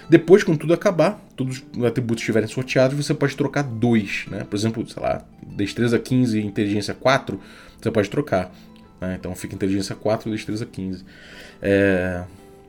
Depois, 0.09 0.43
quando 0.43 0.57
tudo 0.57 0.73
acabar, 0.73 1.19
todos 1.35 1.63
os 1.77 1.83
atributos 1.85 2.21
estiverem 2.21 2.47
sorteados, 2.47 2.97
você 2.97 3.13
pode 3.13 3.35
trocar 3.35 3.63
dois. 3.63 4.25
Né? 4.29 4.45
Por 4.49 4.55
exemplo, 4.55 4.87
sei 4.87 5.01
lá, 5.01 5.23
destreza 5.41 5.97
15 5.97 6.39
e 6.39 6.45
inteligência 6.45 6.93
4, 6.93 7.39
você 7.81 7.91
pode 7.91 8.09
trocar. 8.09 8.51
Né? 8.99 9.17
Então 9.19 9.33
fica 9.35 9.55
inteligência 9.55 9.95
4 9.95 10.29
e 10.29 10.31
destreza 10.33 10.65
15. 10.65 11.03
É... 11.61 12.23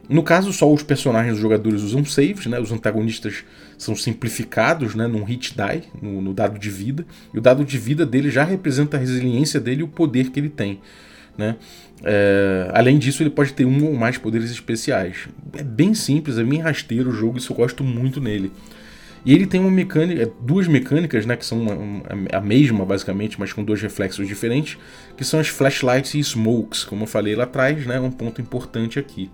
No 0.09 0.23
caso, 0.23 0.53
só 0.53 0.71
os 0.71 0.83
personagens 0.83 1.33
dos 1.33 1.41
jogadores 1.41 1.81
usam 1.81 2.05
saves, 2.05 2.45
né? 2.45 2.61
Os 2.61 2.71
antagonistas 2.71 3.43
são 3.79 3.97
simplificados, 3.97 4.95
né? 4.95 5.07
Num 5.07 5.25
hit 5.25 5.55
die, 5.57 5.83
no, 6.01 6.21
no, 6.21 6.35
dado 6.35 6.59
de 6.59 6.69
vida. 6.69 7.07
E 7.33 7.39
o 7.39 7.41
dado 7.41 7.65
de 7.65 7.79
vida 7.79 8.05
dele 8.05 8.31
já 8.31 8.45
representa 8.45 8.99
a 8.99 9.01
resiliência 9.01 9.59
dele 9.59 9.81
e 9.81 9.85
o 9.85 9.89
poder 9.89 10.31
que 10.31 10.39
ele 10.39 10.51
tem. 10.51 10.81
Né? 11.37 11.57
É, 12.03 12.71
além 12.73 12.99
disso, 12.99 13.23
ele 13.23 13.31
pode 13.31 13.53
ter 13.53 13.65
um 13.65 13.87
ou 13.87 13.95
mais 13.95 14.19
poderes 14.19 14.51
especiais. 14.51 15.29
É 15.53 15.63
bem 15.63 15.95
simples, 15.95 16.39
é 16.39 16.45
bem 16.45 16.61
rasteiro 16.61 17.11
o 17.11 17.13
jogo, 17.13 17.39
isso 17.39 17.53
eu 17.53 17.57
gosto 17.57 17.83
muito 17.83 18.21
nele. 18.21 18.53
E 19.25 19.33
ele 19.33 19.47
tem 19.47 19.59
uma 19.59 19.71
mecânica, 19.71 20.23
é, 20.23 20.31
duas 20.43 20.69
mecânicas, 20.69 21.25
né, 21.25 21.35
que 21.35 21.47
são 21.47 21.63
uma, 21.63 21.75
uma, 21.75 22.05
a 22.31 22.41
mesma 22.41 22.85
basicamente, 22.85 23.41
mas 23.41 23.53
com 23.53 23.65
dois 23.65 23.81
reflexos 23.81 24.29
diferentes, 24.29 24.77
que 25.17 25.25
são 25.25 25.41
as 25.41 25.49
flashlights 25.49 26.15
e 26.15 26.19
smokes, 26.21 26.85
como 26.85 27.05
eu 27.05 27.07
falei 27.07 27.35
lá 27.35 27.45
atrás, 27.45 27.87
né, 27.87 27.99
um 27.99 28.11
ponto 28.11 28.43
importante 28.43 28.99
aqui. 28.99 29.31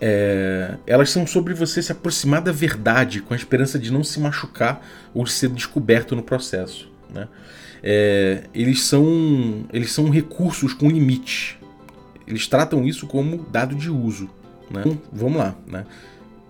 É, 0.00 0.76
elas 0.86 1.10
são 1.10 1.26
sobre 1.26 1.54
você 1.54 1.82
se 1.82 1.90
aproximar 1.90 2.40
da 2.40 2.52
verdade 2.52 3.20
com 3.20 3.34
a 3.34 3.36
esperança 3.36 3.78
de 3.78 3.90
não 3.90 4.04
se 4.04 4.20
machucar 4.20 4.86
ou 5.12 5.26
ser 5.26 5.48
descoberto 5.48 6.14
no 6.14 6.22
processo. 6.22 6.88
Né? 7.12 7.26
É, 7.88 8.42
eles, 8.52 8.82
são, 8.82 9.64
eles 9.72 9.92
são 9.92 10.10
recursos 10.10 10.74
com 10.74 10.90
limite. 10.90 11.56
Eles 12.26 12.48
tratam 12.48 12.84
isso 12.84 13.06
como 13.06 13.46
dado 13.48 13.76
de 13.76 13.88
uso. 13.88 14.28
Né? 14.68 14.82
Então, 14.84 15.00
vamos 15.12 15.38
lá. 15.38 15.54
Né? 15.68 15.86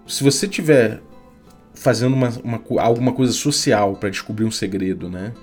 Se 0.07 0.25
você 0.25 0.49
tiver 0.49 1.03
fazendo 1.75 2.14
uma, 2.14 2.31
uma, 2.42 2.62
alguma 2.81 3.12
coisa 3.12 3.35
social 3.35 3.96
para 3.96 4.09
descobrir 4.09 4.46
um 4.46 4.51
segredo, 4.51 5.11
né? 5.11 5.35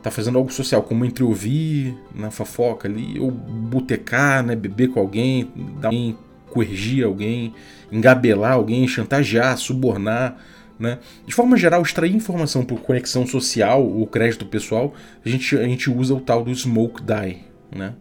Tá 0.00 0.12
fazendo 0.12 0.38
algo 0.38 0.52
social, 0.52 0.80
como 0.84 1.04
entre 1.04 1.24
ouvir 1.24 1.96
na 2.14 2.30
fofoca 2.30 2.86
ali, 2.86 3.18
ou 3.18 3.32
botecar, 3.32 4.44
né? 4.44 4.54
Beber 4.54 4.90
com 4.90 5.00
alguém, 5.00 5.50
dar 5.80 5.88
alguém, 5.88 6.16
coergir 6.50 7.04
alguém, 7.04 7.52
engabelar 7.90 8.52
alguém, 8.52 8.86
chantagear, 8.86 9.58
subornar, 9.58 10.38
né? 10.82 10.98
De 11.24 11.32
forma 11.32 11.56
geral, 11.56 11.80
extrair 11.80 12.12
informação 12.12 12.64
por 12.64 12.80
conexão 12.80 13.24
social 13.24 13.86
ou 13.86 14.04
crédito 14.04 14.44
pessoal, 14.44 14.92
a 15.24 15.28
gente, 15.28 15.56
a 15.56 15.62
gente 15.62 15.88
usa 15.88 16.12
o 16.12 16.20
tal 16.20 16.42
do 16.42 16.52
smoke 16.52 17.00
die, 17.00 17.38
né? 17.74 17.94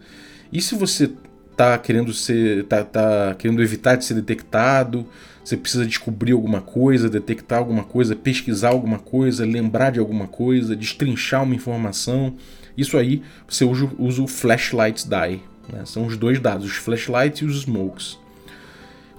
E 0.52 0.60
se 0.60 0.74
você 0.74 1.12
tá 1.56 1.78
querendo 1.78 2.12
ser, 2.12 2.66
tá, 2.66 2.84
tá 2.84 3.36
querendo 3.38 3.62
evitar 3.62 3.96
de 3.96 4.04
ser 4.04 4.16
detectado, 4.16 5.06
você 5.46 5.56
precisa 5.56 5.86
descobrir 5.86 6.32
alguma 6.32 6.60
coisa, 6.60 7.08
detectar 7.08 7.60
alguma 7.60 7.84
coisa, 7.84 8.16
pesquisar 8.16 8.70
alguma 8.70 8.98
coisa, 8.98 9.46
lembrar 9.46 9.92
de 9.92 10.00
alguma 10.00 10.28
coisa, 10.28 10.76
destrinchar 10.76 11.44
uma 11.44 11.54
informação. 11.54 12.34
Isso 12.76 12.98
aí 12.98 13.22
você 13.48 13.64
usa, 13.64 13.90
usa 14.00 14.24
o 14.24 14.28
flashlight 14.28 15.08
die. 15.08 15.40
Né? 15.72 15.86
São 15.86 16.08
os 16.08 16.18
dois 16.18 16.40
dados, 16.40 16.66
os 16.66 16.78
flashlights 16.78 17.42
e 17.42 17.46
os 17.46 17.62
smokes. 17.62 18.18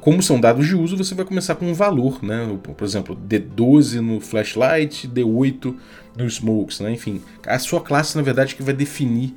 Como 0.03 0.21
são 0.21 0.41
dados 0.41 0.67
de 0.67 0.75
uso, 0.75 0.97
você 0.97 1.15
vai 1.15 1.25
começar 1.25 1.55
com 1.55 1.65
um 1.65 1.75
valor, 1.75 2.25
né? 2.25 2.59
Por 2.77 2.85
exemplo, 2.85 3.17
D12 3.17 4.01
no 4.01 4.19
flashlight, 4.19 5.07
D8 5.07 5.77
no 6.19 6.27
smokes, 6.29 6.81
né? 6.81 6.91
Enfim, 6.91 7.23
a 7.47 7.57
sua 7.61 7.81
classe, 7.81 8.17
na 8.17 8.23
verdade, 8.23 8.57
que 8.57 8.65
vai 8.65 8.75
definir 8.75 9.33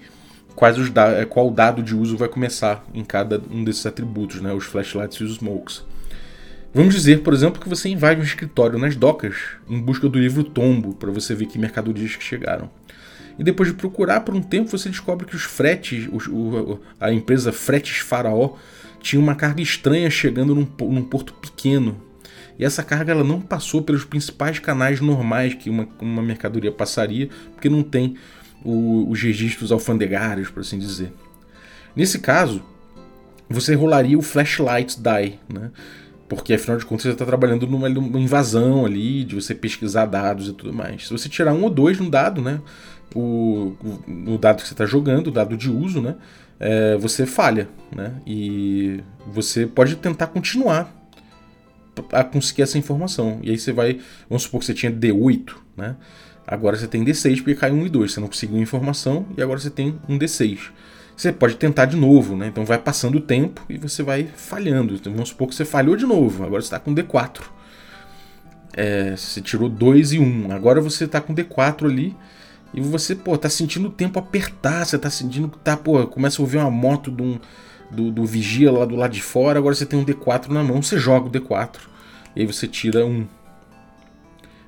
quais 0.55 0.79
os 0.79 0.89
da 0.89 1.23
qual 1.27 1.51
dado 1.51 1.83
de 1.83 1.95
uso 1.95 2.17
vai 2.17 2.27
começar 2.27 2.83
em 2.95 3.03
cada 3.03 3.39
um 3.51 3.63
desses 3.63 3.85
atributos, 3.85 4.41
né? 4.41 4.51
Os 4.53 4.63
flashlights 4.65 5.17
e 5.19 5.23
os 5.23 5.35
smokes. 5.35 5.83
Vamos 6.73 6.95
dizer, 6.95 7.21
por 7.21 7.35
exemplo, 7.35 7.61
que 7.61 7.69
você 7.69 7.87
invade 7.87 8.19
um 8.19 8.23
escritório 8.23 8.79
nas 8.79 8.95
docas 8.95 9.35
em 9.69 9.79
busca 9.79 10.09
do 10.09 10.17
livro 10.17 10.43
Tombo 10.43 10.95
para 10.95 11.11
você 11.11 11.35
ver 11.35 11.45
que 11.45 11.59
mercadorias 11.59 12.15
que 12.15 12.23
chegaram. 12.23 12.71
E 13.37 13.43
depois 13.43 13.69
de 13.69 13.75
procurar 13.75 14.21
por 14.21 14.33
um 14.33 14.41
tempo, 14.41 14.75
você 14.75 14.89
descobre 14.89 15.27
que 15.27 15.35
os 15.35 15.43
fretes, 15.43 16.09
os, 16.11 16.25
o, 16.27 16.79
a 16.99 17.13
empresa 17.13 17.51
Fretes 17.51 17.97
Faraó, 17.97 18.55
tinha 19.05 19.21
uma 19.21 19.35
carga 19.35 19.61
estranha 19.61 20.09
chegando 20.09 20.55
num, 20.55 20.67
num, 20.89 21.03
porto 21.03 21.31
pequeno. 21.35 21.95
E 22.57 22.65
essa 22.65 22.81
carga 22.81 23.11
ela 23.11 23.23
não 23.23 23.39
passou 23.39 23.83
pelos 23.83 24.03
principais 24.03 24.57
canais 24.57 24.99
normais 24.99 25.53
que 25.53 25.69
uma, 25.69 25.87
uma 26.01 26.23
mercadoria 26.23 26.71
passaria, 26.71 27.29
porque 27.53 27.69
não 27.69 27.83
tem 27.83 28.15
o, 28.63 29.07
os 29.07 29.21
registros 29.21 29.71
alfandegários, 29.71 30.49
por 30.49 30.61
assim 30.61 30.79
dizer. 30.79 31.13
Nesse 31.95 32.17
caso, 32.17 32.63
você 33.47 33.75
rolaria 33.75 34.17
o 34.17 34.23
Flashlight 34.23 34.97
Die, 34.99 35.39
né? 35.53 35.69
Porque 36.27 36.55
afinal 36.55 36.79
de 36.79 36.85
contas 36.87 37.03
você 37.03 37.11
está 37.11 37.27
trabalhando 37.27 37.67
numa, 37.67 37.87
numa, 37.87 38.19
invasão 38.19 38.87
ali, 38.87 39.23
de 39.23 39.35
você 39.35 39.53
pesquisar 39.53 40.07
dados 40.07 40.47
e 40.47 40.53
tudo 40.53 40.73
mais. 40.73 41.05
Se 41.05 41.11
você 41.11 41.29
tirar 41.29 41.53
um 41.53 41.61
ou 41.61 41.69
dois 41.69 41.99
no 41.99 42.09
dado, 42.09 42.41
né? 42.41 42.59
O, 43.13 43.75
o, 44.07 44.33
o 44.33 44.37
dado 44.39 44.63
que 44.63 44.67
você 44.67 44.73
está 44.73 44.87
jogando, 44.87 45.27
o 45.27 45.31
dado 45.31 45.55
de 45.55 45.69
uso, 45.69 46.01
né? 46.01 46.15
É, 46.59 46.95
você 46.97 47.25
falha, 47.25 47.67
né? 47.95 48.13
E 48.25 49.01
você 49.27 49.65
pode 49.65 49.95
tentar 49.97 50.27
continuar 50.27 50.93
a 52.11 52.23
conseguir 52.23 52.63
essa 52.63 52.77
informação. 52.77 53.39
E 53.41 53.51
aí 53.51 53.57
você 53.57 53.71
vai. 53.71 53.99
Vamos 54.29 54.43
supor 54.43 54.59
que 54.59 54.65
você 54.65 54.73
tinha 54.73 54.91
D8, 54.91 55.55
né? 55.77 55.95
Agora 56.47 56.77
você 56.77 56.87
tem 56.87 57.03
D6 57.03 57.37
porque 57.37 57.55
caiu 57.55 57.75
1 57.75 57.85
e 57.85 57.89
2. 57.89 58.13
Você 58.13 58.19
não 58.19 58.27
conseguiu 58.27 58.57
informação 58.59 59.25
e 59.37 59.41
agora 59.41 59.59
você 59.59 59.69
tem 59.69 59.99
um 60.07 60.17
D6 60.17 60.71
você 61.15 61.31
pode 61.31 61.55
tentar 61.55 61.85
de 61.85 61.95
novo, 61.95 62.35
né? 62.35 62.47
Então 62.47 62.65
vai 62.65 62.77
passando 62.77 63.15
o 63.15 63.21
tempo 63.21 63.63
e 63.69 63.77
você 63.77 64.03
vai 64.03 64.25
falhando. 64.35 64.95
Então 64.95 65.13
vamos 65.13 65.29
supor 65.29 65.47
que 65.47 65.55
você 65.55 65.63
falhou 65.63 65.95
de 65.95 66.05
novo, 66.05 66.43
agora 66.43 66.61
você 66.61 66.67
está 66.67 66.79
com 66.79 66.93
D4. 66.93 67.41
É, 68.73 69.15
você 69.15 69.39
tirou 69.39 69.69
2 69.69 70.13
e 70.13 70.19
1, 70.19 70.23
um. 70.23 70.51
agora 70.51 70.81
você 70.81 71.05
está 71.05 71.21
com 71.21 71.33
D4 71.33 71.85
ali 71.85 72.15
e 72.75 72.81
você, 72.81 73.15
pô, 73.15 73.37
tá 73.37 73.49
sentindo 73.49 73.87
o 73.87 73.91
tempo 73.91 74.19
apertar, 74.19 74.85
você 74.85 74.99
tá 74.99 75.09
sentindo 75.09 75.47
que 75.47 75.57
tá, 75.59 75.77
pô, 75.77 76.05
começa 76.07 76.41
a 76.41 76.43
ouvir 76.43 76.57
uma 76.57 76.69
moto 76.69 77.09
do, 77.09 77.39
do, 77.89 78.11
do 78.11 78.25
vigia 78.25 78.69
lá 78.69 78.83
do 78.83 78.97
lado 78.97 79.13
de 79.13 79.21
fora, 79.21 79.57
agora 79.57 79.73
você 79.73 79.85
tem 79.85 79.97
um 79.97 80.03
D4 80.03 80.49
na 80.49 80.61
mão, 80.61 80.81
você 80.81 80.99
joga 80.99 81.27
o 81.27 81.31
D4 81.31 81.77
e 82.35 82.41
aí 82.41 82.45
você 82.45 82.67
tira 82.67 83.05
um. 83.05 83.25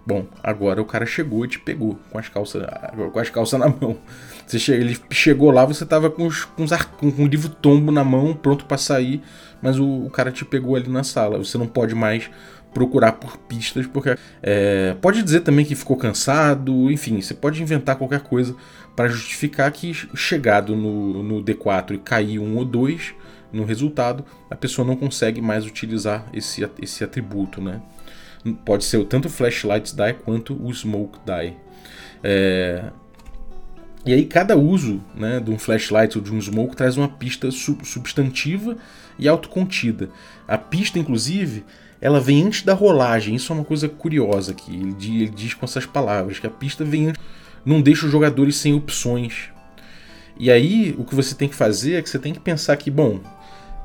Bom, 0.06 0.26
agora 0.41 0.82
o 0.82 0.86
cara 0.86 1.06
chegou 1.06 1.43
e 1.43 1.50
te 1.50 1.60
pegou 1.60 2.00
com 2.10 2.17
as 2.17 2.30
calças, 2.30 2.65
com 3.12 3.20
as 3.20 3.30
calças 3.30 3.60
na 3.60 3.67
mão. 3.67 3.98
Você 4.46 4.58
che 4.58 4.72
ele 4.72 4.98
chegou 5.12 5.52
lá, 5.52 5.65
você 5.65 5.86
tava 5.86 6.10
com, 6.10 6.26
os, 6.26 6.46
com, 6.46 6.63
os 6.63 6.72
com, 6.72 7.08
o 7.08 7.28
livro 7.28 7.50
tombo 7.50 7.91
na 7.91 8.06
mão, 8.06 8.34
pronto 8.34 8.63
para 8.63 8.78
sair, 8.78 9.22
mas 9.62 9.78
o, 9.78 10.06
o, 10.06 10.10
cara 10.10 10.32
te 10.32 10.46
pegou 10.46 10.78
ali 10.78 10.89
na 10.89 11.04
sala. 11.04 11.38
Você 11.38 11.58
não 11.58 11.67
pode 11.67 11.93
mais 11.93 12.30
procurar 12.73 13.13
por 13.13 13.38
pistas, 13.38 13.88
porque 13.88 14.15
é, 14.41 14.95
pode 15.01 15.23
dizer 15.23 15.41
também 15.41 15.65
que 15.65 15.75
ficou 15.75 15.97
cansado, 15.97 16.91
enfim, 16.91 17.21
você 17.21 17.34
pode 17.34 17.62
inventar 17.62 17.95
qualquer 17.95 18.21
coisa 18.21 18.56
para 18.95 19.08
justificar 19.08 19.71
que 19.71 19.93
chegado 20.15 20.75
no, 20.75 21.23
no 21.23 21.43
D4 21.43 21.95
e 21.95 21.97
cair 21.97 22.39
um 22.39 22.58
ou 22.58 22.65
dois 22.65 23.13
no 23.51 23.63
resultado, 23.63 24.25
a 24.49 24.56
pessoa 24.56 24.86
não 24.86 24.95
consegue 24.95 25.41
mais 25.41 25.65
utilizar 25.65 26.25
esse, 26.34 26.67
esse 26.82 27.03
atributo, 27.03 27.62
né? 27.62 27.82
Pode 28.65 28.86
ser 28.86 29.03
tanto 29.06 29.27
o 29.27 29.30
Flashlight 29.30 29.95
Die 29.95 30.13
quanto 30.23 30.53
o 30.62 30.73
Smoke 30.73 31.19
Die. 31.25 31.53
É, 32.23 32.91
e 34.06 34.13
aí 34.13 34.25
cada 34.25 34.56
uso 34.56 35.03
né, 35.13 35.39
de 35.39 35.51
um 35.51 35.60
flashlight 35.60 36.17
ou 36.17 36.23
de 36.23 36.34
um 36.34 36.41
smoke 36.41 36.77
traz 36.77 36.95
uma 36.95 37.10
pista 37.10 37.49
substantiva 37.51 38.77
e 39.19 39.27
autocontida. 39.27 40.10
A 40.47 40.58
pista, 40.58 40.97
inclusive, 40.97 41.65
ela 41.99 42.19
vem 42.19 42.45
antes 42.45 42.63
da 42.63 42.73
rolagem. 42.73 43.36
Isso 43.36 43.51
é 43.51 43.55
uma 43.55 43.65
coisa 43.65 43.89
curiosa. 43.89 44.55
Ele, 44.67 44.95
ele 45.21 45.29
diz 45.29 45.53
com 45.53 45.65
essas 45.65 45.86
palavras 45.86 46.39
que 46.39 46.47
a 46.47 46.51
pista 46.51 46.83
vem 46.83 47.07
antes, 47.07 47.21
não 47.65 47.81
deixa 47.81 48.05
os 48.05 48.12
jogadores 48.12 48.55
sem 48.55 48.73
opções. 48.73 49.49
E 50.39 50.51
aí 50.51 50.95
o 50.97 51.03
que 51.03 51.15
você 51.15 51.33
tem 51.33 51.49
que 51.49 51.55
fazer 51.55 51.95
é 51.95 52.01
que 52.01 52.10
você 52.10 52.19
tem 52.19 52.33
que 52.33 52.39
pensar 52.39 52.77
que, 52.77 52.91
bom, 52.91 53.19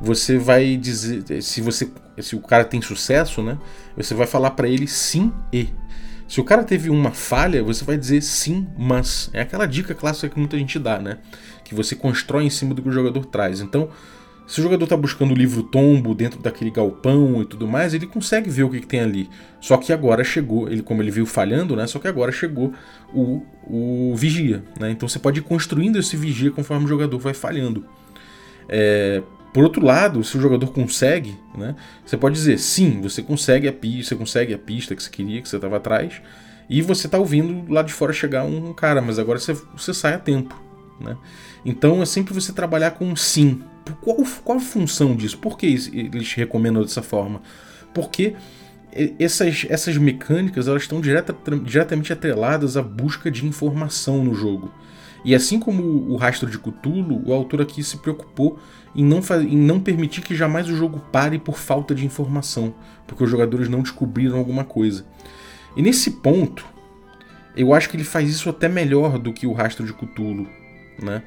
você 0.01 0.39
vai 0.39 0.77
dizer 0.77 1.43
se 1.43 1.61
você 1.61 1.89
se 2.21 2.37
o 2.37 2.41
cara 2.41 2.65
tem 2.65 2.83
sucesso, 2.83 3.43
né? 3.43 3.59
Você 3.97 4.15
vai 4.15 4.27
falar 4.27 4.51
para 4.51 4.69
ele 4.69 4.87
sim 4.87 5.33
e. 5.53 5.69
Se 6.29 6.41
o 6.41 6.45
cara 6.45 6.65
teve 6.65 6.89
uma 6.89 7.11
falha, 7.11 7.63
você 7.63 7.85
vai 7.85 7.97
dizer 7.97 8.23
sim, 8.23 8.67
mas. 8.77 9.31
É 9.33 9.41
aquela 9.41 9.67
dica 9.67 9.95
clássica 9.95 10.29
que 10.29 10.39
muita 10.39 10.59
gente 10.59 10.79
dá, 10.79 10.99
né? 10.99 11.19
Que 11.65 11.75
você 11.75 11.95
constrói 11.95 12.45
em 12.45 12.51
cima 12.51 12.75
do 12.75 12.83
que 12.83 12.89
o 12.89 12.93
jogador 12.93 13.25
traz. 13.27 13.61
Então, 13.61 13.89
se 14.53 14.61
o 14.61 14.63
jogador 14.63 14.85
está 14.85 14.99
buscando 14.99 15.31
o 15.31 15.35
livro 15.35 15.63
tombo 15.63 16.15
dentro 16.15 16.39
daquele 16.39 16.71
galpão 16.71 17.41
e 17.41 17.47
tudo 17.47 17.67
mais, 17.67 17.95
ele 17.95 18.07
consegue 18.07 18.51
ver 18.51 18.65
o 18.65 18.69
que, 18.69 18.81
que, 18.81 18.87
tem 18.87 19.01
ali. 19.01 19.31
Só 19.59 19.79
que 19.79 19.95
agora 19.95 20.23
chegou, 20.23 20.69
ele 20.69 20.83
como 20.83 21.01
ele 21.01 21.11
viu 21.11 21.25
falhando, 21.25 21.75
né? 21.75 21.87
Só 21.87 21.99
que 21.99 22.07
agora 22.07 22.31
chegou 22.31 22.71
o, 23.15 23.47
o 23.65 24.15
vigia, 24.15 24.63
né? 24.79 24.91
Então 24.91 25.09
você 25.09 25.19
pode 25.19 25.39
ir 25.39 25.43
construindo 25.43 25.99
esse 25.99 26.19
vigia 26.19 26.51
conforme 26.51 26.85
o 26.85 26.89
jogador 26.89 27.19
vai 27.19 27.33
falhando. 27.33 27.87
É, 28.69 29.23
Por 29.55 29.65
outro 29.65 29.83
lado, 29.83 30.23
se 30.23 30.37
o 30.37 30.41
jogador 30.43 30.71
consegue, 30.71 31.35
né, 31.57 31.75
você 32.05 32.19
pode 32.19 32.35
dizer 32.35 32.59
sim, 32.59 33.01
você 33.01 33.23
consegue 33.23 33.67
a 33.67 33.73
pista, 33.73 34.11
você 34.11 34.17
consegue 34.17 34.53
a 34.53 34.59
pista 34.59 34.95
que 34.95 35.03
você 35.03 35.09
queria, 35.09 35.41
que 35.41 35.49
você 35.49 35.57
estava 35.57 35.79
atrás, 35.79 36.21
e 36.69 36.83
você 36.83 37.07
está 37.07 37.17
ouvindo 37.17 37.73
lá 37.73 37.81
de 37.83 37.95
fora 37.95 38.13
chegar 38.13 38.45
um 38.45 38.75
cara, 38.75 39.01
mas 39.01 39.19
agora 39.19 39.39
você, 39.39 39.55
você 39.75 39.95
sai 39.95 40.13
a 40.13 40.19
tempo. 40.19 40.72
Né? 41.03 41.17
Então 41.65 42.03
é 42.03 42.07
sempre 42.07 42.33
você 42.33 42.53
trabalhar 42.53 42.93
com 42.93 43.15
sim. 43.17 43.63
Qual, 44.01 44.17
qual 44.45 44.59
a 44.59 44.61
função 44.61 45.17
disso? 45.17 45.39
Por 45.39 45.59
que 45.59 45.67
eles 45.67 46.33
recomendam 46.35 46.83
dessa 46.83 47.03
forma? 47.03 47.43
Porque 47.93 48.35
essas, 49.19 49.67
essas 49.69 49.97
mecânicas 49.97 50.69
elas 50.69 50.83
estão 50.83 51.01
direta, 51.01 51.35
diretamente 51.65 52.13
atreladas 52.13 52.77
à 52.77 52.83
busca 52.83 53.31
de 53.31 53.47
informação 53.47 54.23
no 54.23 54.35
jogo. 54.35 54.73
E 55.25 55.35
assim 55.35 55.59
como 55.59 55.83
o 55.83 56.17
rastro 56.17 56.51
de 56.51 56.59
Cthulhu, 56.59 57.23
o 57.25 57.33
autor 57.33 57.63
aqui 57.63 57.83
se 57.83 57.97
preocupou 57.99 58.59
em 58.95 59.05
não, 59.05 59.21
em 59.41 59.57
não 59.57 59.81
permitir 59.81 60.21
que 60.21 60.35
jamais 60.35 60.69
o 60.69 60.77
jogo 60.77 60.99
pare 61.13 61.39
por 61.39 61.59
falta 61.59 61.95
de 61.95 62.05
informação, 62.05 62.75
porque 63.07 63.23
os 63.23 63.31
jogadores 63.31 63.69
não 63.69 63.83
descobriram 63.83 64.37
alguma 64.37 64.65
coisa. 64.65 65.07
E 65.77 65.83
nesse 65.83 66.11
ponto, 66.11 66.67
eu 67.57 67.73
acho 67.73 67.89
que 67.89 67.97
ele 67.97 68.05
faz 68.05 68.29
isso 68.29 68.51
até 68.51 68.69
melhor 68.69 69.19
do 69.19 69.33
que 69.33 69.47
o 69.47 69.53
rastro 69.53 69.87
de 69.87 69.93
Cthulhu, 69.93 70.49
né? 71.03 71.23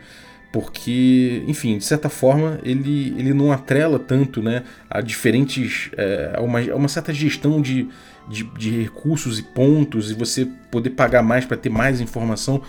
porque, 0.55 1.43
enfim, 1.47 1.77
de 1.77 1.83
certa 1.83 2.07
forma, 2.07 2.61
ele, 2.63 3.13
ele 3.17 3.33
não 3.33 3.51
atrela 3.51 3.99
tanto 3.99 4.41
né, 4.41 4.63
a 4.89 5.01
diferentes. 5.01 5.91
É, 5.97 6.33
a, 6.37 6.41
uma, 6.41 6.61
a 6.61 6.75
uma 6.77 6.87
certa 6.87 7.13
gestão 7.13 7.61
de, 7.61 7.89
de, 8.25 8.45
de, 8.57 8.83
recursos 8.83 9.37
e 9.37 9.43
pontos, 9.43 10.11
e 10.11 10.13
você 10.13 10.47
poder 10.71 10.91
pagar 10.91 11.21
mais 11.21 11.43
para 11.43 11.57
ter 11.57 11.69
mais 11.69 11.99
informação. 11.99 12.61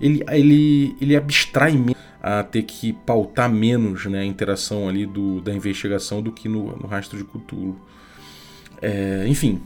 Ele, 0.00 0.24
ele, 0.30 0.96
ele 0.98 1.14
abstrai 1.14 1.78
a 2.22 2.42
ter 2.42 2.62
que 2.62 2.94
pautar 2.94 3.52
menos 3.52 4.06
né, 4.06 4.20
a 4.20 4.24
interação 4.24 4.88
ali 4.88 5.04
do, 5.04 5.42
da 5.42 5.52
investigação 5.52 6.22
do 6.22 6.32
que 6.32 6.48
no, 6.48 6.74
no 6.78 6.86
rastro 6.86 7.18
de 7.18 7.24
Cthulhu. 7.24 7.78
É, 8.80 9.26
enfim, 9.28 9.60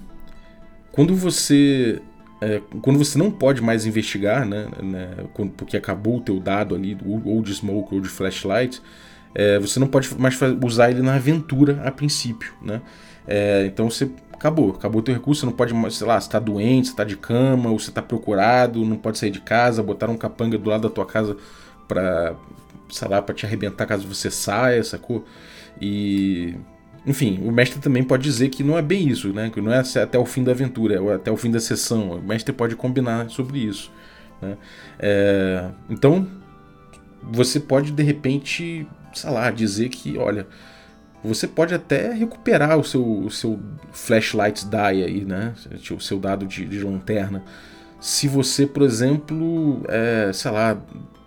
quando 0.90 1.14
você 1.14 2.02
é, 2.40 2.60
quando 2.82 2.98
você 2.98 3.18
não 3.18 3.30
pode 3.30 3.60
mais 3.60 3.84
investigar, 3.86 4.46
né, 4.46 4.68
né, 4.82 5.10
porque 5.56 5.76
acabou 5.76 6.18
o 6.18 6.20
teu 6.20 6.38
dado 6.38 6.74
ali, 6.74 6.96
ou 7.04 7.42
de 7.42 7.54
smoke 7.54 7.94
ou 7.94 8.00
de 8.00 8.08
flashlight, 8.08 8.80
é, 9.34 9.58
você 9.58 9.78
não 9.80 9.86
pode 9.86 10.08
mais 10.18 10.38
usar 10.64 10.90
ele 10.90 11.02
na 11.02 11.14
aventura 11.14 11.82
a 11.84 11.90
princípio, 11.90 12.52
né? 12.62 12.80
É, 13.26 13.66
então 13.66 13.90
você 13.90 14.10
acabou, 14.32 14.70
acabou 14.70 15.00
o 15.00 15.04
teu 15.04 15.14
recurso, 15.14 15.40
você 15.40 15.46
não 15.46 15.52
pode 15.52 15.74
mais, 15.74 15.96
sei 15.96 16.06
lá, 16.06 16.18
você 16.20 16.30
tá 16.30 16.38
doente, 16.38 16.88
você 16.88 16.96
tá 16.96 17.04
de 17.04 17.16
cama, 17.16 17.70
ou 17.70 17.78
você 17.78 17.90
tá 17.90 18.00
procurado, 18.00 18.84
não 18.84 18.96
pode 18.96 19.18
sair 19.18 19.30
de 19.30 19.40
casa, 19.40 19.82
botar 19.82 20.08
um 20.08 20.16
capanga 20.16 20.56
do 20.56 20.70
lado 20.70 20.88
da 20.88 20.90
tua 20.90 21.04
casa 21.04 21.36
pra, 21.86 22.34
sei 22.88 23.08
lá, 23.08 23.20
pra 23.20 23.34
te 23.34 23.44
arrebentar 23.44 23.84
caso 23.86 24.06
você 24.06 24.30
saia, 24.30 24.82
sacou? 24.82 25.24
E 25.80 26.54
enfim, 27.06 27.40
o 27.42 27.50
mestre 27.50 27.80
também 27.80 28.02
pode 28.02 28.22
dizer 28.22 28.48
que 28.48 28.62
não 28.62 28.76
é 28.76 28.82
bem 28.82 29.08
isso, 29.08 29.32
né? 29.32 29.50
Que 29.50 29.60
não 29.60 29.72
é 29.72 29.78
até 29.78 30.18
o 30.18 30.26
fim 30.26 30.42
da 30.42 30.52
aventura, 30.52 30.94
é 30.96 31.14
até 31.14 31.30
o 31.30 31.36
fim 31.36 31.50
da 31.50 31.60
sessão. 31.60 32.10
O 32.10 32.22
mestre 32.22 32.52
pode 32.52 32.76
combinar 32.76 33.30
sobre 33.30 33.58
isso. 33.60 33.90
Né? 34.42 34.56
É, 34.98 35.70
então, 35.88 36.26
você 37.22 37.58
pode 37.58 37.92
de 37.92 38.02
repente, 38.02 38.86
sei 39.14 39.30
lá, 39.30 39.50
dizer 39.50 39.88
que, 39.88 40.18
olha, 40.18 40.46
você 41.22 41.46
pode 41.46 41.74
até 41.74 42.12
recuperar 42.12 42.78
o 42.78 42.84
seu, 42.84 43.04
o 43.04 43.30
seu 43.30 43.58
flashlight 43.92 44.66
die 44.66 45.04
aí, 45.04 45.24
né? 45.24 45.54
O 45.90 46.00
seu 46.00 46.18
dado 46.18 46.46
de, 46.46 46.66
de 46.66 46.80
lanterna. 46.80 47.42
Se 48.00 48.28
você, 48.28 48.66
por 48.66 48.82
exemplo, 48.82 49.82
é, 49.88 50.30
sei 50.32 50.50
lá, 50.50 50.80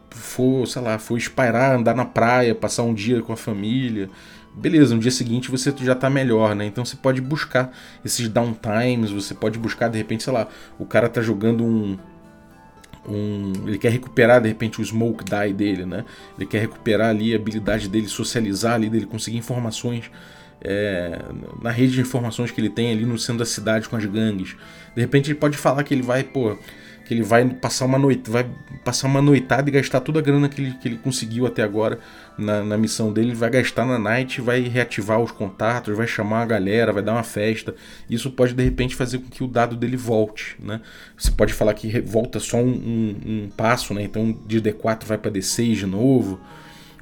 for, 0.10 0.66
sei 0.68 0.82
lá, 0.82 0.98
for 0.98 1.18
espairar, 1.18 1.76
andar 1.76 1.96
na 1.96 2.06
praia, 2.06 2.56
passar 2.56 2.84
um 2.84 2.94
dia 2.94 3.22
com 3.22 3.34
a 3.34 3.38
família 3.38 4.10
beleza, 4.56 4.96
no 4.96 5.02
dia 5.02 5.12
seguinte 5.12 5.50
você 5.50 5.74
já 5.82 5.94
está 5.94 6.10
melhor, 6.10 6.56
né? 6.56 6.66
Então 6.66 6.84
você 6.84 6.96
pode 6.96 7.22
buscar 7.22 7.72
esses 8.04 8.28
downtimes, 8.28 9.12
você 9.12 9.34
pode 9.34 9.58
buscar 9.58 9.88
de 9.90 9.98
repente, 9.98 10.24
sei 10.24 10.34
lá, 10.34 10.48
o 10.78 10.86
cara 10.86 11.08
tá 11.10 11.22
jogando 11.22 11.64
um, 11.64 11.98
um, 13.08 13.54
ele 13.68 13.78
quer 13.78 13.92
recuperar 13.92 14.42
de 14.42 14.48
repente 14.48 14.82
o 14.82 14.86
smoke 14.86 15.24
die 15.24 15.54
dele, 15.54 15.86
né? 15.86 16.06
Ele 16.38 16.46
quer 16.46 16.60
recuperar 16.60 17.10
ali 17.10 17.34
a 17.34 17.36
habilidade 17.36 17.88
dele 17.88 18.08
socializar 18.08 18.74
ali, 18.74 18.90
dele 18.90 19.06
conseguir 19.06 19.38
informações 19.38 20.12
é, 20.64 21.20
na 21.62 21.72
rede 21.72 21.94
de 21.94 22.02
informações 22.02 22.52
que 22.52 22.62
ele 22.62 22.70
tem 22.70 22.92
ali 22.92 23.06
no 23.06 23.18
centro 23.18 23.40
da 23.40 23.46
cidade 23.46 23.90
com 23.90 23.96
as 23.96 24.06
gangues. 24.06 24.56
De 24.96 25.02
repente 25.02 25.32
ele 25.32 25.40
pode 25.40 25.58
falar 25.58 25.84
que 25.84 25.94
ele 25.94 26.04
vai, 26.04 26.24
pô, 26.24 26.58
que 27.06 27.14
ele 27.14 27.24
vai 27.24 27.48
passar 27.50 27.86
uma 27.86 27.98
noite, 27.98 28.30
vai 28.30 28.50
passar 28.84 29.08
uma 29.08 29.22
noitada 29.22 29.70
e 29.70 29.74
gastar 29.74 30.00
toda 30.00 30.20
a 30.20 30.22
grana 30.22 30.48
que 30.50 30.62
ele, 30.62 30.74
que 30.74 30.88
ele 30.88 30.98
conseguiu 30.98 31.46
até 31.46 31.64
agora 31.64 32.00
na, 32.38 32.64
na 32.64 32.78
missão 32.78 33.12
dele, 33.12 33.30
ele 33.30 33.36
vai 33.36 33.50
gastar 33.50 33.86
na 33.86 34.00
night, 34.00 34.42
vai 34.42 34.62
reativar 34.62 35.20
os 35.20 35.32
contatos, 35.32 35.96
vai 35.96 36.08
chamar 36.08 36.42
a 36.42 36.46
galera, 36.46 36.92
vai 36.94 37.04
dar 37.04 37.14
uma 37.14 37.24
festa. 37.24 37.76
Isso 38.10 38.32
pode 38.32 38.54
de 38.54 38.64
repente 38.64 38.96
fazer 38.96 39.20
com 39.20 39.30
que 39.30 39.44
o 39.44 39.48
dado 39.48 39.76
dele 39.76 39.98
volte, 39.98 40.56
né? 40.60 40.82
Você 41.18 41.32
pode 41.32 41.54
falar 41.54 41.74
que 41.74 42.00
volta 42.02 42.40
só 42.40 42.58
um, 42.58 42.70
um, 42.70 43.16
um 43.26 43.50
passo, 43.56 43.94
né? 43.94 44.04
Então 44.04 44.38
de 44.46 44.62
D4 44.62 45.06
vai 45.06 45.18
para 45.18 45.32
D6 45.32 45.76
de 45.76 45.86
novo. 45.86 46.40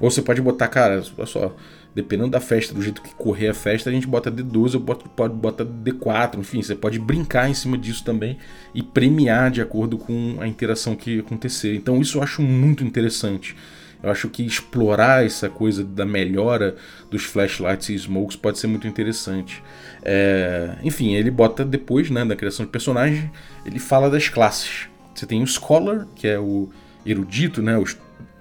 Ou 0.00 0.10
você 0.10 0.22
pode 0.22 0.40
botar, 0.40 0.68
cara, 0.68 1.02
olha 1.18 1.26
só, 1.26 1.54
dependendo 1.94 2.30
da 2.30 2.40
festa, 2.40 2.72
do 2.72 2.82
jeito 2.82 3.02
que 3.02 3.14
correr 3.14 3.48
a 3.48 3.54
festa, 3.54 3.90
a 3.90 3.92
gente 3.92 4.06
bota 4.06 4.30
D12 4.30 4.74
ou 4.74 4.80
bota, 4.80 5.08
pode 5.08 5.34
botar 5.34 5.64
D4, 5.64 6.38
enfim, 6.38 6.62
você 6.62 6.74
pode 6.74 6.98
brincar 6.98 7.48
em 7.48 7.54
cima 7.54 7.76
disso 7.76 8.04
também 8.04 8.38
e 8.74 8.82
premiar 8.82 9.50
de 9.50 9.60
acordo 9.60 9.98
com 9.98 10.36
a 10.40 10.46
interação 10.46 10.94
que 10.94 11.20
acontecer. 11.20 11.74
Então 11.74 12.00
isso 12.00 12.18
eu 12.18 12.22
acho 12.22 12.42
muito 12.42 12.84
interessante. 12.84 13.56
Eu 14.02 14.10
acho 14.10 14.28
que 14.30 14.42
explorar 14.44 15.26
essa 15.26 15.50
coisa 15.50 15.84
da 15.84 16.06
melhora 16.06 16.76
dos 17.10 17.24
flashlights 17.24 17.90
e 17.90 17.94
smokes 17.94 18.36
pode 18.36 18.58
ser 18.58 18.66
muito 18.66 18.86
interessante. 18.86 19.62
É, 20.02 20.76
enfim, 20.82 21.14
ele 21.14 21.30
bota 21.30 21.64
depois, 21.64 22.08
né, 22.08 22.24
da 22.24 22.34
criação 22.34 22.64
de 22.64 22.72
personagem, 22.72 23.30
ele 23.64 23.78
fala 23.78 24.08
das 24.08 24.28
classes. 24.28 24.88
Você 25.14 25.26
tem 25.26 25.42
o 25.42 25.46
scholar, 25.46 26.06
que 26.14 26.26
é 26.26 26.38
o 26.38 26.70
erudito, 27.04 27.60
né, 27.60 27.76
o 27.76 27.84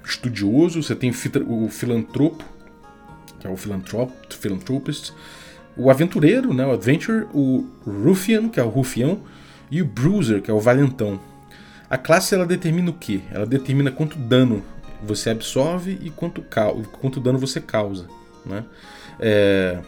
estudioso. 0.06 0.82
Você 0.82 0.95
tem 0.95 1.10
o 1.10 1.68
filantropo, 1.68 2.45
que 3.40 3.48
é 3.48 3.50
o 3.50 3.56
philantrop, 3.56 4.12
philanthropist, 4.30 5.12
o 5.78 5.90
aventureiro, 5.90 6.54
né, 6.54 6.66
o 6.66 6.72
adventure, 6.72 7.26
o 7.34 7.66
ruffian, 7.86 8.50
que 8.50 8.60
é 8.60 8.64
o 8.64 8.70
rufião, 8.70 9.22
e 9.72 9.82
o 9.82 9.86
bruiser, 9.86 10.42
que 10.42 10.52
é 10.52 10.54
o 10.54 10.60
valentão. 10.60 11.20
A 11.90 11.98
classe 11.98 12.36
ela 12.36 12.46
determina 12.46 12.90
o 12.90 12.94
que? 12.94 13.24
Ela 13.32 13.46
determina 13.46 13.92
quanto 13.92 14.18
dano 14.18 14.64
você 15.02 15.30
absorve 15.30 15.98
e 16.02 16.10
quanto, 16.10 16.44
quanto 17.00 17.20
dano 17.20 17.40
você 17.40 17.62
causa. 17.62 18.08
Né? 18.46 18.64
É... 19.20 19.80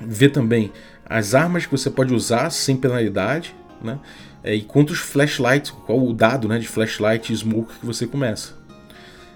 Vê 0.00 0.28
também 0.28 0.72
as 1.04 1.34
armas 1.34 1.66
que 1.66 1.72
você 1.72 1.90
pode 1.90 2.14
usar 2.14 2.50
sem 2.50 2.76
penalidade, 2.76 3.54
né? 3.82 3.98
É, 4.42 4.54
e 4.54 4.62
quantos 4.62 4.98
flashlights, 4.98 5.70
qual 5.70 6.02
o 6.02 6.14
dado 6.14 6.48
né, 6.48 6.58
de 6.58 6.66
flashlight 6.66 7.30
e 7.30 7.36
smoke 7.36 7.78
que 7.78 7.84
você 7.84 8.06
começa. 8.06 8.54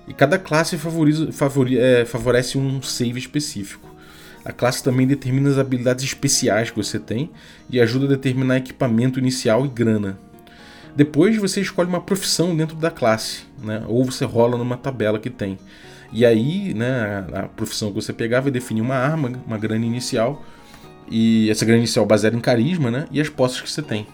E 0.06 0.12
cada 0.12 0.38
classe 0.38 0.76
favoriza, 0.76 1.32
favori, 1.32 1.78
é, 1.78 2.04
favorece 2.04 2.58
um 2.58 2.82
save 2.82 3.18
específico. 3.18 3.94
A 4.44 4.52
classe 4.52 4.82
também 4.82 5.06
determina 5.06 5.48
as 5.48 5.58
habilidades 5.58 6.04
especiais 6.04 6.70
que 6.70 6.76
você 6.76 6.98
tem 6.98 7.30
e 7.70 7.80
ajuda 7.80 8.04
a 8.04 8.08
determinar 8.08 8.58
equipamento 8.58 9.18
inicial 9.18 9.64
e 9.64 9.68
grana. 9.68 10.18
Depois 10.94 11.36
você 11.38 11.60
escolhe 11.60 11.88
uma 11.88 12.00
profissão 12.00 12.54
dentro 12.54 12.76
da 12.76 12.90
classe, 12.90 13.44
né? 13.62 13.82
ou 13.88 14.04
você 14.04 14.24
rola 14.24 14.58
numa 14.58 14.76
tabela 14.76 15.18
que 15.18 15.30
tem. 15.30 15.58
E 16.12 16.24
aí, 16.24 16.72
né, 16.74 17.26
a, 17.32 17.48
profissão 17.48 17.88
que 17.88 17.96
você 17.96 18.12
pegar 18.12 18.40
vai 18.40 18.52
definir 18.52 18.82
uma 18.82 18.94
arma, 18.94 19.32
uma 19.44 19.58
grana 19.58 19.84
inicial, 19.84 20.44
e 21.10 21.50
essa 21.50 21.64
grana 21.64 21.78
inicial 21.78 22.06
baseada 22.06 22.36
em 22.36 22.40
carisma, 22.40 22.88
né, 22.88 23.06
e 23.10 23.20
as 23.20 23.28
posses 23.28 23.60
que 23.60 23.68
você 23.68 23.82
tem. 23.82 24.06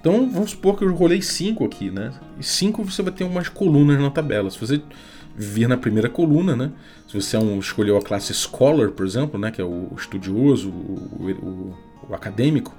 Então, 0.00 0.30
vamos 0.30 0.52
supor 0.52 0.78
que 0.78 0.84
eu 0.84 0.94
rolei 0.94 1.20
5 1.20 1.64
aqui, 1.64 1.90
né? 1.90 2.10
E 2.40 2.42
5 2.42 2.82
você 2.82 3.02
vai 3.02 3.12
ter 3.12 3.22
umas 3.22 3.48
colunas 3.48 4.00
na 4.00 4.10
tabela. 4.10 4.50
Se 4.50 4.58
você 4.58 4.82
vir 5.36 5.68
na 5.68 5.76
primeira 5.76 6.08
coluna, 6.08 6.54
né? 6.54 6.70
Se 7.08 7.20
você 7.20 7.36
é 7.36 7.38
um, 7.38 7.58
escolheu 7.58 7.96
a 7.96 8.02
classe 8.02 8.32
Scholar, 8.34 8.90
por 8.90 9.06
exemplo, 9.06 9.38
né? 9.38 9.50
Que 9.50 9.60
é 9.60 9.64
o 9.64 9.92
estudioso, 9.96 10.70
o, 10.70 11.30
o, 11.30 11.76
o 12.08 12.14
acadêmico, 12.14 12.74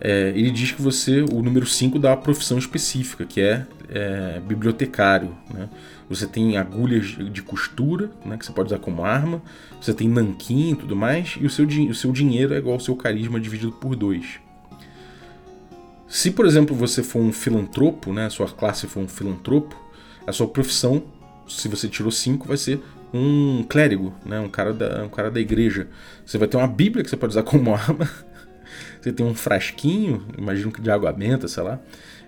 é, 0.00 0.30
ele 0.30 0.50
diz 0.50 0.72
que 0.72 0.82
você, 0.82 1.22
o 1.22 1.42
número 1.42 1.66
5 1.66 1.98
dá 1.98 2.10
uma 2.10 2.16
profissão 2.16 2.58
específica, 2.58 3.24
que 3.24 3.40
é, 3.40 3.66
é 3.88 4.40
bibliotecário, 4.40 5.34
né? 5.52 5.68
Você 6.08 6.26
tem 6.26 6.58
agulhas 6.58 7.06
de 7.06 7.40
costura, 7.40 8.10
né, 8.22 8.36
que 8.36 8.44
você 8.44 8.52
pode 8.52 8.66
usar 8.66 8.78
como 8.78 9.02
arma. 9.02 9.40
Você 9.80 9.94
tem 9.94 10.06
nanquim 10.06 10.72
e 10.72 10.76
tudo 10.76 10.94
mais. 10.94 11.38
E 11.40 11.46
o 11.46 11.48
seu, 11.48 11.66
o 11.66 11.94
seu 11.94 12.12
dinheiro 12.12 12.52
é 12.52 12.58
igual 12.58 12.74
ao 12.74 12.80
seu 12.80 12.94
carisma 12.94 13.40
dividido 13.40 13.72
por 13.72 13.96
dois. 13.96 14.38
Se, 16.06 16.30
por 16.30 16.44
exemplo, 16.44 16.76
você 16.76 17.02
for 17.02 17.20
um 17.20 17.32
filantropo, 17.32 18.12
né, 18.12 18.26
a 18.26 18.30
sua 18.30 18.46
classe 18.46 18.86
for 18.86 19.00
um 19.00 19.08
filantropo, 19.08 19.74
a 20.26 20.32
sua 20.32 20.46
profissão 20.46 21.02
se 21.56 21.68
você 21.68 21.88
tirou 21.88 22.10
5, 22.10 22.48
vai 22.48 22.56
ser 22.56 22.80
um 23.12 23.64
clérigo, 23.68 24.14
né? 24.24 24.40
um, 24.40 24.48
cara 24.48 24.72
da, 24.72 25.04
um 25.04 25.08
cara 25.08 25.30
da 25.30 25.40
igreja. 25.40 25.88
Você 26.24 26.38
vai 26.38 26.48
ter 26.48 26.56
uma 26.56 26.66
Bíblia 26.66 27.04
que 27.04 27.10
você 27.10 27.16
pode 27.16 27.32
usar 27.32 27.42
como 27.44 27.74
arma. 27.74 28.08
você 29.00 29.12
tem 29.12 29.24
um 29.24 29.34
frasquinho, 29.34 30.26
imagino 30.36 30.72
que 30.72 30.80
de 30.80 30.90
água 30.90 31.12
benta, 31.12 31.46
sei 31.46 31.62
lá. 31.62 31.78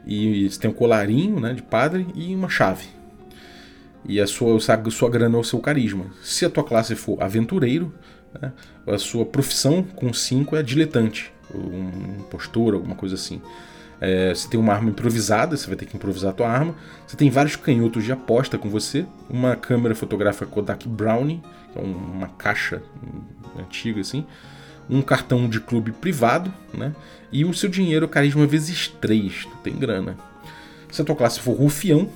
E 0.07 0.51
você 0.51 0.61
tem 0.61 0.71
um 0.71 0.75
colarinho 0.75 1.41
né, 1.41 1.55
de 1.55 1.63
padre 1.63 2.07
e 2.15 2.35
uma 2.35 2.49
chave. 2.49 2.87
E 4.07 4.21
a 4.21 4.27
sua, 4.27 4.59
a 4.59 4.91
sua 4.91 5.09
grana 5.09 5.39
é 5.39 5.41
o 5.41 5.45
seu 5.45 5.59
carisma. 5.61 6.07
Se 6.23 6.45
a 6.45 6.51
tua 6.51 6.63
classe 6.63 6.95
for 6.95 7.23
aventureiro, 7.23 7.95
né, 8.39 8.53
a 8.87 8.99
sua 8.99 9.25
profissão 9.25 9.83
com 9.83 10.13
5 10.13 10.57
é 10.57 10.63
diletante, 10.63 11.33
um 11.55 12.21
impostor, 12.21 12.75
alguma 12.75 12.95
coisa 12.95 13.15
assim. 13.15 13.41
É, 14.05 14.35
você 14.35 14.47
tem 14.49 14.61
uma 14.61 14.75
arma 14.75 14.91
improvisada, 14.91 15.57
você 15.57 15.67
vai 15.67 15.77
ter 15.77 15.87
que 15.87 15.97
improvisar 15.97 16.31
a 16.31 16.35
tua 16.35 16.49
arma. 16.49 16.75
Você 17.07 17.17
tem 17.17 17.31
vários 17.31 17.57
canhotos 17.57 18.05
de 18.05 18.13
aposta 18.13 18.59
com 18.59 18.69
você. 18.69 19.07
Uma 19.31 19.57
câmera 19.57 19.95
fotográfica 19.95 20.45
Kodak 20.45 20.87
Brownie, 20.87 21.43
que 21.73 21.79
é 21.79 21.83
uma 21.83 22.29
caixa 22.29 22.83
antiga 23.59 24.03
assim. 24.03 24.27
Um 24.91 25.01
cartão 25.01 25.49
de 25.49 25.59
clube 25.59 25.91
privado, 25.91 26.53
né? 26.73 26.95
E 27.33 27.47
o 27.47 27.55
seu 27.55 27.71
dinheiro 27.71 28.07
carisma 28.07 28.47
vezes 28.47 28.89
3, 29.01 29.47
tu 29.47 29.57
tem 29.63 29.75
grana. 29.75 30.19
Se 30.93 31.01
a 31.01 31.05
tua 31.05 31.17
classe 31.17 31.41
for 31.41 31.57
rufião, 31.57 32.11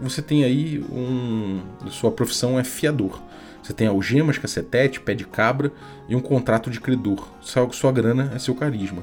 você 0.00 0.22
tem 0.22 0.44
aí 0.44 0.78
um. 0.90 1.60
Sua 1.90 2.12
profissão 2.12 2.56
é 2.58 2.62
fiador. 2.62 3.20
Você 3.62 3.72
tem 3.72 3.88
algemas, 3.88 4.38
cacetete, 4.38 5.00
pé 5.00 5.14
de 5.14 5.24
cabra 5.24 5.72
e 6.08 6.14
um 6.14 6.20
contrato 6.20 6.70
de 6.70 6.80
credor. 6.80 7.28
Sua, 7.40 7.70
sua 7.72 7.90
grana 7.90 8.30
é 8.34 8.38
seu 8.38 8.54
carisma. 8.54 9.02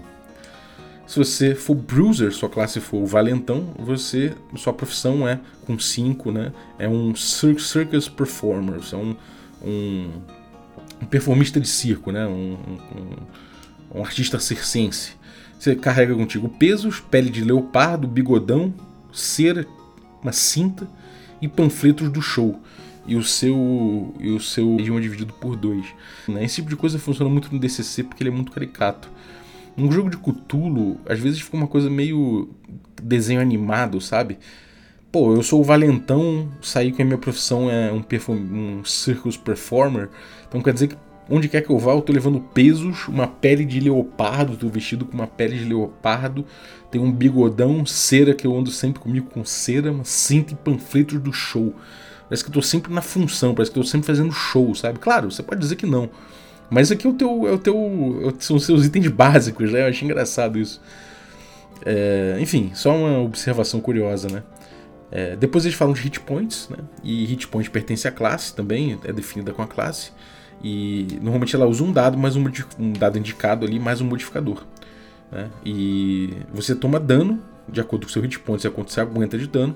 Se 1.10 1.18
você 1.18 1.56
for 1.56 1.74
bruiser, 1.74 2.32
sua 2.32 2.48
classe 2.48 2.80
for 2.80 3.04
valentão, 3.04 3.74
você 3.80 4.32
sua 4.56 4.72
profissão 4.72 5.28
é 5.28 5.40
com 5.66 5.80
5, 5.80 6.32
né? 6.32 6.54
É 6.78 6.88
um 6.88 7.16
circus 7.16 8.08
performer, 8.08 8.80
é 8.94 8.96
um, 8.96 9.16
um, 9.66 10.12
um 11.02 11.06
performista 11.08 11.60
de 11.60 11.68
circo, 11.68 12.12
né? 12.12 12.28
Um, 12.28 12.54
um, 12.54 13.98
um, 13.98 14.04
artista 14.04 14.38
circense. 14.38 15.14
Você 15.58 15.76
carrega 15.76 16.14
contigo 16.14 16.48
pesos, 16.48 17.00
pele 17.00 17.32
de 17.32 17.44
leopardo, 17.44 18.08
bigodão, 18.08 18.72
cera, 19.12 19.66
uma 20.22 20.32
cinta 20.32 20.88
e 21.42 21.48
panfletos 21.48 22.12
do 22.12 22.22
show. 22.22 22.62
E 23.08 23.16
o 23.16 23.24
seu 23.24 24.14
e 24.20 24.30
o 24.30 24.40
seu 24.40 24.78
é 24.78 25.00
dividido 25.02 25.34
por 25.34 25.56
dois. 25.56 25.88
Né? 26.28 26.46
Esse 26.46 26.58
tipo 26.58 26.70
de 26.70 26.76
coisa 26.76 27.00
funciona 27.00 27.32
muito 27.32 27.52
no 27.52 27.60
DCC 27.60 28.04
porque 28.04 28.22
ele 28.22 28.30
é 28.30 28.34
muito 28.34 28.52
caricato. 28.52 29.10
Um 29.80 29.92
jogo 29.92 30.10
de 30.10 30.18
Cthulhu, 30.18 30.98
às 31.08 31.20
vezes 31.20 31.40
fica 31.40 31.56
uma 31.56 31.68
coisa 31.68 31.90
meio 31.90 32.50
desenho 33.02 33.40
animado, 33.40 34.02
sabe? 34.02 34.38
Pô, 35.10 35.34
eu 35.34 35.42
sou 35.42 35.62
o 35.62 35.64
valentão, 35.64 36.50
saí 36.62 36.92
com 36.92 37.02
a 37.02 37.06
minha 37.06 37.18
profissão 37.18 37.72
é 37.72 37.92
um, 37.92 38.04
um 38.34 38.84
circus 38.84 39.38
performer, 39.38 40.10
então 40.48 40.62
quer 40.62 40.74
dizer 40.74 40.90
que 40.90 40.98
onde 41.30 41.48
quer 41.48 41.62
que 41.62 41.70
eu 41.70 41.78
vá 41.78 41.94
eu 41.94 42.02
tô 42.02 42.12
levando 42.12 42.42
pesos, 42.42 43.08
uma 43.08 43.26
pele 43.26 43.64
de 43.64 43.80
leopardo, 43.80 44.58
tô 44.58 44.68
vestido 44.68 45.06
com 45.06 45.14
uma 45.14 45.28
pele 45.28 45.58
de 45.58 45.66
leopardo, 45.66 46.46
tem 46.92 47.00
um 47.00 47.12
bigodão, 47.12 47.86
cera 47.86 48.34
que 48.34 48.46
eu 48.46 48.58
ando 48.58 48.72
sempre 48.72 49.00
comigo 49.00 49.30
com 49.30 49.46
cera, 49.46 49.92
uma 49.92 50.04
cinta 50.04 50.54
e 50.54 50.56
panfletos 50.56 51.20
do 51.20 51.32
show. 51.32 51.74
Parece 52.28 52.44
que 52.44 52.50
eu 52.50 52.54
tô 52.54 52.62
sempre 52.62 52.94
na 52.94 53.02
função, 53.02 53.56
parece 53.56 53.72
que 53.72 53.80
eu 53.80 53.84
tô 53.84 53.90
sempre 53.90 54.08
fazendo 54.08 54.32
show, 54.32 54.76
sabe? 54.76 55.00
Claro, 55.00 55.32
você 55.32 55.42
pode 55.42 55.62
dizer 55.62 55.76
que 55.76 55.86
não. 55.86 56.10
Mas 56.70 56.92
aqui 56.92 57.08
é 57.08 57.10
o 57.10 57.14
teu, 57.14 57.48
é 57.48 57.52
o 57.52 57.58
teu, 57.58 58.36
são 58.40 58.58
os 58.58 58.66
seus 58.66 58.86
itens 58.86 59.08
básicos, 59.08 59.72
né? 59.72 59.84
Eu 59.84 59.88
achei 59.88 60.06
engraçado 60.08 60.60
isso. 60.60 60.82
É, 61.86 62.38
enfim, 62.40 62.72
só 62.74 62.96
uma 62.96 63.20
observação 63.20 63.80
curiosa, 63.80 64.28
né? 64.30 64.44
É, 65.12 65.36
depois 65.36 65.66
eles 65.66 65.76
falam 65.76 65.94
de 65.94 66.02
hit 66.02 66.20
points, 66.20 66.70
né? 66.70 66.78
E 67.04 67.26
hit 67.26 67.48
point 67.48 67.70
pertence 67.70 68.08
à 68.08 68.12
classe 68.12 68.54
também, 68.54 69.00
é 69.04 69.12
definida 69.12 69.54
com 69.54 69.62
a 69.62 69.68
classe. 69.68 70.12
E 70.64 71.08
normalmente 71.22 71.56
ela 71.56 71.66
usa 71.66 71.84
um 71.84 71.92
dado, 71.92 72.18
mais 72.18 72.36
um, 72.36 72.44
um 72.78 72.94
dado 72.94 73.18
indicado 73.18 73.66
ali, 73.66 73.80
mais 73.80 74.02
um 74.02 74.06
modificador. 74.06 74.66
Né? 75.32 75.50
E 75.66 76.34
você 76.54 76.76
toma 76.76 77.00
dano 77.00 77.40
de 77.68 77.80
acordo 77.80 78.06
com 78.06 78.10
o 78.10 78.14
seu 78.14 78.22
hit 78.22 78.40
point, 78.40 78.66
é 78.66 78.70
quanto 78.70 78.92
você 78.92 79.00
aguenta 79.00 79.38
de 79.38 79.48
dano. 79.48 79.76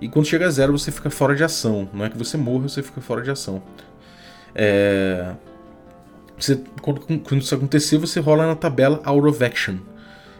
E 0.00 0.08
quando 0.08 0.26
chega 0.26 0.46
a 0.46 0.50
zero, 0.50 0.76
você 0.76 0.90
fica 0.90 1.08
fora 1.08 1.34
de 1.34 1.44
ação. 1.44 1.88
Não 1.92 2.04
é 2.04 2.10
que 2.10 2.18
você 2.18 2.36
morra, 2.36 2.68
você 2.68 2.82
fica 2.82 3.00
fora 3.00 3.22
de 3.22 3.30
ação. 3.30 3.62
É, 4.54 5.32
você, 6.38 6.60
quando, 6.82 7.00
quando, 7.00 7.40
isso 7.40 7.54
acontecer, 7.54 7.98
você 7.98 8.20
rola 8.20 8.46
na 8.46 8.56
tabela 8.56 9.00
Out 9.04 9.28
of 9.28 9.44
Action. 9.44 9.76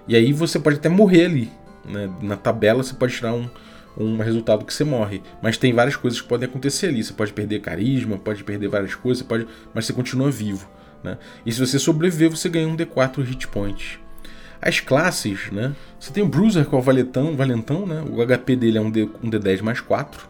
E 0.08 0.16
aí 0.16 0.32
você 0.32 0.58
pode 0.58 0.76
até 0.76 0.88
morrer 0.88 1.26
ali. 1.26 1.52
Né? 1.84 2.10
Na 2.20 2.36
tabela 2.36 2.82
você 2.82 2.94
pode 2.94 3.14
tirar 3.14 3.32
um, 3.32 3.48
um 3.96 4.18
resultado 4.18 4.64
que 4.64 4.74
você 4.74 4.84
morre. 4.84 5.22
Mas 5.42 5.56
tem 5.56 5.72
várias 5.72 5.96
coisas 5.96 6.20
que 6.20 6.28
podem 6.28 6.48
acontecer 6.48 6.88
ali. 6.88 7.02
Você 7.02 7.12
pode 7.12 7.32
perder 7.32 7.60
carisma, 7.60 8.18
pode 8.18 8.42
perder 8.44 8.68
várias 8.68 8.94
coisas, 8.94 9.22
pode, 9.22 9.46
mas 9.72 9.86
você 9.86 9.92
continua 9.92 10.30
vivo. 10.30 10.68
Né? 11.02 11.18
E 11.44 11.52
se 11.52 11.60
você 11.60 11.78
sobreviver, 11.78 12.30
você 12.30 12.48
ganha 12.48 12.68
um 12.68 12.76
D4 12.76 13.22
hit 13.22 13.46
points. 13.48 13.98
As 14.60 14.80
classes, 14.80 15.50
né? 15.52 15.74
Você 16.00 16.10
tem 16.10 16.22
o 16.22 16.26
Bruiser, 16.26 16.64
que 16.64 16.74
é 16.74 16.78
o 16.78 16.80
valentão, 16.80 17.36
valentão 17.36 17.84
né? 17.84 18.02
O 18.08 18.26
HP 18.26 18.56
dele 18.56 18.78
é 18.78 18.80
um, 18.80 18.90
D, 18.90 19.02
um 19.22 19.28
D10 19.28 19.60
mais 19.60 19.80
4. 19.80 20.26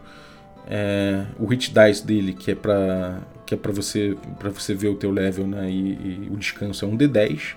É, 0.67 1.25
o 1.39 1.47
hit 1.47 1.73
dice 1.73 2.07
dele, 2.07 2.33
que 2.33 2.51
é 2.51 2.55
para 2.55 3.21
que 3.45 3.55
é 3.55 3.57
para 3.57 3.73
você 3.73 4.17
para 4.39 4.49
você 4.49 4.75
ver 4.75 4.89
o 4.89 4.95
teu 4.95 5.11
level 5.11 5.47
né, 5.47 5.71
e, 5.71 5.93
e, 5.93 6.29
o 6.31 6.37
descanso 6.37 6.85
é 6.85 6.89
um 6.89 6.97
D10. 6.97 7.55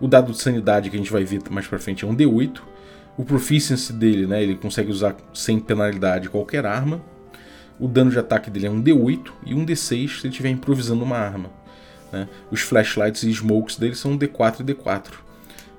O 0.00 0.06
dado 0.06 0.32
de 0.32 0.40
sanidade 0.40 0.90
que 0.90 0.96
a 0.96 0.98
gente 0.98 1.10
vai 1.10 1.24
ver 1.24 1.40
mais 1.50 1.66
para 1.66 1.78
frente 1.78 2.04
é 2.04 2.08
um 2.08 2.14
D8. 2.14 2.60
O 3.16 3.24
proficiency 3.24 3.92
dele, 3.92 4.26
né, 4.26 4.42
ele 4.42 4.56
consegue 4.56 4.90
usar 4.90 5.16
sem 5.32 5.58
penalidade 5.58 6.28
qualquer 6.28 6.66
arma. 6.66 7.00
O 7.78 7.88
dano 7.88 8.10
de 8.10 8.18
ataque 8.18 8.50
dele 8.50 8.66
é 8.66 8.70
um 8.70 8.82
D8 8.82 9.32
e 9.46 9.54
um 9.54 9.64
D6 9.64 10.20
se 10.20 10.26
ele 10.26 10.28
estiver 10.28 10.50
improvisando 10.50 11.02
uma 11.04 11.16
arma. 11.16 11.50
Né? 12.12 12.28
Os 12.50 12.60
flashlights 12.60 13.24
e 13.24 13.30
smokes 13.30 13.76
dele 13.76 13.94
são 13.94 14.12
um 14.12 14.18
D4 14.18 14.60
e 14.60 14.64
D4. 14.64 15.24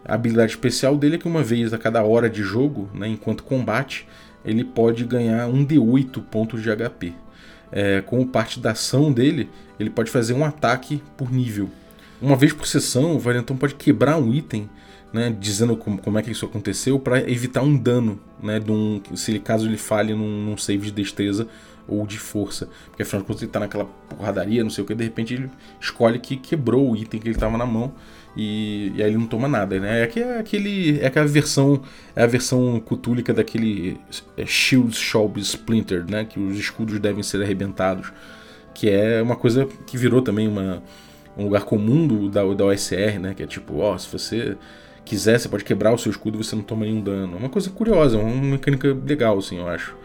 A 0.03 0.13
habilidade 0.13 0.51
especial 0.51 0.97
dele 0.97 1.15
é 1.15 1.17
que 1.17 1.27
uma 1.27 1.41
vez 1.41 1.73
a 1.73 1.77
cada 1.77 2.03
hora 2.03 2.29
de 2.29 2.43
jogo, 2.43 2.89
né, 2.93 3.07
enquanto 3.07 3.43
combate, 3.43 4.07
ele 4.45 4.63
pode 4.63 5.03
ganhar 5.03 5.47
um 5.47 5.65
D8 5.65 6.21
pontos 6.21 6.61
de 6.61 6.69
HP 6.69 7.13
é, 7.71 8.03
parte 8.31 8.59
da 8.59 8.71
ação 8.71 9.11
dele, 9.11 9.49
ele 9.79 9.89
pode 9.89 10.09
fazer 10.09 10.33
um 10.33 10.45
ataque 10.45 11.01
por 11.17 11.31
nível. 11.31 11.69
Uma 12.21 12.37
vez 12.37 12.53
por 12.53 12.65
sessão, 12.65 13.15
o 13.15 13.19
Valentão 13.19 13.57
pode 13.57 13.75
quebrar 13.75 14.17
um 14.17 14.33
item, 14.33 14.69
né, 15.11 15.35
dizendo 15.37 15.75
como, 15.75 15.97
como 15.97 16.17
é 16.17 16.21
que 16.21 16.31
isso 16.31 16.45
aconteceu, 16.45 16.97
para 16.97 17.29
evitar 17.29 17.61
um 17.61 17.77
dano, 17.77 18.19
né, 18.41 18.59
de 18.59 18.71
um, 18.71 19.01
se 19.13 19.31
ele, 19.31 19.39
caso 19.39 19.67
ele 19.67 19.77
falhe 19.77 20.13
num, 20.13 20.45
num 20.45 20.57
save 20.57 20.85
de 20.85 20.91
destreza 20.91 21.47
ou 21.87 22.07
de 22.07 22.17
força. 22.17 22.69
Porque 22.87 23.03
afinal 23.03 23.21
de 23.21 23.27
contas 23.27 23.41
ele 23.41 23.49
está 23.49 23.59
naquela 23.59 23.85
porradaria, 23.85 24.63
não 24.63 24.69
sei 24.69 24.83
o 24.83 24.87
que, 24.87 24.95
de 24.95 25.03
repente 25.03 25.33
ele 25.33 25.49
escolhe 25.79 26.19
que 26.19 26.37
quebrou 26.37 26.91
o 26.91 26.95
item 26.95 27.19
que 27.19 27.27
ele 27.27 27.35
estava 27.35 27.57
na 27.57 27.65
mão 27.65 27.93
e, 28.35 28.91
e, 28.95 29.03
aí 29.03 29.09
ele 29.09 29.17
não 29.17 29.27
toma 29.27 29.47
nada, 29.47 29.79
né? 29.79 30.01
É, 30.01 30.19
é 30.19 30.39
aquele, 30.39 30.99
é 30.99 31.07
aquela 31.07 31.25
versão, 31.25 31.81
é 32.15 32.23
a 32.23 32.27
versão 32.27 32.79
cutúlica 32.79 33.33
daquele 33.33 33.97
é, 34.37 34.45
Shields 34.45 34.97
Shelby 34.97 35.39
Splinter, 35.41 36.05
né? 36.09 36.25
Que 36.25 36.39
os 36.39 36.57
escudos 36.59 36.99
devem 36.99 37.23
ser 37.23 37.41
arrebentados, 37.41 38.11
que 38.73 38.89
é 38.89 39.21
uma 39.21 39.35
coisa 39.35 39.67
que 39.87 39.97
virou 39.97 40.21
também 40.21 40.47
uma, 40.47 40.83
um 41.37 41.45
lugar 41.45 41.63
comum 41.63 42.05
do, 42.05 42.29
da, 42.29 42.43
da 42.53 42.65
OSR, 42.65 43.19
né? 43.19 43.33
Que 43.33 43.43
é 43.43 43.47
tipo, 43.47 43.77
ó, 43.79 43.97
se 43.97 44.11
você 44.11 44.57
quiser, 45.05 45.39
você 45.39 45.47
pode 45.47 45.63
quebrar 45.63 45.93
o 45.93 45.97
seu 45.97 46.11
escudo 46.11 46.37
e 46.37 46.43
você 46.43 46.55
não 46.55 46.63
toma 46.63 46.83
nenhum 46.85 47.01
dano. 47.01 47.35
É 47.35 47.39
uma 47.39 47.49
coisa 47.49 47.69
curiosa, 47.69 48.17
uma 48.17 48.41
mecânica 48.41 48.95
legal, 49.05 49.37
assim, 49.37 49.59
eu 49.59 49.67
acho. 49.67 49.95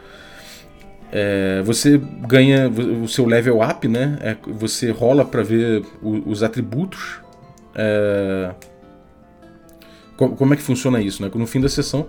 É, 1.12 1.60
você 1.64 1.98
ganha 2.28 2.68
o 2.68 3.08
seu 3.08 3.26
level 3.26 3.60
up, 3.60 3.88
né? 3.88 4.16
É, 4.20 4.36
você 4.46 4.92
rola 4.92 5.24
para 5.24 5.42
ver 5.42 5.84
o, 6.00 6.30
os 6.30 6.44
atributos 6.44 7.18
é... 7.74 8.54
Como 10.16 10.52
é 10.52 10.56
que 10.56 10.62
funciona 10.62 11.00
isso? 11.00 11.22
Né? 11.22 11.30
No 11.34 11.46
fim 11.46 11.60
da 11.60 11.68
sessão, 11.68 12.06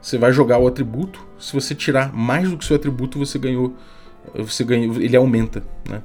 você 0.00 0.18
vai 0.18 0.32
jogar 0.32 0.58
o 0.58 0.66
atributo. 0.66 1.26
Se 1.38 1.54
você 1.54 1.74
tirar 1.74 2.12
mais 2.12 2.50
do 2.50 2.58
que 2.58 2.64
seu 2.64 2.76
atributo, 2.76 3.18
você 3.18 3.38
ganhou. 3.38 3.74
Você 4.34 4.64
ganhou, 4.64 5.00
ele 5.00 5.16
aumenta. 5.16 5.62
Né? 5.88 6.02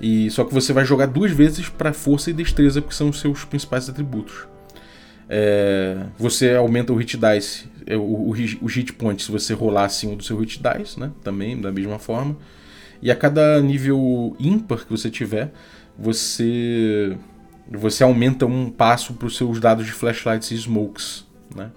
E 0.00 0.30
só 0.30 0.42
que 0.42 0.54
você 0.54 0.72
vai 0.72 0.86
jogar 0.86 1.06
duas 1.06 1.30
vezes 1.30 1.68
para 1.68 1.92
força 1.92 2.30
e 2.30 2.32
destreza, 2.32 2.80
porque 2.80 2.94
são 2.94 3.10
os 3.10 3.20
seus 3.20 3.44
principais 3.44 3.90
atributos. 3.90 4.46
É, 5.28 6.06
você 6.18 6.54
aumenta 6.54 6.92
o 6.92 6.96
hit 6.96 7.16
dice, 7.16 7.66
é, 7.86 7.96
o, 7.96 8.00
o, 8.00 8.30
o 8.30 8.66
hit 8.66 8.92
point, 8.94 9.22
se 9.22 9.30
você 9.30 9.52
rolar 9.54 9.84
acima 9.84 10.16
do 10.16 10.22
seu 10.22 10.38
hit 10.38 10.60
dice, 10.60 10.98
né? 10.98 11.10
Também 11.22 11.60
da 11.60 11.70
mesma 11.70 11.98
forma. 11.98 12.36
E 13.02 13.10
a 13.10 13.16
cada 13.16 13.60
nível 13.60 14.34
ímpar 14.40 14.84
que 14.84 14.90
você 14.90 15.10
tiver, 15.10 15.52
você 15.98 17.16
você 17.70 18.02
aumenta 18.02 18.46
um 18.46 18.70
passo 18.70 19.14
para 19.14 19.26
os 19.26 19.36
seus 19.36 19.60
dados 19.60 19.86
de 19.86 19.92
flashlights 19.92 20.50
e 20.50 20.54
smokes. 20.56 21.24
Né? 21.54 21.70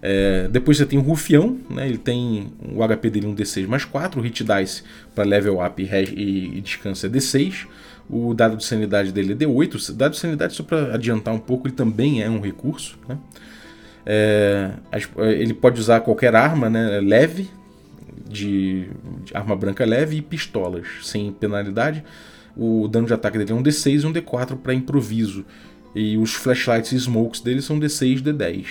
É, 0.00 0.48
depois 0.48 0.76
você 0.76 0.86
tem 0.86 0.98
o 0.98 1.02
Rufião, 1.02 1.58
né? 1.70 1.86
ele 1.86 1.98
tem 1.98 2.52
o 2.74 2.86
HP 2.86 3.10
dele 3.10 3.26
um 3.26 3.34
D6 3.34 3.66
mais 3.66 3.84
4, 3.84 4.20
o 4.20 4.22
Hit 4.22 4.44
Dice 4.44 4.82
para 5.14 5.24
level 5.24 5.64
up 5.64 5.80
e, 5.80 6.56
e, 6.56 6.60
descanso 6.60 7.06
é 7.06 7.08
D6, 7.08 7.66
o 8.10 8.34
dado 8.34 8.56
de 8.56 8.64
sanidade 8.64 9.12
dele 9.12 9.32
é 9.32 9.36
D8, 9.36 9.90
o 9.90 9.92
dado 9.92 10.12
de 10.12 10.18
sanidade, 10.18 10.54
só 10.54 10.64
para 10.64 10.94
adiantar 10.94 11.32
um 11.32 11.38
pouco, 11.38 11.68
ele 11.68 11.74
também 11.74 12.20
é 12.20 12.28
um 12.28 12.40
recurso. 12.40 12.98
Né? 13.08 13.16
É, 14.04 14.70
ele 15.18 15.54
pode 15.54 15.80
usar 15.80 16.00
qualquer 16.00 16.34
arma 16.34 16.68
né? 16.68 17.00
leve, 17.00 17.48
de, 18.28 18.88
de 19.24 19.36
arma 19.36 19.54
branca 19.54 19.84
leve 19.84 20.16
e 20.16 20.22
pistolas, 20.22 20.86
sem 21.02 21.30
penalidade. 21.32 22.02
O 22.56 22.86
dano 22.88 23.06
de 23.06 23.14
ataque 23.14 23.38
dele 23.38 23.52
é 23.52 23.54
um 23.54 23.62
D6 23.62 24.02
e 24.02 24.06
um 24.06 24.12
D4 24.12 24.56
para 24.56 24.74
improviso. 24.74 25.44
E 25.94 26.16
os 26.16 26.34
flashlights 26.34 26.92
e 26.92 26.96
smokes 26.96 27.40
dele 27.40 27.62
são 27.62 27.78
D6 27.78 28.18
e 28.18 28.22
D10. 28.22 28.66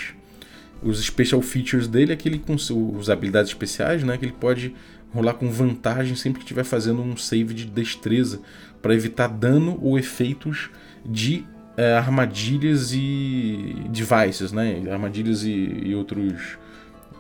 Os 0.83 1.03
special 1.03 1.41
features 1.41 1.87
dele 1.87 2.13
é 2.13 2.15
que 2.15 2.27
ele 2.27 2.39
com 2.39 2.55
as 2.99 3.09
habilidades 3.09 3.51
especiais, 3.51 4.03
né, 4.03 4.17
que 4.17 4.25
ele 4.25 4.33
pode 4.33 4.73
rolar 5.13 5.33
com 5.33 5.49
vantagem 5.51 6.15
sempre 6.15 6.39
que 6.39 6.45
estiver 6.45 6.63
fazendo 6.63 7.01
um 7.01 7.15
save 7.17 7.53
de 7.53 7.65
destreza 7.65 8.39
para 8.81 8.93
evitar 8.93 9.27
dano 9.27 9.77
ou 9.81 9.99
efeitos 9.99 10.69
de 11.05 11.45
é, 11.77 11.93
armadilhas 11.93 12.93
e 12.93 13.75
devices, 13.89 14.51
né? 14.51 14.83
Armadilhas 14.89 15.43
e, 15.43 15.49
e 15.49 15.95
outros 15.95 16.57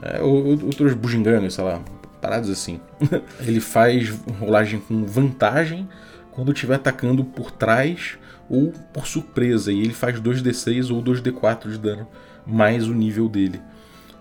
é, 0.01 0.21
outros 0.21 0.93
bugigangas, 0.93 1.53
sei 1.53 1.63
lá, 1.63 1.81
paradas 2.21 2.49
assim. 2.49 2.79
Ele 3.45 3.59
faz 3.59 4.09
rolagem 4.39 4.79
com 4.79 5.05
vantagem 5.05 5.87
quando 6.31 6.51
estiver 6.51 6.75
atacando 6.75 7.23
por 7.23 7.51
trás 7.51 8.17
ou 8.49 8.73
por 8.93 9.07
surpresa, 9.07 9.71
e 9.71 9.79
ele 9.79 9.93
faz 9.93 10.19
2d6 10.19 10.93
ou 10.93 11.01
2d4 11.01 11.71
de 11.71 11.77
dano, 11.77 12.07
mais 12.45 12.87
o 12.87 12.93
nível 12.93 13.29
dele. 13.29 13.61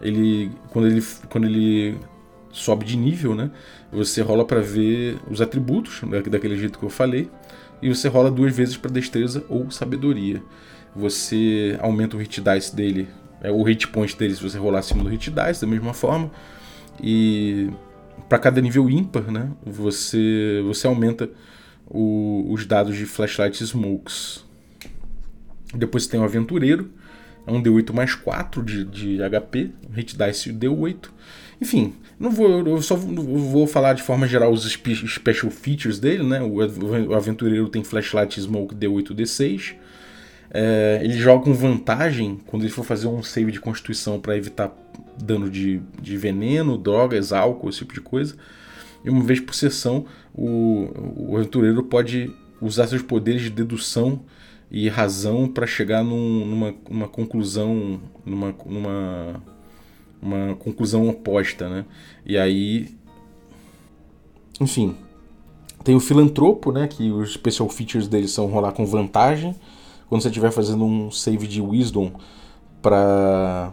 Ele 0.00 0.50
quando 0.70 0.86
ele 0.86 1.04
quando 1.28 1.44
ele 1.44 1.98
sobe 2.52 2.84
de 2.84 2.96
nível, 2.96 3.34
né? 3.34 3.50
Você 3.92 4.22
rola 4.22 4.44
para 4.44 4.60
ver 4.60 5.18
os 5.30 5.40
atributos, 5.40 6.00
daquele 6.28 6.56
jeito 6.56 6.78
que 6.78 6.84
eu 6.84 6.90
falei, 6.90 7.28
e 7.82 7.88
você 7.88 8.08
rola 8.08 8.30
duas 8.30 8.54
vezes 8.54 8.76
para 8.76 8.90
destreza 8.90 9.44
ou 9.48 9.70
sabedoria. 9.70 10.42
Você 10.94 11.78
aumenta 11.80 12.16
o 12.16 12.20
hit 12.20 12.40
dice 12.40 12.74
dele, 12.74 13.08
é 13.40 13.50
o 13.50 13.62
hit 13.62 13.88
point 13.88 14.16
dele 14.16 14.34
se 14.34 14.42
você 14.42 14.58
rolar 14.58 14.80
acima 14.80 15.02
do 15.02 15.08
hit 15.08 15.30
dice 15.30 15.60
da 15.60 15.66
mesma 15.66 15.94
forma. 15.94 16.30
E 17.02 17.70
para 18.28 18.38
cada 18.38 18.60
nível 18.60 18.88
ímpar, 18.90 19.30
né, 19.30 19.50
você 19.64 20.62
você 20.66 20.86
aumenta 20.86 21.28
o, 21.90 22.46
os 22.48 22.64
dados 22.64 22.96
de 22.96 23.04
flashlight 23.04 23.62
smokes. 23.62 24.44
Depois 25.74 26.04
você 26.04 26.10
tem 26.10 26.20
o 26.20 26.24
aventureiro, 26.24 26.90
é 27.46 27.52
um 27.52 27.62
D8 27.62 27.92
mais 27.92 28.14
4 28.14 28.62
de, 28.62 28.84
de 28.84 29.18
HP, 29.18 29.70
hit 29.92 30.16
dice 30.16 30.52
D8. 30.52 31.10
Enfim, 31.60 31.94
não 32.18 32.30
vou, 32.30 32.66
eu 32.66 32.80
só 32.80 32.94
vou 32.96 33.66
falar 33.66 33.92
de 33.92 34.02
forma 34.02 34.26
geral 34.26 34.52
os 34.52 34.64
special 34.64 35.50
features 35.50 35.98
dele, 35.98 36.22
né? 36.22 36.40
O 36.42 37.14
aventureiro 37.14 37.68
tem 37.68 37.84
flashlight 37.84 38.40
smoke 38.40 38.74
D8 38.74 39.14
D6. 39.14 39.74
É, 40.52 41.00
ele 41.02 41.12
joga 41.12 41.44
com 41.44 41.52
vantagem 41.52 42.40
quando 42.46 42.62
ele 42.62 42.72
for 42.72 42.84
fazer 42.84 43.06
um 43.06 43.22
save 43.22 43.52
de 43.52 43.60
constituição 43.60 44.18
para 44.18 44.36
evitar 44.36 44.72
dano 45.22 45.48
de, 45.48 45.80
de 46.00 46.16
veneno, 46.16 46.76
drogas, 46.76 47.32
álcool, 47.32 47.68
esse 47.68 47.78
tipo 47.78 47.94
de 47.94 48.00
coisa. 48.00 48.34
E 49.04 49.10
uma 49.10 49.22
vez 49.22 49.40
por 49.40 49.54
sessão, 49.54 50.04
o, 50.34 50.88
o 51.16 51.36
aventureiro 51.36 51.82
pode 51.82 52.32
usar 52.60 52.86
seus 52.86 53.02
poderes 53.02 53.42
de 53.42 53.50
dedução 53.50 54.20
e 54.70 54.88
razão 54.88 55.48
para 55.48 55.66
chegar 55.66 56.04
num, 56.04 56.46
numa, 56.46 56.74
numa 56.88 57.08
conclusão, 57.08 58.00
numa, 58.24 58.54
numa 58.66 59.42
uma 60.22 60.54
conclusão 60.56 61.08
oposta, 61.08 61.68
né? 61.68 61.86
E 62.26 62.36
aí, 62.36 62.94
enfim, 64.60 64.94
tem 65.82 65.94
o 65.94 66.00
filantropo, 66.00 66.72
né? 66.72 66.86
Que 66.86 67.10
os 67.10 67.32
special 67.32 67.68
features 67.68 68.06
dele 68.06 68.28
são 68.28 68.46
rolar 68.46 68.72
com 68.72 68.84
vantagem 68.84 69.54
quando 70.08 70.22
você 70.22 70.28
estiver 70.28 70.50
fazendo 70.50 70.84
um 70.84 71.10
save 71.10 71.46
de 71.46 71.62
wisdom 71.62 72.12
para 72.82 73.72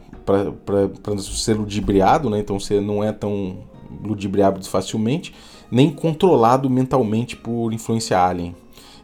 ser 1.40 1.56
ludibriado, 1.56 2.30
né? 2.30 2.40
Então 2.40 2.60
você 2.60 2.80
não 2.80 3.04
é 3.04 3.12
tão 3.12 3.58
ludibriado 4.04 4.64
facilmente, 4.68 5.34
nem 5.70 5.92
controlado 5.92 6.70
mentalmente 6.70 7.36
por 7.36 7.74
influência 7.74 8.20
alien. 8.20 8.56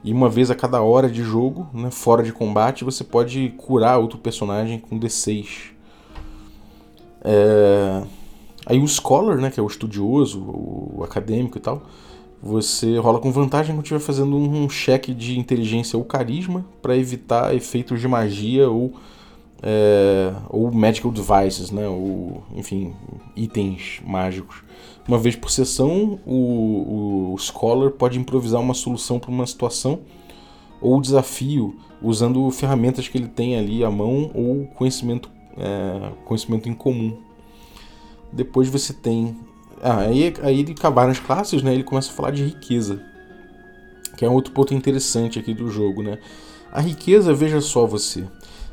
E 0.04 0.12
uma 0.12 0.30
vez 0.30 0.52
a 0.52 0.56
cada 0.56 0.82
hora 0.82 1.10
de 1.10 1.24
jogo, 1.24 1.68
né, 1.74 1.90
fora 1.90 2.24
de 2.24 2.34
combate, 2.34 2.84
você 2.84 3.04
pode 3.04 3.54
curar 3.58 4.00
outro 4.00 4.18
personagem 4.18 4.78
com 4.78 5.00
D6. 5.00 5.72
É... 7.24 8.04
Aí 8.66 8.80
o 8.80 8.88
scholar, 8.88 9.38
né, 9.38 9.50
que 9.50 9.60
é 9.60 9.64
o 9.64 9.68
estudioso, 9.68 10.40
o 10.42 11.02
acadêmico 11.04 11.58
e 11.58 11.62
tal, 11.62 11.84
você 12.42 12.98
rola 12.98 13.20
com 13.20 13.32
vantagem 13.32 13.74
quando 13.74 13.86
estiver 13.86 14.02
fazendo 14.02 14.36
um 14.36 14.70
cheque 14.70 15.14
de 15.14 15.40
inteligência 15.40 15.98
ou 15.98 16.04
carisma 16.04 16.66
para 16.82 16.98
evitar 16.98 17.56
efeitos 17.56 18.02
de 18.02 18.08
magia 18.08 18.70
ou 18.70 18.94
é, 19.64 20.34
ou 20.50 20.72
magical 20.72 21.12
devices, 21.12 21.72
né, 21.72 21.88
ou 21.88 22.44
enfim 22.54 22.94
itens 23.36 24.02
mágicos. 24.06 24.64
Uma 25.08 25.18
vez 25.18 25.36
por 25.36 25.50
sessão, 25.50 26.20
o, 26.26 27.34
o 27.34 27.38
scholar 27.38 27.92
pode 27.92 28.20
improvisar 28.20 28.62
uma 28.62 28.74
solução 28.74 29.20
para 29.20 29.32
uma 29.32 29.48
situação 29.48 30.02
ou 30.82 31.00
desafio 31.02 31.78
usando 32.02 32.50
ferramentas 32.52 33.08
que 33.08 33.18
ele 33.18 33.28
tem 33.28 33.58
ali 33.58 33.84
à 33.84 33.90
mão 33.90 34.30
ou 34.34 34.68
conhecimento 34.76 35.30
é, 35.58 36.12
conhecimento 36.26 36.68
em 36.68 36.74
comum. 36.74 37.18
Depois 38.32 38.68
você 38.68 38.94
tem. 38.94 39.36
Ah, 39.82 40.00
aí, 40.00 40.34
aí 40.42 40.60
ele 40.60 40.72
acabaram 40.72 41.12
as 41.12 41.20
classes, 41.20 41.62
né? 41.62 41.74
Ele 41.74 41.84
começa 41.84 42.10
a 42.10 42.14
falar 42.14 42.32
de 42.32 42.44
riqueza. 42.44 43.04
Que 44.18 44.26
é 44.26 44.30
outro 44.30 44.54
ponto 44.54 44.74
interessante 44.74 45.40
aqui 45.40 45.54
do 45.54 45.70
jogo, 45.70 46.02
né? 46.02 46.20
A 46.72 46.82
riqueza, 46.82 47.34
veja 47.34 47.62
só 47.62 47.86
você. 47.86 48.26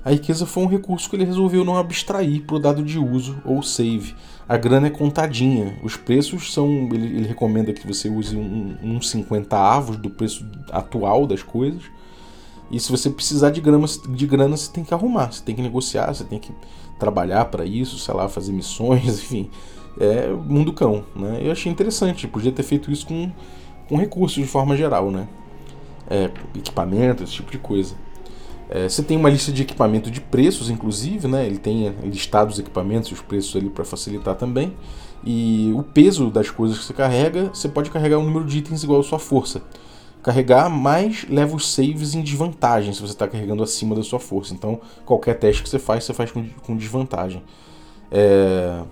A 0.05 0.11
riqueza 0.11 0.47
foi 0.47 0.63
um 0.63 0.67
recurso 0.67 1.11
que 1.11 1.17
ele 1.17 1.25
resolveu 1.25 1.65
não 1.65 1.77
abstrair 1.77 2.43
para 2.43 2.57
o 2.57 2.59
dado 2.59 2.83
de 2.83 2.99
uso 2.99 3.41
ou 3.45 3.63
save. 3.63 4.15
A 4.49 4.57
grana 4.57 4.87
é 4.87 4.91
contadinha. 4.91 5.79
Os 5.83 5.97
preços 5.97 6.53
são. 6.53 6.89
Ele, 6.93 7.19
ele 7.19 7.27
recomenda 7.27 7.73
que 7.73 7.87
você 7.87 8.09
use 8.09 8.37
uns 8.37 8.79
um, 8.83 9.01
50 9.01 9.57
avos 9.57 9.97
do 9.97 10.09
preço 10.09 10.47
atual 10.73 11.27
das 11.27 11.43
coisas. 11.43 11.83
E 12.71 12.81
se 12.81 12.91
você 12.91 13.11
precisar 13.11 13.51
de 13.51 13.61
grana, 13.61 13.87
de 14.09 14.27
grana, 14.27 14.57
você 14.57 14.73
tem 14.73 14.85
que 14.85 14.95
arrumar, 14.95 15.33
você 15.33 15.43
tem 15.43 15.55
que 15.55 15.63
negociar, 15.63 16.15
você 16.15 16.25
tem 16.25 16.39
que 16.39 16.53
trabalhar 16.99 17.47
para 17.47 17.65
isso, 17.65 17.99
sei 17.99 18.15
lá, 18.15 18.29
fazer 18.29 18.53
missões, 18.53 19.07
enfim. 19.21 19.51
É 19.99 20.29
mundo 20.29 20.73
cão, 20.73 21.05
né? 21.15 21.41
Eu 21.43 21.53
achei 21.53 21.71
interessante, 21.71 22.27
podia 22.29 22.53
ter 22.53 22.63
feito 22.63 22.91
isso 22.91 23.07
com, 23.07 23.31
com 23.89 23.97
recursos 23.97 24.41
de 24.41 24.49
forma 24.49 24.77
geral, 24.77 25.11
né? 25.11 25.29
É, 26.09 26.31
equipamento, 26.57 27.25
esse 27.25 27.33
tipo 27.33 27.51
de 27.51 27.59
coisa. 27.59 27.95
É, 28.71 28.89
você 28.89 29.03
tem 29.03 29.17
uma 29.17 29.29
lista 29.29 29.51
de 29.51 29.63
equipamento 29.63 30.11
de 30.11 30.21
preços, 30.21 30.71
inclusive, 30.71 31.27
né? 31.27 31.45
Ele 31.45 31.59
tem 31.59 31.89
listados 32.05 32.55
os 32.55 32.61
equipamentos 32.61 33.11
e 33.11 33.15
os 33.15 33.21
preços 33.21 33.57
ali 33.57 33.69
para 33.69 33.85
facilitar 33.85 34.37
também. 34.37 34.73
E 35.25 35.73
o 35.75 35.83
peso 35.83 36.31
das 36.31 36.51
coisas 36.51 36.79
que 36.79 36.85
você 36.85 36.95
carrega, 36.95 37.51
você 37.53 37.69
pode 37.69 37.91
carregar 37.91 38.19
um 38.19 38.25
número 38.25 38.47
de 38.47 38.59
itens 38.59 38.85
igual 38.85 39.01
à 39.01 39.03
sua 39.03 39.19
força 39.19 39.61
carregar, 40.23 40.69
mais 40.69 41.27
leva 41.29 41.57
os 41.57 41.73
saves 41.73 42.15
em 42.15 42.23
desvantagem 42.23 42.93
se 42.93 43.01
você 43.01 43.13
está 43.13 43.27
carregando 43.27 43.63
acima 43.63 43.95
da 43.95 44.03
sua 44.03 44.21
força. 44.21 44.53
Então, 44.55 44.81
qualquer 45.05 45.39
teste 45.39 45.63
que 45.63 45.69
você 45.69 45.79
faz, 45.79 46.05
você 46.05 46.15
faz 46.15 46.31
com, 46.31 46.47
com 46.63 46.77
desvantagem. 46.77 47.43
É... 48.11 48.83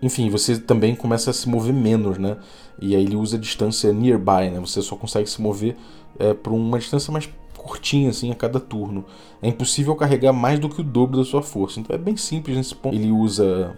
Enfim, 0.00 0.28
você 0.30 0.58
também 0.58 0.94
começa 0.94 1.30
a 1.30 1.32
se 1.32 1.48
mover 1.48 1.72
menos, 1.72 2.18
né? 2.18 2.36
E 2.80 2.96
aí 2.96 3.04
ele 3.04 3.14
usa 3.14 3.36
a 3.36 3.40
distância 3.40 3.92
nearby, 3.92 4.50
né? 4.50 4.60
Você 4.60 4.82
só 4.82 4.96
consegue 4.96 5.30
se 5.30 5.40
mover 5.40 5.76
é, 6.18 6.34
por 6.34 6.52
uma 6.52 6.78
distância 6.78 7.12
mais 7.12 7.28
curtinha, 7.62 8.10
assim, 8.10 8.30
a 8.30 8.34
cada 8.34 8.60
turno. 8.60 9.04
É 9.40 9.48
impossível 9.48 9.94
carregar 9.94 10.32
mais 10.32 10.58
do 10.58 10.68
que 10.68 10.80
o 10.80 10.84
dobro 10.84 11.18
da 11.18 11.24
sua 11.24 11.42
força. 11.42 11.80
Então 11.80 11.94
é 11.94 11.98
bem 11.98 12.16
simples 12.16 12.56
nesse 12.56 12.74
ponto. 12.74 12.94
Ele 12.94 13.10
usa 13.10 13.76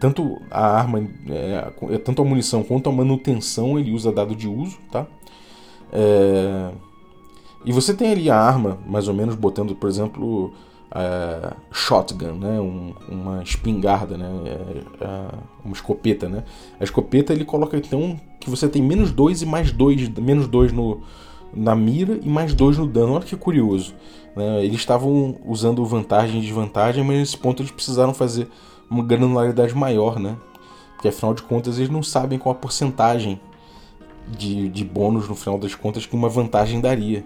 tanto 0.00 0.40
a 0.50 0.66
arma, 0.66 1.00
é, 1.28 1.72
é, 1.90 1.98
tanto 1.98 2.22
a 2.22 2.24
munição 2.24 2.62
quanto 2.62 2.88
a 2.88 2.92
manutenção, 2.92 3.78
ele 3.78 3.92
usa 3.92 4.10
dado 4.10 4.34
de 4.34 4.48
uso, 4.48 4.78
tá? 4.90 5.06
É, 5.92 6.72
e 7.64 7.72
você 7.72 7.94
tem 7.94 8.12
ali 8.12 8.28
a 8.28 8.36
arma, 8.36 8.78
mais 8.86 9.08
ou 9.08 9.14
menos, 9.14 9.34
botando, 9.34 9.74
por 9.74 9.88
exemplo, 9.88 10.52
é, 10.94 11.52
shotgun, 11.70 12.34
né? 12.34 12.60
Um, 12.60 12.94
uma 13.08 13.42
espingarda, 13.42 14.16
né? 14.16 14.26
É, 15.00 15.28
uma 15.64 15.72
escopeta, 15.72 16.28
né? 16.28 16.44
A 16.80 16.84
escopeta 16.84 17.32
ele 17.32 17.44
coloca 17.44 17.76
então 17.76 18.18
que 18.40 18.50
você 18.50 18.68
tem 18.68 18.82
menos 18.82 19.12
2 19.12 19.42
e 19.42 19.46
mais 19.46 19.70
2, 19.72 20.08
menos 20.18 20.48
2 20.48 20.72
no, 20.72 21.00
na 21.54 21.74
mira 21.74 22.18
e 22.22 22.28
mais 22.28 22.54
2 22.54 22.78
no 22.78 22.86
dano. 22.86 23.14
Olha 23.14 23.24
que 23.24 23.36
curioso. 23.36 23.94
Né? 24.34 24.64
Eles 24.64 24.76
estavam 24.76 25.36
usando 25.44 25.84
vantagem 25.84 26.38
e 26.38 26.42
desvantagem, 26.42 27.04
mas 27.04 27.18
nesse 27.18 27.38
ponto 27.38 27.62
eles 27.62 27.72
precisaram 27.72 28.12
fazer 28.12 28.48
uma 28.90 29.04
granularidade 29.04 29.74
maior, 29.74 30.18
né? 30.18 30.36
Porque 30.92 31.08
afinal 31.08 31.34
de 31.34 31.42
contas 31.42 31.78
eles 31.78 31.90
não 31.90 32.02
sabem 32.02 32.38
qual 32.38 32.54
a 32.54 32.58
porcentagem 32.58 33.40
de, 34.28 34.68
de 34.68 34.84
bônus 34.84 35.28
no 35.28 35.34
final 35.34 35.58
das 35.58 35.74
contas 35.74 36.06
que 36.06 36.14
uma 36.14 36.28
vantagem 36.28 36.80
daria. 36.80 37.24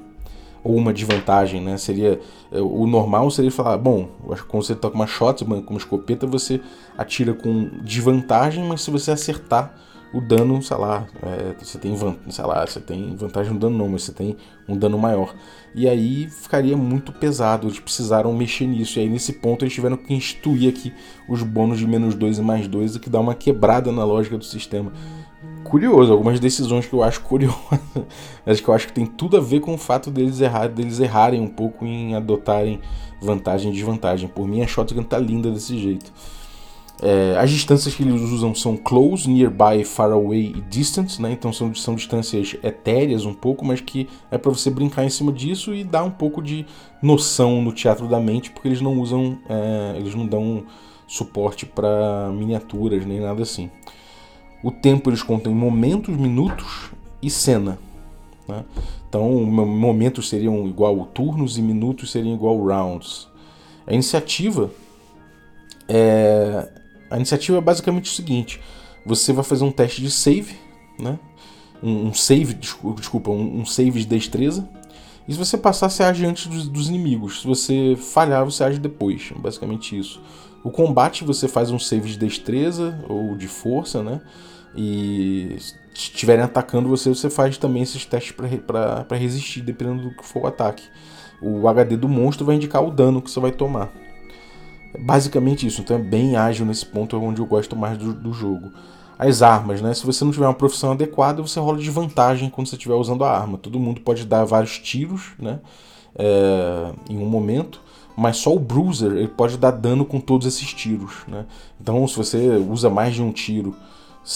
Ou 0.64 0.74
uma 0.74 0.93
desvantagem, 0.93 1.61
né? 1.61 1.76
Seria. 1.76 2.20
É, 2.51 2.61
o 2.61 2.87
normal 2.87 3.31
seria 3.31 3.51
falar, 3.51 3.79
bom, 3.79 4.09
quando 4.49 4.64
você 4.64 4.74
com 4.74 4.89
uma 4.89 5.07
shot, 5.07 5.45
com 5.45 5.70
uma 5.70 5.79
escopeta, 5.79 6.26
você 6.26 6.61
atira 6.97 7.33
com 7.33 7.70
desvantagem, 7.83 8.64
mas 8.64 8.83
se 8.83 8.91
você 8.91 9.12
acertar 9.12 9.74
o 10.13 10.21
dano, 10.21 10.63
sei 10.63 10.77
lá, 10.77 11.07
é, 11.23 11.55
você 11.63 11.79
tem, 11.79 11.95
sei 12.31 12.45
lá, 12.45 12.67
você 12.67 12.81
tem 12.81 13.15
vantagem 13.15 13.53
no 13.53 13.59
dano 13.59 13.77
não, 13.77 13.89
mas 13.89 14.05
você 14.05 14.13
tem 14.13 14.37
um 14.67 14.77
dano 14.77 14.99
maior. 14.99 15.35
E 15.75 15.87
aí 15.87 16.29
ficaria 16.29 16.77
muito 16.77 17.13
pesado, 17.13 17.67
eles 17.67 17.79
precisaram 17.79 18.33
mexer 18.33 18.67
nisso. 18.67 18.99
E 18.99 19.03
aí 19.03 19.09
nesse 19.09 19.35
ponto 19.35 19.65
eles 19.65 19.75
tiveram 19.75 19.97
que 19.97 20.15
instituir 20.15 20.71
aqui 20.71 20.95
os 21.29 21.43
bônus 21.43 21.79
de 21.79 21.87
menos 21.87 22.15
2 22.15 22.39
e 22.39 22.43
mais 22.43 22.67
2, 22.67 22.97
o 22.97 23.01
que 23.01 23.11
dá 23.11 23.21
uma 23.21 23.35
quebrada 23.35 23.93
na 23.93 24.05
lógica 24.05 24.39
do 24.39 24.45
sistema. 24.45 24.93
Curioso, 25.63 26.11
algumas 26.13 26.41
decisões 26.41 26.87
que 26.87 26.95
eu 26.95 27.03
acho 27.03 27.21
curiosas, 27.23 27.59
mas 28.47 28.61
que 28.61 28.69
eu 28.69 28.75
acho 28.75 28.87
que 28.87 28.93
tem 28.95 29.05
tudo 29.05 29.37
a 29.37 29.41
ver 29.41 29.61
com 29.61 29.75
o 29.75 29.79
fato 29.79 30.11
deles, 30.11 30.41
errar, 30.41 30.69
deles 30.69 31.01
errarem 31.01 31.41
um 31.41 31.49
pouco 31.49 31.85
em 31.85 32.15
adotarem 32.15 32.81
vantagem 33.21 33.71
e 33.71 33.75
desvantagem. 33.75 34.27
Por 34.27 34.49
mim 34.49 34.63
a 34.63 34.67
shotgun 34.67 35.03
tá 35.03 35.19
linda 35.19 35.51
desse 35.51 35.77
jeito. 35.77 36.11
É, 37.01 37.39
as 37.39 37.51
distâncias 37.51 37.95
que 37.95 38.03
eles 38.03 38.21
usam 38.21 38.55
são 38.55 38.77
close, 38.77 39.31
nearby, 39.31 39.85
far 39.85 40.11
away 40.11 40.53
e 40.57 40.61
distant, 40.63 41.21
né? 41.21 41.31
Então 41.31 41.53
são, 41.53 41.73
são 41.75 41.95
distâncias 41.95 42.57
etéreas 42.63 43.25
um 43.25 43.33
pouco, 43.33 43.65
mas 43.65 43.81
que 43.81 44.09
é 44.31 44.37
para 44.37 44.51
você 44.51 44.69
brincar 44.69 45.05
em 45.05 45.09
cima 45.09 45.33
disso 45.33 45.73
e 45.73 45.85
dar 45.85 46.03
um 46.03 46.11
pouco 46.11 46.43
de 46.43 46.67
noção 47.01 47.63
no 47.63 47.73
teatro 47.73 48.09
da 48.09 48.19
mente, 48.19 48.51
porque 48.51 48.67
eles 48.67 48.81
não 48.81 48.99
usam, 48.99 49.39
é, 49.49 49.97
eles 49.97 50.15
não 50.15 50.27
dão 50.27 50.65
suporte 51.07 51.65
para 51.65 52.31
miniaturas 52.33 53.07
nem 53.07 53.21
nada 53.21 53.43
assim. 53.43 53.71
O 54.63 54.73
tempo 54.73 55.09
eles 55.09 55.23
contam 55.23 55.53
em 55.53 55.55
momentos, 55.55 56.17
minutos 56.17 56.91
e 57.23 57.31
cena. 57.31 57.79
Né? 58.49 58.65
Então 59.09 59.31
momentos 59.45 60.29
seriam 60.29 60.67
igual 60.67 61.07
turnos 61.07 61.57
e 61.59 61.63
minutos 61.63 62.11
seriam 62.11 62.35
igual 62.35 62.59
rounds. 62.59 63.29
A 63.87 63.95
iniciativa 63.95 64.71
é, 65.89 66.69
a 67.11 67.17
iniciativa 67.17 67.59
é 67.59 67.61
basicamente 67.61 68.11
o 68.11 68.15
seguinte: 68.15 68.61
você 69.05 69.33
vai 69.33 69.45
fazer 69.45 69.65
um 69.65 69.71
teste 69.71 70.03
de 70.03 70.11
save, 70.11 70.57
né? 70.99 71.19
Um, 71.83 72.13
save, 72.13 72.55
desculpa, 72.55 73.31
um, 73.31 73.65
save 73.65 74.01
de 74.01 74.07
destreza. 74.07 74.69
E 75.27 75.33
se 75.33 75.39
você 75.39 75.57
passar, 75.57 75.89
você 75.89 76.03
age 76.03 76.25
antes 76.25 76.47
dos, 76.47 76.69
dos, 76.69 76.89
inimigos. 76.89 77.43
Se 77.43 77.47
você 77.47 77.97
falhar, 77.97 78.45
você 78.45 78.65
age 78.65 78.79
depois. 78.79 79.31
Basicamente 79.37 79.97
isso. 79.97 80.21
O 80.65 80.71
combate 80.71 81.23
você 81.23 81.47
faz 81.47 81.71
um 81.71 81.79
save 81.79 82.09
de 82.09 82.19
destreza 82.19 82.99
ou 83.09 83.37
de 83.37 83.47
força, 83.47 84.03
né? 84.03 84.21
E 84.75 85.57
se 85.59 85.75
estiverem 85.95 86.45
atacando 86.45 86.89
você, 86.89 87.09
você 87.09 87.31
faz 87.31 87.57
também 87.59 87.83
esses 87.83 88.05
testes 88.05 88.33
para 88.33 89.17
resistir, 89.17 89.63
dependendo 89.63 90.03
do 90.03 90.17
que 90.17 90.25
for 90.25 90.45
o 90.45 90.47
ataque. 90.47 90.85
O 91.41 91.69
HD 91.69 91.97
do 91.97 92.09
monstro 92.09 92.45
vai 92.45 92.57
indicar 92.57 92.83
o 92.83 92.91
dano 92.91 93.23
que 93.23 93.31
você 93.31 93.39
vai 93.39 93.53
tomar. 93.53 93.93
É 94.95 94.99
basicamente 94.99 95.66
isso, 95.66 95.80
então 95.80 95.97
é 95.97 96.01
bem 96.01 96.36
ágil 96.36 96.64
nesse 96.64 96.86
ponto, 96.86 97.14
é 97.14 97.18
onde 97.18 97.41
eu 97.41 97.47
gosto 97.47 97.76
mais 97.76 97.99
do, 97.99 98.12
do 98.12 98.32
jogo. 98.32 98.70
As 99.18 99.43
armas, 99.43 99.82
né? 99.82 99.93
Se 99.95 100.07
você 100.07 100.24
não 100.24 100.30
tiver 100.30 100.47
uma 100.47 100.55
profissão 100.55 100.93
adequada, 100.93 101.43
você 101.43 101.59
rola 101.59 101.78
de 101.78 101.91
vantagem 101.91 102.49
quando 102.49 102.68
você 102.68 102.76
estiver 102.76 102.95
usando 102.95 103.24
a 103.24 103.30
arma. 103.30 103.59
Todo 103.59 103.78
mundo 103.78 104.01
pode 104.01 104.24
dar 104.24 104.45
vários 104.45 104.78
tiros, 104.78 105.32
né? 105.39 105.59
É, 106.14 106.93
em 107.11 107.18
um 107.18 107.26
momento, 107.26 107.80
mas 108.16 108.36
só 108.39 108.55
o 108.55 108.59
Bruiser 108.59 109.12
ele 109.12 109.28
pode 109.28 109.57
dar 109.57 109.72
dano 109.72 110.05
com 110.05 110.20
todos 110.20 110.47
esses 110.47 110.72
tiros, 110.72 111.24
né? 111.26 111.47
Então, 111.80 112.07
se 112.07 112.16
você 112.16 112.49
usa 112.57 112.89
mais 112.89 113.14
de 113.14 113.22
um 113.22 113.32
tiro, 113.32 113.76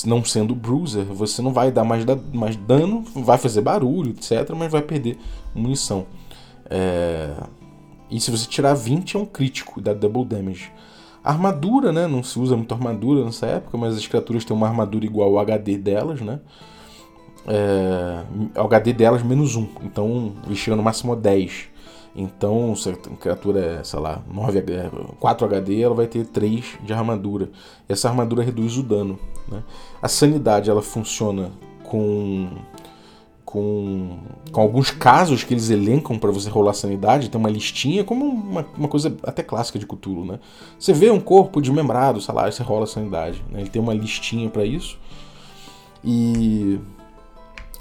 não 0.05 0.25
sendo 0.25 0.55
Bruiser, 0.55 1.05
você 1.05 1.43
não 1.43 1.53
vai 1.53 1.71
dar 1.71 1.85
mais, 1.85 2.05
da, 2.05 2.17
mais 2.33 2.57
dano, 2.57 3.05
vai 3.15 3.39
fazer 3.39 3.61
barulho, 3.61 4.11
etc., 4.11 4.51
mas 4.57 4.71
vai 4.71 4.83
perder 4.83 5.19
munição. 5.55 6.07
É, 6.71 7.35
e 8.13 8.21
se 8.21 8.31
você 8.31 8.47
tirar 8.47 8.75
20 8.75 9.17
é 9.17 9.19
um 9.19 9.25
crítico, 9.25 9.81
dá 9.81 9.95
double 9.95 10.25
damage. 10.25 10.71
Armadura, 11.25 11.93
né? 11.93 12.07
Não 12.07 12.23
se 12.23 12.39
usa 12.39 12.57
muito 12.57 12.75
armadura 12.75 13.25
nessa 13.25 13.47
época, 13.47 13.79
mas 13.79 13.97
as 13.97 14.07
criaturas 14.07 14.45
têm 14.45 14.55
uma 14.55 14.69
armadura 14.69 15.07
igual 15.07 15.31
ao 15.31 15.39
HD 15.39 15.79
delas, 15.79 16.21
né? 16.21 16.41
É, 17.47 18.23
o 18.61 18.65
HD 18.65 18.93
delas 18.93 19.23
menos 19.23 19.57
1. 19.57 19.69
Então 19.85 20.35
chega 20.55 20.77
no 20.77 20.83
máximo 20.83 21.13
a 21.13 21.17
10. 21.17 21.71
Então, 22.15 22.77
se 22.77 22.91
a 22.91 22.93
criatura 22.95 23.59
é, 23.59 23.85
sei 23.85 23.99
lá, 23.99 24.23
9, 24.31 24.63
4 25.19 25.47
HD, 25.47 25.81
ela 25.81 25.95
vai 25.95 26.07
ter 26.07 26.27
3 26.27 26.79
de 26.85 26.93
armadura. 26.93 27.51
Essa 27.89 28.11
armadura 28.11 28.43
reduz 28.43 28.77
o 28.77 28.83
dano. 28.83 29.19
Né? 29.49 29.63
A 30.03 30.09
sanidade 30.09 30.69
ela 30.69 30.83
funciona 30.83 31.51
com 31.85 32.51
com, 33.45 34.19
com 34.51 34.61
alguns 34.61 34.91
casos 34.91 35.45
que 35.45 35.53
eles 35.53 35.69
elencam 35.69 36.19
para 36.19 36.31
você 36.31 36.49
rolar 36.49 36.75
sanidade, 36.75 37.29
tem 37.29 37.39
uma 37.39 37.51
listinha, 37.51 38.05
como 38.05 38.25
uma, 38.25 38.67
uma 38.77 38.89
coisa 38.89 39.15
até 39.23 39.43
clássica 39.43 39.79
de 39.79 39.87
Cthulhu, 39.87 40.25
né? 40.25 40.41
Você 40.79 40.93
vê 40.93 41.11
um 41.11 41.21
corpo 41.21 41.61
desmembrado, 41.61 42.21
sei 42.21 42.35
lá, 42.35 42.51
você 42.51 42.63
rola 42.63 42.87
sanidade. 42.87 43.45
Né? 43.51 43.61
Ele 43.61 43.71
tem 43.71 43.83
uma 43.83 43.95
listinha 43.95 44.49
para 44.49 44.65
isso. 44.65 44.99
E, 46.05 46.79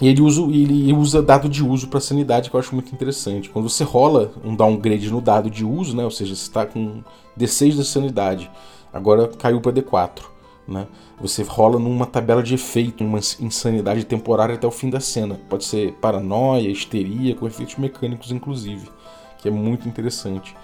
e 0.01 0.07
ele, 0.07 0.22
usa, 0.22 0.41
ele 0.41 0.93
usa 0.93 1.22
dado 1.22 1.47
de 1.47 1.64
uso 1.64 1.88
para 1.88 1.99
sanidade, 1.99 2.49
que 2.49 2.55
eu 2.55 2.59
acho 2.59 2.74
muito 2.74 2.93
interessante. 2.93 3.49
Quando 3.49 3.70
você 3.70 3.84
rola 3.84 4.34
um 4.43 4.55
downgrade 4.55 5.09
no 5.12 5.22
dado 5.22 5.49
de 5.49 5.64
uso, 5.64 5.95
né? 5.95 6.03
ou 6.03 6.12
seja, 6.12 6.36
você 6.36 6.41
está 6.41 6.66
com 6.66 7.03
D6 7.38 7.78
da 7.78 7.84
sanidade, 7.84 8.49
agora 8.91 9.28
caiu 9.28 9.62
para 9.62 9.72
D4. 9.72 10.31
Né? 10.72 10.88
Você 11.19 11.43
rola 11.43 11.78
numa 11.78 12.05
tabela 12.05 12.41
de 12.41 12.55
efeito, 12.55 13.03
uma 13.03 13.19
insanidade 13.39 14.05
temporária 14.05 14.55
até 14.55 14.65
o 14.65 14.72
fim 14.72 14.89
da 14.89 14.99
cena. 14.99 15.39
Pode 15.49 15.65
ser 15.65 15.93
paranoia, 15.93 16.69
histeria, 16.69 17.36
com 17.36 17.45
efeitos 17.45 17.76
mecânicos, 17.76 18.32
inclusive, 18.32 18.89
que 19.38 19.47
é 19.47 19.51
muito 19.51 19.88
interessante. 19.88 20.55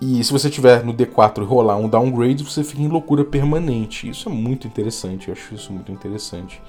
E 0.00 0.22
se 0.22 0.32
você 0.32 0.48
tiver 0.48 0.84
no 0.84 0.94
D4 0.94 1.42
e 1.42 1.44
rolar 1.44 1.76
um 1.76 1.88
downgrade, 1.88 2.44
você 2.44 2.62
fica 2.62 2.82
em 2.82 2.88
loucura 2.88 3.24
permanente. 3.24 4.08
Isso 4.08 4.28
é 4.28 4.32
muito 4.32 4.66
interessante, 4.66 5.28
eu 5.28 5.34
acho 5.34 5.54
isso 5.54 5.72
muito 5.72 5.90
interessante. 5.90 6.60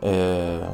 É... 0.00 0.68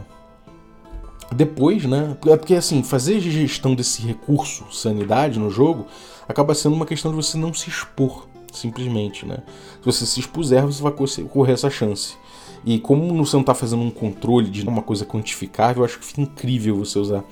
Depois, 1.34 1.84
né? 1.84 2.16
É 2.26 2.36
porque 2.36 2.54
assim, 2.54 2.82
fazer 2.82 3.20
gestão 3.20 3.74
desse 3.74 4.02
recurso, 4.02 4.64
sanidade, 4.72 5.38
no 5.38 5.50
jogo, 5.50 5.86
acaba 6.26 6.54
sendo 6.54 6.74
uma 6.74 6.86
questão 6.86 7.10
de 7.10 7.16
você 7.16 7.36
não 7.36 7.52
se 7.52 7.68
expor 7.68 8.27
simplesmente, 8.52 9.26
né? 9.26 9.38
Se 9.80 9.84
você 9.84 10.06
se 10.06 10.20
expuser, 10.20 10.64
você 10.64 10.82
vai 10.82 10.92
correr 11.30 11.52
essa 11.52 11.70
chance. 11.70 12.16
E 12.64 12.78
como 12.78 13.24
você 13.24 13.36
não 13.36 13.42
está 13.42 13.54
fazendo 13.54 13.82
um 13.82 13.90
controle 13.90 14.50
de 14.50 14.66
uma 14.66 14.82
coisa 14.82 15.04
quantificável, 15.04 15.82
eu 15.82 15.84
acho 15.84 15.98
que 15.98 16.04
fica 16.04 16.20
incrível 16.20 16.76
você 16.76 16.98
usar 16.98 17.24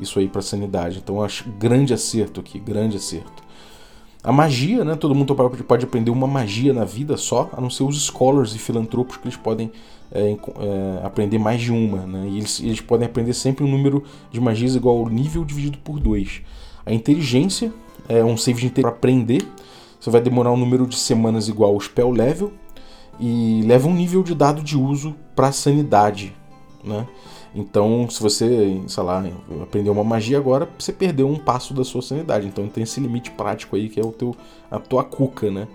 isso 0.00 0.18
aí 0.18 0.28
para 0.28 0.42
sanidade. 0.42 0.98
Então 0.98 1.16
eu 1.16 1.24
acho 1.24 1.48
grande 1.58 1.94
acerto 1.94 2.40
aqui, 2.40 2.58
grande 2.58 2.96
acerto. 2.96 3.42
A 4.22 4.32
magia, 4.32 4.84
né? 4.84 4.96
Todo 4.96 5.14
mundo 5.14 5.34
pode 5.34 5.84
aprender 5.84 6.10
uma 6.10 6.26
magia 6.26 6.72
na 6.72 6.84
vida 6.84 7.16
só, 7.16 7.50
a 7.52 7.60
não 7.60 7.68
ser 7.68 7.82
os 7.82 8.06
scholars 8.06 8.54
e 8.54 8.58
filantropos 8.58 9.18
que 9.18 9.26
eles 9.26 9.36
podem 9.36 9.70
é, 10.10 10.30
é, 10.30 11.06
aprender 11.06 11.38
mais 11.38 11.60
de 11.60 11.70
uma, 11.70 12.06
né? 12.06 12.26
E 12.30 12.38
eles, 12.38 12.60
eles 12.60 12.80
podem 12.80 13.06
aprender 13.06 13.34
sempre 13.34 13.64
um 13.64 13.68
número 13.68 14.02
de 14.30 14.40
magias 14.40 14.74
igual 14.74 14.98
ao 14.98 15.10
nível 15.10 15.44
dividido 15.44 15.76
por 15.78 16.00
dois. 16.00 16.40
A 16.86 16.92
inteligência 16.92 17.70
é 18.08 18.24
um 18.24 18.36
save 18.36 18.60
de 18.60 18.66
inteligência 18.68 18.82
para 18.82 18.90
aprender 18.90 19.46
você 20.04 20.10
vai 20.10 20.20
demorar 20.20 20.52
um 20.52 20.56
número 20.58 20.86
de 20.86 20.96
semanas 20.96 21.48
igual 21.48 21.72
ao 21.72 21.80
spell 21.80 22.10
level 22.10 22.52
e 23.18 23.62
leva 23.64 23.88
um 23.88 23.94
nível 23.94 24.22
de 24.22 24.34
dado 24.34 24.62
de 24.62 24.76
uso 24.76 25.14
para 25.34 25.50
sanidade, 25.50 26.36
né? 26.84 27.08
Então, 27.54 28.06
se 28.10 28.22
você, 28.22 28.82
sei 28.86 29.02
lá, 29.02 29.24
aprendeu 29.62 29.94
uma 29.94 30.04
magia 30.04 30.36
agora, 30.36 30.68
você 30.78 30.92
perdeu 30.92 31.26
um 31.26 31.36
passo 31.36 31.72
da 31.72 31.82
sua 31.84 32.02
sanidade. 32.02 32.46
Então 32.46 32.68
tem 32.68 32.84
esse 32.84 33.00
limite 33.00 33.30
prático 33.30 33.76
aí 33.76 33.88
que 33.88 33.98
é 33.98 34.04
o 34.04 34.12
teu 34.12 34.36
a 34.70 34.78
tua 34.78 35.02
cuca, 35.02 35.50
né? 35.50 35.66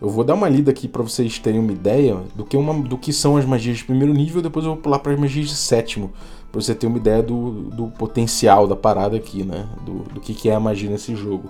Eu 0.00 0.08
vou 0.08 0.24
dar 0.24 0.34
uma 0.34 0.48
lida 0.48 0.72
aqui 0.72 0.88
para 0.88 1.04
vocês 1.04 1.38
terem 1.38 1.60
uma 1.60 1.70
ideia 1.70 2.18
do 2.34 2.44
que, 2.44 2.56
uma, 2.56 2.74
do 2.74 2.98
que 2.98 3.12
são 3.12 3.36
as 3.36 3.44
magias 3.44 3.76
de 3.76 3.84
primeiro 3.84 4.12
nível, 4.12 4.42
depois 4.42 4.66
eu 4.66 4.72
vou 4.72 4.82
pular 4.82 4.98
para 4.98 5.12
as 5.12 5.20
magias 5.20 5.48
de 5.48 5.54
sétimo, 5.54 6.12
para 6.50 6.60
você 6.60 6.74
ter 6.74 6.88
uma 6.88 6.96
ideia 6.96 7.22
do, 7.22 7.70
do 7.70 7.86
potencial 7.90 8.66
da 8.66 8.74
parada 8.74 9.16
aqui, 9.16 9.44
né? 9.44 9.68
Do, 9.86 10.14
do 10.14 10.20
que, 10.20 10.34
que 10.34 10.48
é 10.48 10.54
a 10.56 10.58
magia 10.58 10.90
nesse 10.90 11.14
jogo. 11.14 11.48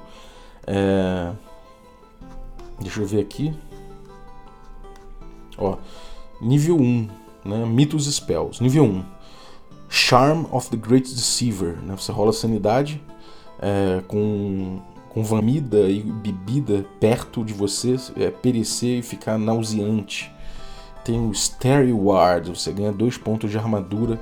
É... 0.66 1.32
Deixa 2.80 3.00
eu 3.00 3.06
ver 3.06 3.20
aqui. 3.20 3.54
Ó, 5.56 5.76
nível 6.40 6.76
1, 6.76 7.08
né? 7.44 7.64
Mitos 7.66 8.12
Spells. 8.12 8.62
Nível 8.62 8.84
1. 8.84 9.04
Charm 9.88 10.46
of 10.50 10.70
the 10.70 10.76
Great 10.76 11.12
Deceiver. 11.12 11.76
Né? 11.82 11.94
Você 11.96 12.10
rola 12.10 12.32
sanidade 12.32 13.02
é, 13.60 14.02
com, 14.08 14.80
com 15.10 15.24
comida 15.24 15.88
e 15.88 16.00
bebida 16.00 16.84
perto 16.98 17.44
de 17.44 17.52
você, 17.52 17.96
é, 18.16 18.30
perecer 18.30 18.98
e 18.98 19.02
ficar 19.02 19.38
nauseante. 19.38 20.32
Tem 21.04 21.20
o 21.20 21.30
Starry 21.32 21.92
Ward. 21.92 22.50
Você 22.50 22.72
ganha 22.72 22.92
2 22.92 23.18
pontos 23.18 23.50
de 23.50 23.58
armadura 23.58 24.20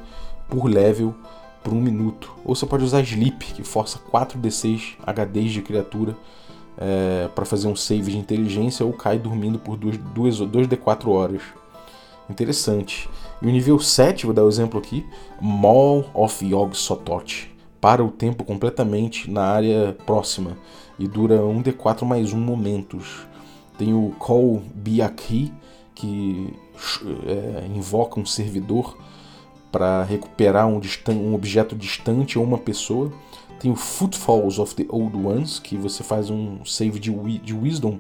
por 0.49 0.65
level 0.67 1.15
por 1.63 1.73
um 1.73 1.81
minuto. 1.81 2.35
Ou 2.45 2.55
você 2.55 2.67
pode 2.67 2.85
usar 2.85 3.03
Sleep, 3.03 3.55
que 3.55 3.63
força 3.63 3.99
4d6 4.13 4.97
HDs 5.07 5.53
de 5.53 5.63
criatura 5.63 6.17
é, 6.81 7.28
para 7.35 7.45
fazer 7.45 7.68
um 7.68 7.76
save 7.76 8.12
de 8.12 8.18
inteligência 8.18 8.85
ou 8.85 8.93
cai 8.93 9.18
dormindo 9.18 9.59
por 9.59 9.78
2d4 9.78 11.09
horas. 11.09 11.43
Interessante. 12.28 13.09
E 13.43 13.47
o 13.47 13.51
nível 13.51 13.78
7, 13.78 14.24
vou 14.24 14.35
dar 14.35 14.43
o 14.43 14.47
um 14.47 14.49
exemplo 14.49 14.78
aqui, 14.78 15.05
Mall 15.41 16.07
of 16.14 16.45
Yog 16.45 16.76
Sothoth. 16.76 17.49
Para 17.81 18.05
o 18.05 18.11
tempo 18.11 18.45
completamente 18.45 19.31
na 19.31 19.43
área 19.43 19.97
próxima 20.07 20.57
e 20.99 21.09
dura 21.09 21.39
1d4 21.39 22.05
mais 22.05 22.33
1 22.33 22.39
momentos. 22.39 23.26
Tem 23.78 23.95
o 23.95 24.14
Call 24.18 24.62
Biaki, 24.74 25.53
que 25.95 26.55
é, 27.26 27.66
invoca 27.74 28.20
um 28.20 28.26
servidor 28.26 28.97
para 29.72 30.03
recuperar 30.05 30.66
um, 30.66 30.81
um 31.09 31.35
objeto 31.35 31.74
distante 31.74 32.39
ou 32.39 32.45
uma 32.45 32.59
pessoa. 32.59 33.12
Tem 33.61 33.71
o 33.71 33.77
Footfalls 33.77 34.59
of 34.59 34.75
the 34.75 34.87
Old 34.89 35.17
Ones, 35.17 35.59
que 35.59 35.77
você 35.77 36.03
faz 36.03 36.31
um 36.31 36.65
save 36.65 36.99
de, 36.99 37.11
de 37.39 37.55
Wisdom 37.55 37.99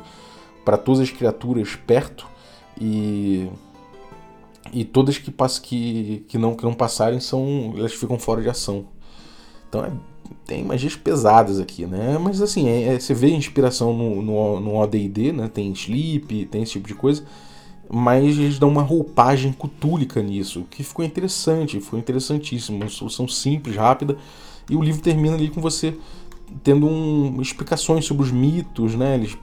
para 0.64 0.76
todas 0.76 1.00
as 1.00 1.10
criaturas 1.10 1.76
perto 1.76 2.26
e 2.80 3.48
e 4.72 4.84
todas 4.84 5.18
que, 5.18 5.32
que, 5.32 6.24
que, 6.28 6.38
não, 6.38 6.54
que 6.54 6.64
não 6.64 6.74
passarem 6.74 7.18
são 7.18 7.74
elas 7.76 7.92
ficam 7.92 8.18
fora 8.18 8.42
de 8.42 8.48
ação. 8.48 8.86
Então 9.68 9.84
é 9.84 9.92
tem 10.46 10.64
magias 10.64 10.96
pesadas 10.96 11.60
aqui, 11.60 11.86
né? 11.86 12.18
Mas 12.18 12.40
assim, 12.40 12.68
é, 12.68 12.94
é, 12.94 12.98
você 12.98 13.14
vê 13.14 13.30
inspiração 13.30 13.92
no, 13.92 14.22
no, 14.22 14.60
no 14.60 14.76
ODD, 14.76 15.32
né? 15.32 15.48
Tem 15.48 15.72
sleep, 15.72 16.46
tem 16.46 16.62
esse 16.62 16.72
tipo 16.72 16.88
de 16.88 16.94
coisa. 16.94 17.24
Mas 17.92 18.38
eles 18.38 18.58
dão 18.58 18.68
uma 18.68 18.82
roupagem 18.82 19.52
cutúlica 19.52 20.22
nisso, 20.22 20.64
que 20.70 20.84
ficou 20.84 21.04
interessante, 21.04 21.80
foi 21.80 21.98
interessantíssimo. 21.98 22.78
Uma 22.78 22.88
solução 22.88 23.26
simples, 23.26 23.76
rápida. 23.76 24.16
E 24.70 24.76
o 24.76 24.82
livro 24.82 25.02
termina 25.02 25.34
ali 25.34 25.50
com 25.50 25.60
você 25.60 25.94
tendo 26.64 26.86
um, 26.86 27.40
explicações 27.40 28.04
sobre 28.04 28.24
os 28.24 28.32
mitos, 28.32 28.94
né? 28.94 29.14
Eles, 29.14 29.36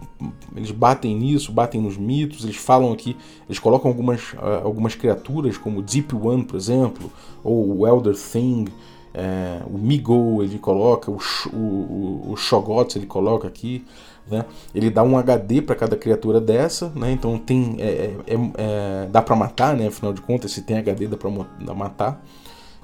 eles 0.55 0.71
batem 0.71 1.15
nisso, 1.15 1.51
batem 1.51 1.81
nos 1.81 1.97
mitos, 1.97 2.43
eles 2.43 2.57
falam 2.57 2.91
aqui, 2.91 3.15
eles 3.47 3.59
colocam 3.59 3.89
algumas, 3.89 4.33
uh, 4.33 4.63
algumas 4.63 4.95
criaturas, 4.95 5.57
como 5.57 5.81
Deep 5.81 6.13
One, 6.15 6.43
por 6.43 6.57
exemplo, 6.57 7.11
ou 7.43 7.79
o 7.79 7.87
Elder 7.87 8.15
Thing, 8.15 8.65
é, 9.13 9.61
o 9.65 9.79
Migo 9.79 10.43
ele 10.43 10.59
coloca, 10.59 11.09
o, 11.09 11.17
o, 11.51 12.31
o 12.33 12.35
Shogots 12.37 12.95
ele 12.95 13.07
coloca 13.07 13.47
aqui, 13.47 13.83
né? 14.29 14.45
Ele 14.75 14.91
dá 14.91 15.01
um 15.01 15.17
HD 15.17 15.61
para 15.61 15.75
cada 15.75 15.95
criatura 15.95 16.39
dessa, 16.39 16.91
né? 16.95 17.11
Então 17.13 17.35
tem, 17.39 17.77
é, 17.79 18.13
é, 18.27 18.35
é 18.57 19.07
dá 19.09 19.21
para 19.21 19.35
matar, 19.35 19.75
né? 19.75 19.87
Afinal 19.87 20.13
de 20.13 20.21
contas, 20.21 20.51
se 20.51 20.61
tem 20.61 20.77
HD 20.77 21.07
dá 21.07 21.17
para 21.17 21.73
matar. 21.73 22.23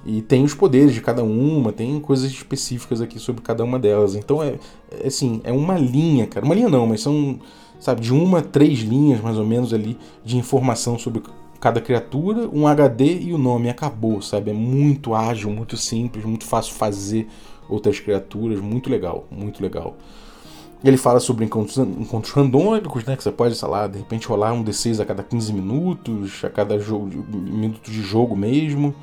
E 0.06 0.22
tem 0.22 0.44
os 0.44 0.54
poderes 0.54 0.94
de 0.94 1.02
cada 1.02 1.24
uma, 1.24 1.72
tem 1.72 2.00
coisas 2.00 2.30
específicas 2.30 3.02
aqui 3.02 3.20
sobre 3.20 3.42
cada 3.42 3.64
uma 3.64 3.80
delas. 3.80 4.16
Então 4.16 4.44
é, 4.44 4.56
é 4.92 5.08
assim, 5.08 5.40
é 5.44 5.52
uma 5.52 5.78
linha, 5.78 6.28
cara. 6.28 6.46
Uma 6.46 6.56
linha 6.56 6.70
não, 6.70 6.86
mas 6.86 7.02
são, 7.02 7.40
sabe, 7.80 8.02
de 8.02 8.14
uma 8.14 8.42
três 8.42 8.80
linhas 8.80 9.22
mais 9.22 9.38
ou 9.38 9.46
menos 9.46 9.74
ali 9.74 9.98
de 10.24 10.38
informação 10.38 11.00
sobre 11.00 11.24
cada 11.60 11.80
criatura, 11.80 12.50
um 12.52 12.68
HD 12.68 13.22
e 13.22 13.34
o 13.34 13.38
nome. 13.38 13.70
Acabou, 13.70 14.22
sabe? 14.22 14.52
É 14.52 14.54
muito 14.54 15.16
ágil, 15.16 15.50
muito 15.50 15.78
simples, 15.78 16.26
muito 16.26 16.46
fácil 16.46 16.74
fazer 16.74 17.28
outras 17.70 17.98
criaturas. 18.00 18.60
Muito 18.60 18.90
legal, 18.90 19.26
muito 19.32 19.64
legal. 19.64 19.96
Ele 20.84 20.98
fala 20.98 21.22
sobre 21.22 21.46
encontros, 21.46 21.78
encontros 21.78 22.34
randômicos, 22.34 23.06
né? 23.06 23.16
Que 23.16 23.24
você 23.24 23.32
pode, 23.32 23.56
sei 23.56 23.70
lá, 23.70 23.88
de 23.88 24.00
repente 24.00 24.28
rolar 24.28 24.52
um 24.52 24.62
D6 24.62 25.00
a 25.00 25.06
cada 25.06 25.24
15 25.24 25.54
minutos, 25.54 26.44
a 26.44 26.50
cada 26.50 26.78
jogo, 26.78 27.10
minuto 27.32 27.90
de 27.90 28.02
jogo 28.02 28.36
mesmo. 28.36 28.94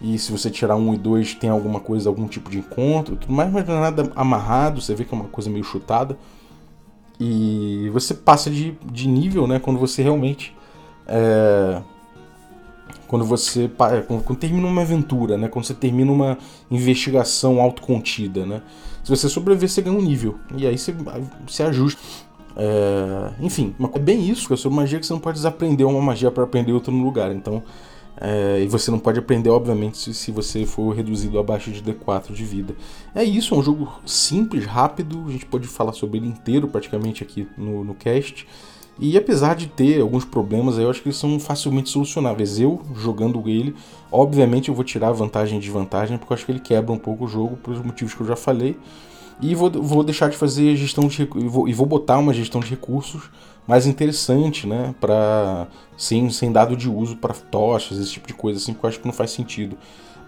E 0.00 0.18
se 0.18 0.30
você 0.30 0.50
tirar 0.50 0.76
um 0.76 0.92
e 0.92 0.96
dois, 0.96 1.34
tem 1.34 1.48
alguma 1.48 1.80
coisa, 1.80 2.08
algum 2.08 2.26
tipo 2.26 2.50
de 2.50 2.58
encontro, 2.58 3.16
tudo 3.16 3.32
mais, 3.32 3.50
mas 3.50 3.66
não 3.66 3.76
é 3.76 3.80
nada 3.80 4.12
amarrado, 4.14 4.80
você 4.80 4.94
vê 4.94 5.04
que 5.04 5.14
é 5.14 5.16
uma 5.16 5.28
coisa 5.28 5.48
meio 5.48 5.64
chutada. 5.64 6.18
E 7.18 7.88
você 7.92 8.12
passa 8.12 8.50
de, 8.50 8.76
de 8.92 9.08
nível, 9.08 9.46
né? 9.46 9.58
Quando 9.58 9.78
você 9.78 10.02
realmente. 10.02 10.54
É, 11.06 11.80
quando 13.06 13.24
você 13.24 13.70
quando, 14.06 14.22
quando, 14.22 14.38
termina 14.38 14.66
uma 14.66 14.82
aventura, 14.82 15.38
né? 15.38 15.48
Quando 15.48 15.64
você 15.64 15.74
termina 15.74 16.12
uma 16.12 16.36
investigação 16.70 17.60
autocontida, 17.60 18.44
né? 18.44 18.62
Se 19.02 19.10
você 19.10 19.28
sobreviver, 19.28 19.68
você 19.68 19.80
ganha 19.80 19.96
um 19.96 20.02
nível. 20.02 20.36
E 20.56 20.66
aí 20.66 20.76
você 20.76 20.94
se 21.46 21.62
ajusta. 21.62 22.00
É, 22.58 23.32
enfim, 23.40 23.74
é 23.94 23.98
bem 23.98 24.28
isso, 24.28 24.48
que 24.48 24.54
é 24.54 24.56
sobre 24.56 24.76
magia 24.76 24.98
que 24.98 25.06
você 25.06 25.12
não 25.12 25.20
pode 25.20 25.36
desaprender 25.36 25.86
uma 25.86 26.00
magia 26.00 26.30
para 26.30 26.44
aprender 26.44 26.72
outra 26.72 26.92
no 26.92 27.02
lugar. 27.02 27.30
Então, 27.32 27.62
é, 28.18 28.60
e 28.62 28.66
você 28.66 28.90
não 28.90 28.98
pode 28.98 29.18
aprender, 29.18 29.50
obviamente, 29.50 29.98
se, 29.98 30.14
se, 30.14 30.30
você 30.30 30.64
for 30.64 30.94
reduzido 30.94 31.38
abaixo 31.38 31.70
de 31.70 31.82
D4 31.82 32.32
de 32.32 32.44
vida. 32.44 32.74
É 33.14 33.22
isso, 33.22 33.54
é 33.54 33.58
um 33.58 33.62
jogo 33.62 34.00
simples, 34.06 34.64
rápido, 34.64 35.24
a 35.28 35.32
gente 35.32 35.44
pode 35.44 35.66
falar 35.66 35.92
sobre 35.92 36.18
ele 36.18 36.26
inteiro 36.26 36.66
praticamente 36.66 37.22
aqui 37.22 37.46
no, 37.58 37.84
no 37.84 37.94
cast. 37.94 38.46
E 38.98 39.18
apesar 39.18 39.54
de 39.54 39.66
ter 39.66 40.00
alguns 40.00 40.24
problemas, 40.24 40.78
eu 40.78 40.88
acho 40.88 41.02
que 41.02 41.08
eles 41.08 41.18
são 41.18 41.38
facilmente 41.38 41.90
solucionáveis. 41.90 42.58
Eu, 42.58 42.80
jogando 42.94 43.46
ele, 43.46 43.74
obviamente 44.10 44.70
eu 44.70 44.74
vou 44.74 44.84
tirar 44.84 45.12
vantagem 45.12 45.58
e 45.58 45.60
desvantagem, 45.60 46.16
porque 46.16 46.32
eu 46.32 46.34
acho 46.34 46.46
que 46.46 46.52
ele 46.52 46.60
quebra 46.60 46.92
um 46.92 46.98
pouco 46.98 47.26
o 47.26 47.28
jogo, 47.28 47.56
pelos 47.58 47.84
motivos 47.84 48.14
que 48.14 48.22
eu 48.22 48.26
já 48.26 48.36
falei. 48.36 48.78
E 49.38 49.54
vou, 49.54 49.70
vou 49.70 50.02
deixar 50.02 50.30
de 50.30 50.36
fazer 50.38 50.74
gestão 50.76 51.08
de 51.08 51.22
e 51.22 51.46
vou, 51.46 51.68
e 51.68 51.74
vou 51.74 51.84
botar 51.84 52.16
uma 52.16 52.32
gestão 52.32 52.58
de 52.58 52.70
recursos 52.70 53.24
mais 53.66 53.86
interessante, 53.86 54.66
né? 54.66 54.94
Para 55.00 55.66
sem, 55.96 56.30
sem 56.30 56.52
dado 56.52 56.76
de 56.76 56.88
uso 56.88 57.16
para 57.16 57.34
tochas, 57.34 57.98
esse 57.98 58.12
tipo 58.12 58.28
de 58.28 58.34
coisa, 58.34 58.58
assim, 58.58 58.74
que 58.74 58.84
eu 58.84 58.88
acho 58.88 59.00
que 59.00 59.06
não 59.06 59.14
faz 59.14 59.30
sentido. 59.30 59.76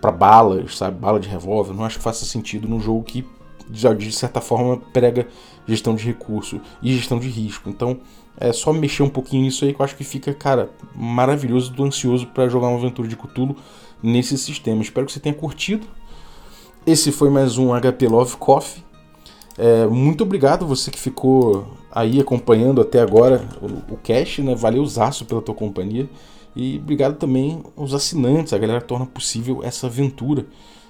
Para 0.01 0.13
balas, 0.13 0.77
sabe? 0.77 0.99
Bala 0.99 1.19
de 1.19 1.29
revólver, 1.29 1.75
não 1.75 1.85
acho 1.85 1.99
que 1.99 2.05
faça 2.05 2.25
sentido 2.25 2.69
num 2.69 2.81
jogo 2.81 3.03
que 3.03 3.27
de 3.69 4.13
certa 4.13 4.41
forma 4.41 4.79
prega 4.93 5.27
gestão 5.67 5.95
de 5.95 6.05
recurso 6.05 6.61
e 6.83 6.95
gestão 6.95 7.19
de 7.19 7.29
risco. 7.29 7.69
Então 7.69 7.99
é 8.41 8.53
só 8.53 8.73
mexer 8.73 9.03
um 9.03 9.09
pouquinho 9.09 9.43
nisso 9.43 9.65
aí 9.65 9.75
que 9.75 9.81
eu 9.81 9.85
acho 9.85 9.97
que 9.97 10.05
fica, 10.05 10.33
cara, 10.33 10.71
maravilhoso. 10.95 11.73
Tô 11.75 11.85
ansioso 11.85 12.27
para 12.29 12.49
jogar 12.49 12.69
uma 12.69 12.79
aventura 12.79 13.09
de 13.09 13.17
Cthulhu 13.17 13.57
nesse 14.03 14.39
sistema. 14.39 14.81
Espero 14.81 15.07
que 15.07 15.13
você 15.13 15.21
tenha 15.21 15.35
curtido. 15.35 15.87
Esse 16.87 17.13
foi 17.13 17.29
mais 17.29 17.59
um 17.59 17.79
HP 17.79 18.07
Love 18.07 18.37
Coffee. 18.37 18.83
É, 19.59 19.87
muito 19.87 20.23
obrigado 20.23 20.67
você 20.67 20.91
que 20.91 20.99
ficou 20.99 21.67
aí 21.91 22.21
acompanhando 22.21 22.81
até 22.81 23.01
agora 23.01 23.47
o, 23.61 23.95
o 23.95 23.97
cast, 23.97 24.43
né? 24.43 24.55
Valeu 24.55 24.85
Zaço 24.87 25.25
pela 25.25 25.43
tua 25.43 25.55
companhia. 25.55 26.09
E 26.55 26.79
obrigado 26.79 27.17
também 27.17 27.63
aos 27.77 27.95
assinantes, 27.95 28.53
a 28.53 28.59
galera 28.59 28.81
torna 28.81 29.07
possível 29.07 29.61
essa 29.63 29.87
aventura. 29.87 30.47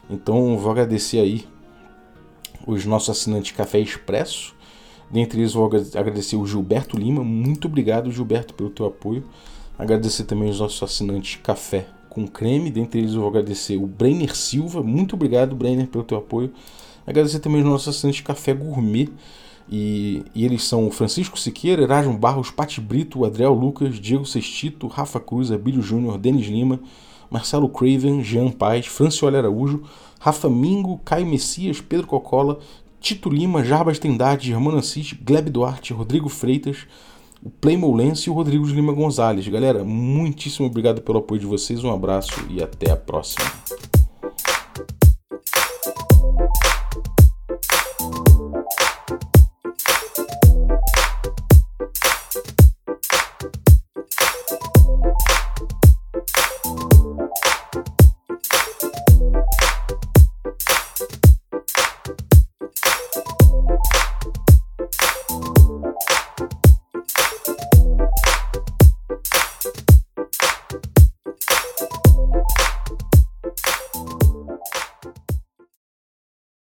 Então 0.08 0.56
vou 0.56 0.70
agradecer 0.70 1.18
aí 1.18 1.44
os 2.66 2.84
nossos 2.84 3.10
assinantes 3.10 3.52
Café 3.52 3.78
Expresso. 3.78 4.54
Dentre 5.10 5.40
eles 5.40 5.54
vou 5.54 5.66
agradecer 5.66 6.36
o 6.36 6.46
Gilberto 6.46 6.96
Lima. 6.96 7.22
Muito 7.22 7.66
obrigado, 7.66 8.10
Gilberto, 8.10 8.54
pelo 8.54 8.70
teu 8.70 8.86
apoio. 8.86 9.24
Agradecer 9.78 10.24
também 10.24 10.50
os 10.50 10.60
nossos 10.60 10.82
assinantes 10.82 11.38
Café 11.42 11.86
com 12.08 12.26
Creme. 12.26 12.70
Dentre 12.70 13.00
eles 13.00 13.14
vou 13.14 13.28
agradecer 13.28 13.76
o 13.76 13.86
Brenner 13.86 14.34
Silva. 14.36 14.82
Muito 14.82 15.14
obrigado, 15.14 15.54
Brenner, 15.54 15.86
pelo 15.86 16.04
teu 16.04 16.18
apoio. 16.18 16.52
Agradecer 17.06 17.38
também 17.38 17.62
os 17.62 17.66
nossos 17.66 17.88
assinantes 17.88 18.20
Café 18.20 18.52
Gourmet. 18.52 19.08
E, 19.70 20.24
e, 20.34 20.44
eles 20.44 20.64
são 20.64 20.90
Francisco 20.90 21.38
Siqueira, 21.38 21.82
Erasmo 21.82 22.16
Barros, 22.16 22.50
Pati 22.50 22.80
Brito, 22.80 23.24
Adriel 23.24 23.52
Lucas, 23.52 23.96
Diego 24.00 24.24
Sextito, 24.24 24.86
Rafa 24.86 25.20
Cruz, 25.20 25.52
Abílio 25.52 25.82
Júnior, 25.82 26.16
Denis 26.16 26.46
Lima, 26.46 26.80
Marcelo 27.30 27.68
Craven, 27.68 28.22
Jean 28.22 28.50
Paz, 28.50 28.86
Francioli 28.86 29.36
Araújo, 29.36 29.82
Rafa 30.18 30.48
Mingo, 30.48 31.00
Caio 31.04 31.26
Messias, 31.26 31.80
Pedro 31.80 32.06
Cocola, 32.06 32.58
Tito 33.00 33.28
Lima, 33.28 33.64
Jarbas 33.64 33.98
Trindade, 33.98 34.48
Germano 34.48 34.78
Assis, 34.78 35.12
Gleb 35.12 35.50
Duarte, 35.50 35.92
Rodrigo 35.92 36.28
Freitas, 36.28 36.86
o 37.42 37.50
Playmo 37.50 37.94
Lance 37.94 38.28
e 38.28 38.30
o 38.30 38.34
Rodrigo 38.34 38.66
de 38.66 38.72
Lima 38.72 38.92
Gonzalez. 38.92 39.46
Galera, 39.46 39.84
muitíssimo 39.84 40.66
obrigado 40.66 41.02
pelo 41.02 41.18
apoio 41.18 41.40
de 41.40 41.46
vocês, 41.46 41.84
um 41.84 41.92
abraço 41.92 42.32
e 42.50 42.62
até 42.62 42.90
a 42.90 42.96
próxima. 42.96 43.44